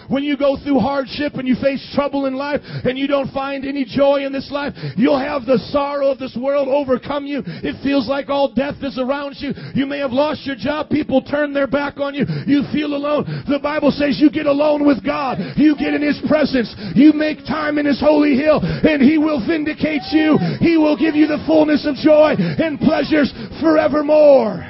When 0.08 0.24
you 0.24 0.36
go 0.36 0.56
through 0.56 0.80
hardship 0.80 1.34
and 1.34 1.46
you 1.46 1.54
face 1.60 1.84
trouble 1.94 2.26
in 2.26 2.34
life 2.34 2.60
and 2.64 2.98
you 2.98 3.06
don't 3.06 3.30
find 3.32 3.64
any 3.64 3.84
joy 3.84 4.24
in 4.24 4.32
this 4.32 4.50
life, 4.50 4.72
you'll 4.96 5.18
have 5.18 5.44
the 5.44 5.58
sorrow 5.70 6.10
of 6.10 6.18
this 6.18 6.36
world 6.40 6.68
overcome 6.68 7.26
you. 7.26 7.42
It 7.44 7.82
feels 7.82 8.08
like 8.08 8.28
all 8.28 8.52
death 8.52 8.76
is 8.82 8.98
around 8.98 9.36
you. 9.38 9.52
You 9.74 9.86
may 9.86 9.98
have 9.98 10.12
lost 10.12 10.46
your 10.46 10.56
job. 10.56 10.88
People 10.88 11.22
turn 11.22 11.52
their 11.52 11.66
back 11.66 11.98
on 11.98 12.14
you. 12.14 12.24
You 12.46 12.64
feel 12.72 12.94
alone. 12.94 13.44
The 13.48 13.58
Bible 13.58 13.90
says 13.90 14.18
you 14.20 14.30
get 14.30 14.46
alone 14.46 14.86
with 14.86 15.04
God. 15.04 15.38
You 15.56 15.76
get 15.76 15.94
in 15.94 16.02
His 16.02 16.20
presence. 16.26 16.74
You 16.94 17.12
make 17.12 17.44
time 17.44 17.78
in 17.78 17.84
His 17.84 18.00
holy 18.00 18.34
hill 18.34 18.60
and 18.62 19.02
He 19.02 19.18
will 19.18 19.44
vindicate 19.46 20.02
you. 20.12 20.38
He 20.60 20.76
will 20.78 20.96
give 20.96 21.14
you 21.14 21.26
the 21.26 21.42
fullness 21.46 21.86
of 21.86 21.96
joy 21.96 22.34
and 22.38 22.80
pleasures 22.80 23.32
forevermore. 23.60 24.67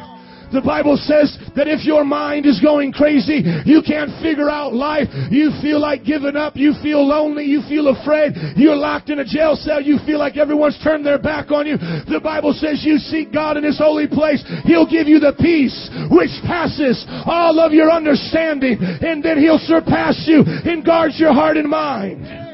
The 0.53 0.62
Bible 0.64 0.96
says 0.96 1.36
that 1.57 1.68
if 1.68 1.84
your 1.84 2.05
mind 2.05 2.46
is 2.46 2.61
going 2.61 2.92
crazy, 2.92 3.44
you 3.64 3.82
can't 3.84 4.11
figure 4.22 4.49
out 4.49 4.72
life, 4.72 5.09
you 5.30 5.53
feel 5.61 5.80
like 5.80 6.05
giving 6.05 6.36
up, 6.36 6.57
you 6.57 6.74
feel 6.82 7.07
lonely, 7.07 7.44
you 7.44 7.62
feel 7.68 7.88
afraid, 7.88 8.32
you're 8.57 8.76
locked 8.76 9.11
in 9.11 9.20
a 9.20 9.24
jail 9.24 9.57
cell, 9.57 9.80
you 9.80 9.99
feel 10.07 10.18
like 10.18 10.36
everyone's 10.36 10.78
turned 10.82 11.05
their 11.05 11.18
back 11.18 11.51
on 11.51 11.66
you. 11.66 11.76
The 11.76 12.20
Bible 12.22 12.53
says 12.53 12.84
you 12.84 12.99
seek 12.99 13.32
God 13.32 13.57
in 13.57 13.64
His 13.64 13.78
holy 13.78 14.09
place, 14.09 14.42
He'll 14.64 14.88
give 14.88 15.07
you 15.07 15.20
the 15.20 15.36
peace 15.38 15.76
which 16.11 16.32
passes 16.46 17.05
all 17.26 17.61
of 17.61 17.72
your 17.72 17.90
understanding, 17.90 18.78
and 18.80 19.22
then 19.22 19.38
He'll 19.38 19.61
surpass 19.61 20.24
you 20.26 20.42
and 20.46 20.84
guard 20.84 21.12
your 21.16 21.34
heart 21.34 21.57
and 21.57 21.68
mind. 21.68 22.47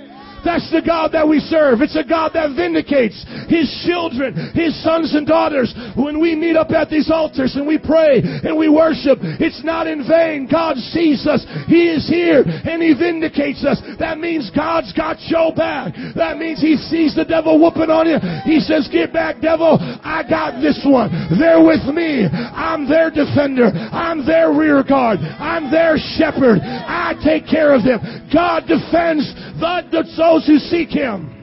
That's 0.44 0.70
the 0.70 0.82
God 0.84 1.12
that 1.12 1.26
we 1.26 1.40
serve. 1.40 1.80
It's 1.80 1.96
a 1.96 2.04
God 2.04 2.32
that 2.34 2.54
vindicates 2.54 3.18
His 3.48 3.66
children, 3.86 4.52
His 4.54 4.76
sons 4.84 5.14
and 5.14 5.26
daughters. 5.26 5.74
When 5.96 6.20
we 6.20 6.34
meet 6.34 6.56
up 6.56 6.70
at 6.70 6.90
these 6.90 7.10
altars 7.10 7.56
and 7.56 7.66
we 7.66 7.78
pray 7.78 8.20
and 8.20 8.56
we 8.56 8.68
worship, 8.68 9.18
it's 9.40 9.64
not 9.64 9.86
in 9.86 10.06
vain. 10.06 10.48
God 10.50 10.76
sees 10.76 11.26
us. 11.26 11.44
He 11.66 11.88
is 11.88 12.08
here 12.08 12.44
and 12.44 12.82
He 12.82 12.94
vindicates 12.94 13.64
us. 13.64 13.80
That 13.98 14.18
means 14.18 14.50
God's 14.54 14.92
got 14.92 15.16
your 15.26 15.54
back. 15.54 15.94
That 16.14 16.38
means 16.38 16.60
He 16.60 16.76
sees 16.76 17.16
the 17.16 17.24
devil 17.24 17.60
whooping 17.60 17.90
on 17.90 18.06
you. 18.06 18.20
He 18.44 18.60
says, 18.60 18.88
get 18.92 19.12
back, 19.12 19.40
devil. 19.40 19.78
I 19.80 20.22
got 20.28 20.60
this 20.60 20.80
one. 20.84 21.10
They're 21.38 21.64
with 21.64 21.84
me. 21.88 22.28
I'm 22.28 22.88
their 22.88 23.10
defender. 23.10 23.72
I'm 23.72 24.26
their 24.26 24.52
rear 24.52 24.82
guard. 24.82 25.20
I'm 25.20 25.70
their 25.70 25.96
shepherd. 25.96 26.60
I 26.60 27.14
take 27.24 27.46
care 27.48 27.74
of 27.74 27.84
them. 27.84 28.00
God 28.32 28.66
defends 28.66 29.26
the, 29.60 29.86
the 29.90 30.04
those 30.34 30.46
who 30.48 30.58
seek 30.58 30.90
Him. 30.90 31.33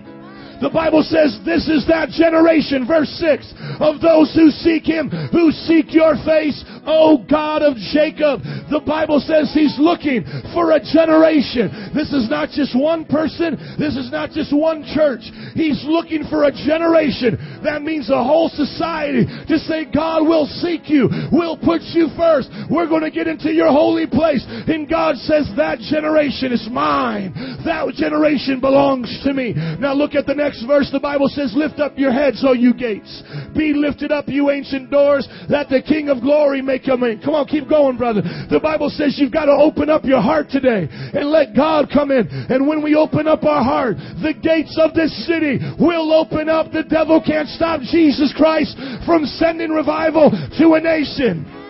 The 0.62 0.70
Bible 0.70 1.01
says 1.01 1.41
this 1.43 1.66
is 1.68 1.89
that 1.89 2.14
generation, 2.14 2.86
verse 2.86 3.09
6, 3.18 3.82
of 3.82 3.97
those 3.97 4.30
who 4.38 4.53
seek 4.53 4.86
Him, 4.86 5.09
who 5.34 5.49
seek 5.66 5.89
your 5.89 6.14
face, 6.22 6.62
O 6.86 7.26
God 7.26 7.62
of 7.62 7.78
Jacob. 7.89 8.45
The 8.70 8.82
Bible 8.86 9.18
says 9.20 9.49
He's 9.53 9.74
looking 9.82 10.22
for 10.53 10.78
a 10.78 10.80
generation. 10.82 11.91
This 11.93 12.14
is 12.14 12.30
not 12.30 12.53
just 12.53 12.78
one 12.78 13.05
person. 13.05 13.57
This 13.78 13.97
is 13.97 14.12
not 14.14 14.32
just 14.32 14.53
one 14.53 14.86
church. 14.93 15.26
He's 15.57 15.82
looking 15.86 16.30
for 16.30 16.45
a 16.45 16.53
generation. 16.53 17.41
That 17.66 17.82
means 17.82 18.09
a 18.09 18.22
whole 18.22 18.49
society 18.49 19.26
to 19.26 19.57
say, 19.66 19.89
God 19.89 20.26
will 20.26 20.45
seek 20.62 20.89
you. 20.89 21.09
We'll 21.32 21.57
put 21.57 21.82
you 21.93 22.09
first. 22.14 22.53
We're 22.70 22.89
going 22.89 23.05
to 23.05 23.12
get 23.12 23.28
into 23.28 23.49
your 23.49 23.74
holy 23.74 24.05
place. 24.05 24.45
And 24.45 24.89
God 24.89 25.18
says 25.26 25.49
that 25.57 25.80
generation 25.80 26.53
is 26.53 26.68
mine. 26.70 27.34
That 27.66 27.89
generation 27.97 28.59
belongs 28.59 29.09
to 29.26 29.34
me. 29.34 29.53
Now 29.80 29.93
look 29.93 30.14
at 30.14 30.26
the 30.26 30.36
next 30.36 30.51
next 30.52 30.68
verse, 30.68 30.89
the 30.91 30.99
Bible 30.99 31.30
says, 31.30 31.54
Lift 31.56 31.80
up 31.80 31.97
your 31.97 32.12
heads, 32.12 32.43
O 32.45 32.52
you 32.52 32.74
gates. 32.74 33.24
Be 33.56 33.72
lifted 33.74 34.12
up, 34.12 34.28
you 34.28 34.52
ancient 34.52 34.91
doors, 34.91 35.26
that 35.47 35.70
the 35.70 35.82
King 35.82 36.10
of 36.10 36.20
glory 36.20 36.62
may 36.62 36.78
come 36.78 37.04
in. 37.04 37.22
Come 37.22 37.36
on, 37.36 37.47
keep 37.47 37.70
going, 37.70 37.95
brother. 37.95 38.22
The 38.22 38.60
Bible 38.60 38.89
says 38.89 39.16
you've 39.18 39.32
got 39.32 39.45
to 39.45 39.56
open 39.56 39.89
up 39.89 40.04
your 40.04 40.20
heart 40.20 40.49
today 40.49 40.89
and 40.91 41.32
let 41.32 41.56
God 41.56 41.88
come 41.93 42.12
in. 42.12 42.28
And 42.28 42.68
when 42.68 42.84
we 42.84 42.95
open 42.95 43.28
up 43.28 43.45
our 43.45 43.64
heart, 43.64 43.95
the 43.95 44.36
gates 44.36 44.76
of 44.76 44.93
this 44.93 45.14
city 45.26 45.60
will 45.80 46.12
open 46.12 46.49
up. 46.49 46.72
The 46.72 46.84
devil 46.84 47.24
can't 47.26 47.47
stop 47.47 47.80
Jesus 47.80 48.34
Christ 48.36 48.76
from 49.06 49.24
sending 49.24 49.72
revival 49.72 50.32
to 50.60 50.74
a 50.74 50.82
nation. 50.82 51.61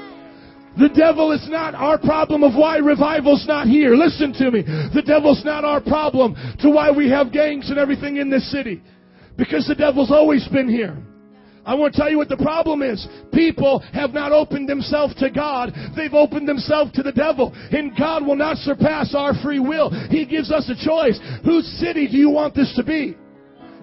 The 0.81 0.89
devil 0.89 1.31
is 1.31 1.47
not 1.47 1.75
our 1.75 1.99
problem 1.99 2.43
of 2.43 2.55
why 2.55 2.77
revival's 2.77 3.45
not 3.47 3.67
here. 3.67 3.93
Listen 3.93 4.33
to 4.33 4.49
me. 4.49 4.63
The 4.63 5.03
devil's 5.05 5.45
not 5.45 5.63
our 5.63 5.79
problem 5.79 6.35
to 6.61 6.71
why 6.71 6.89
we 6.89 7.07
have 7.09 7.31
gangs 7.31 7.69
and 7.69 7.77
everything 7.77 8.17
in 8.17 8.31
this 8.31 8.51
city. 8.51 8.81
Because 9.37 9.67
the 9.67 9.75
devil's 9.75 10.11
always 10.11 10.47
been 10.47 10.67
here. 10.67 10.97
I 11.63 11.75
want 11.75 11.93
to 11.93 11.99
tell 11.99 12.09
you 12.09 12.17
what 12.17 12.29
the 12.29 12.37
problem 12.37 12.81
is. 12.81 13.07
People 13.31 13.79
have 13.93 14.11
not 14.11 14.31
opened 14.31 14.67
themselves 14.67 15.13
to 15.15 15.29
God. 15.29 15.71
They've 15.95 16.13
opened 16.15 16.49
themselves 16.49 16.91
to 16.93 17.03
the 17.03 17.11
devil. 17.11 17.53
And 17.53 17.95
God 17.95 18.25
will 18.25 18.35
not 18.35 18.57
surpass 18.57 19.13
our 19.13 19.35
free 19.43 19.59
will. 19.59 19.91
He 20.09 20.25
gives 20.25 20.51
us 20.51 20.67
a 20.67 20.85
choice. 20.85 21.19
Whose 21.45 21.67
city 21.79 22.07
do 22.07 22.17
you 22.17 22.31
want 22.31 22.55
this 22.55 22.73
to 22.75 22.83
be? 22.83 23.15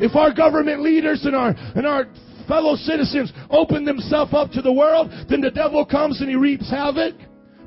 If 0.01 0.17
our 0.17 0.35
government 0.35 0.83
leaders 0.83 1.25
and 1.25 1.37
our, 1.37 1.55
and 1.77 1.87
our 1.87 2.07
fellow 2.49 2.75
citizens 2.75 3.33
open 3.51 3.85
themselves 3.85 4.33
up 4.35 4.51
to 4.53 4.63
the 4.63 4.73
world, 4.73 5.11
then 5.29 5.41
the 5.41 5.51
devil 5.51 5.85
comes 5.85 6.21
and 6.21 6.29
he 6.29 6.37
reaps 6.37 6.71
havoc. 6.71 7.15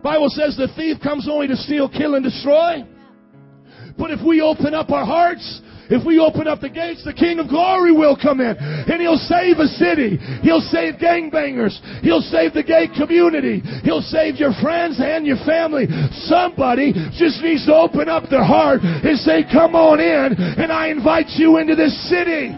Bible 0.03 0.29
says 0.29 0.57
the 0.57 0.67
thief 0.75 0.97
comes 1.01 1.29
only 1.29 1.47
to 1.47 1.55
steal, 1.55 1.87
kill, 1.87 2.15
and 2.15 2.23
destroy. 2.23 2.83
But 3.97 4.11
if 4.11 4.25
we 4.25 4.41
open 4.41 4.73
up 4.73 4.89
our 4.89 5.05
hearts, 5.05 5.61
if 5.91 6.05
we 6.07 6.19
open 6.19 6.47
up 6.47 6.61
the 6.61 6.69
gates, 6.69 7.03
the 7.03 7.13
King 7.13 7.39
of 7.39 7.49
Glory 7.49 7.91
will 7.91 8.15
come 8.15 8.39
in 8.39 8.55
and 8.57 9.01
He'll 9.01 9.19
save 9.27 9.59
a 9.59 9.67
city. 9.67 10.17
He'll 10.41 10.63
save 10.71 10.95
gangbangers. 10.95 11.75
He'll 12.01 12.21
save 12.21 12.53
the 12.53 12.63
gay 12.63 12.87
community. 12.87 13.61
He'll 13.83 14.01
save 14.01 14.37
your 14.37 14.53
friends 14.61 14.99
and 15.03 15.27
your 15.27 15.37
family. 15.45 15.87
Somebody 16.31 16.93
just 17.19 17.43
needs 17.43 17.65
to 17.65 17.75
open 17.75 18.07
up 18.07 18.29
their 18.29 18.43
heart 18.43 18.79
and 18.81 19.19
say, 19.19 19.43
come 19.51 19.75
on 19.75 19.99
in 19.99 20.39
and 20.39 20.71
I 20.71 20.87
invite 20.87 21.27
you 21.35 21.57
into 21.57 21.75
this 21.75 21.93
city. 22.09 22.55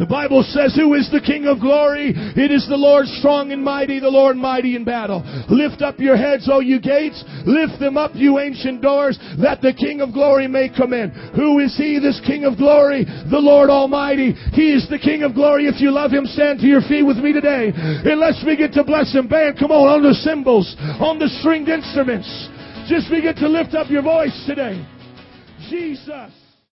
The 0.00 0.08
Bible 0.08 0.42
says, 0.42 0.72
Who 0.80 0.94
is 0.96 1.12
the 1.12 1.20
King 1.20 1.44
of 1.44 1.60
glory? 1.60 2.16
It 2.16 2.50
is 2.50 2.64
the 2.64 2.80
Lord 2.80 3.04
strong 3.20 3.52
and 3.52 3.62
mighty, 3.62 4.00
the 4.00 4.08
Lord 4.08 4.40
mighty 4.40 4.74
in 4.74 4.82
battle. 4.82 5.20
Lift 5.52 5.82
up 5.82 6.00
your 6.00 6.16
heads, 6.16 6.48
O 6.50 6.60
you 6.60 6.80
gates. 6.80 7.22
Lift 7.44 7.78
them 7.78 7.98
up, 8.00 8.12
you 8.14 8.40
ancient 8.40 8.80
doors, 8.80 9.20
that 9.44 9.60
the 9.60 9.76
King 9.76 10.00
of 10.00 10.16
glory 10.16 10.48
may 10.48 10.72
come 10.72 10.94
in. 10.94 11.10
Who 11.36 11.60
is 11.60 11.76
he, 11.76 12.00
this 12.00 12.18
King 12.24 12.48
of 12.48 12.56
glory? 12.56 13.04
The 13.04 13.44
Lord 13.44 13.68
Almighty. 13.68 14.32
He 14.56 14.72
is 14.72 14.88
the 14.88 14.98
King 14.98 15.22
of 15.22 15.34
glory. 15.34 15.68
If 15.68 15.84
you 15.84 15.92
love 15.92 16.10
him, 16.10 16.24
stand 16.24 16.60
to 16.60 16.66
your 16.66 16.80
feet 16.80 17.04
with 17.04 17.18
me 17.18 17.34
today. 17.34 17.68
And 17.76 18.18
let's 18.18 18.42
begin 18.42 18.72
to 18.72 18.84
bless 18.84 19.12
him. 19.12 19.28
Band, 19.28 19.58
come 19.60 19.70
on, 19.70 19.84
on 19.84 20.02
the 20.02 20.16
cymbals, 20.24 20.64
on 20.96 21.18
the 21.18 21.28
stringed 21.44 21.68
instruments. 21.68 22.24
Just 22.88 23.12
begin 23.12 23.36
to 23.36 23.48
lift 23.52 23.76
up 23.76 23.90
your 23.90 24.02
voice 24.02 24.32
today. 24.48 24.80
Jesus. 25.68 26.49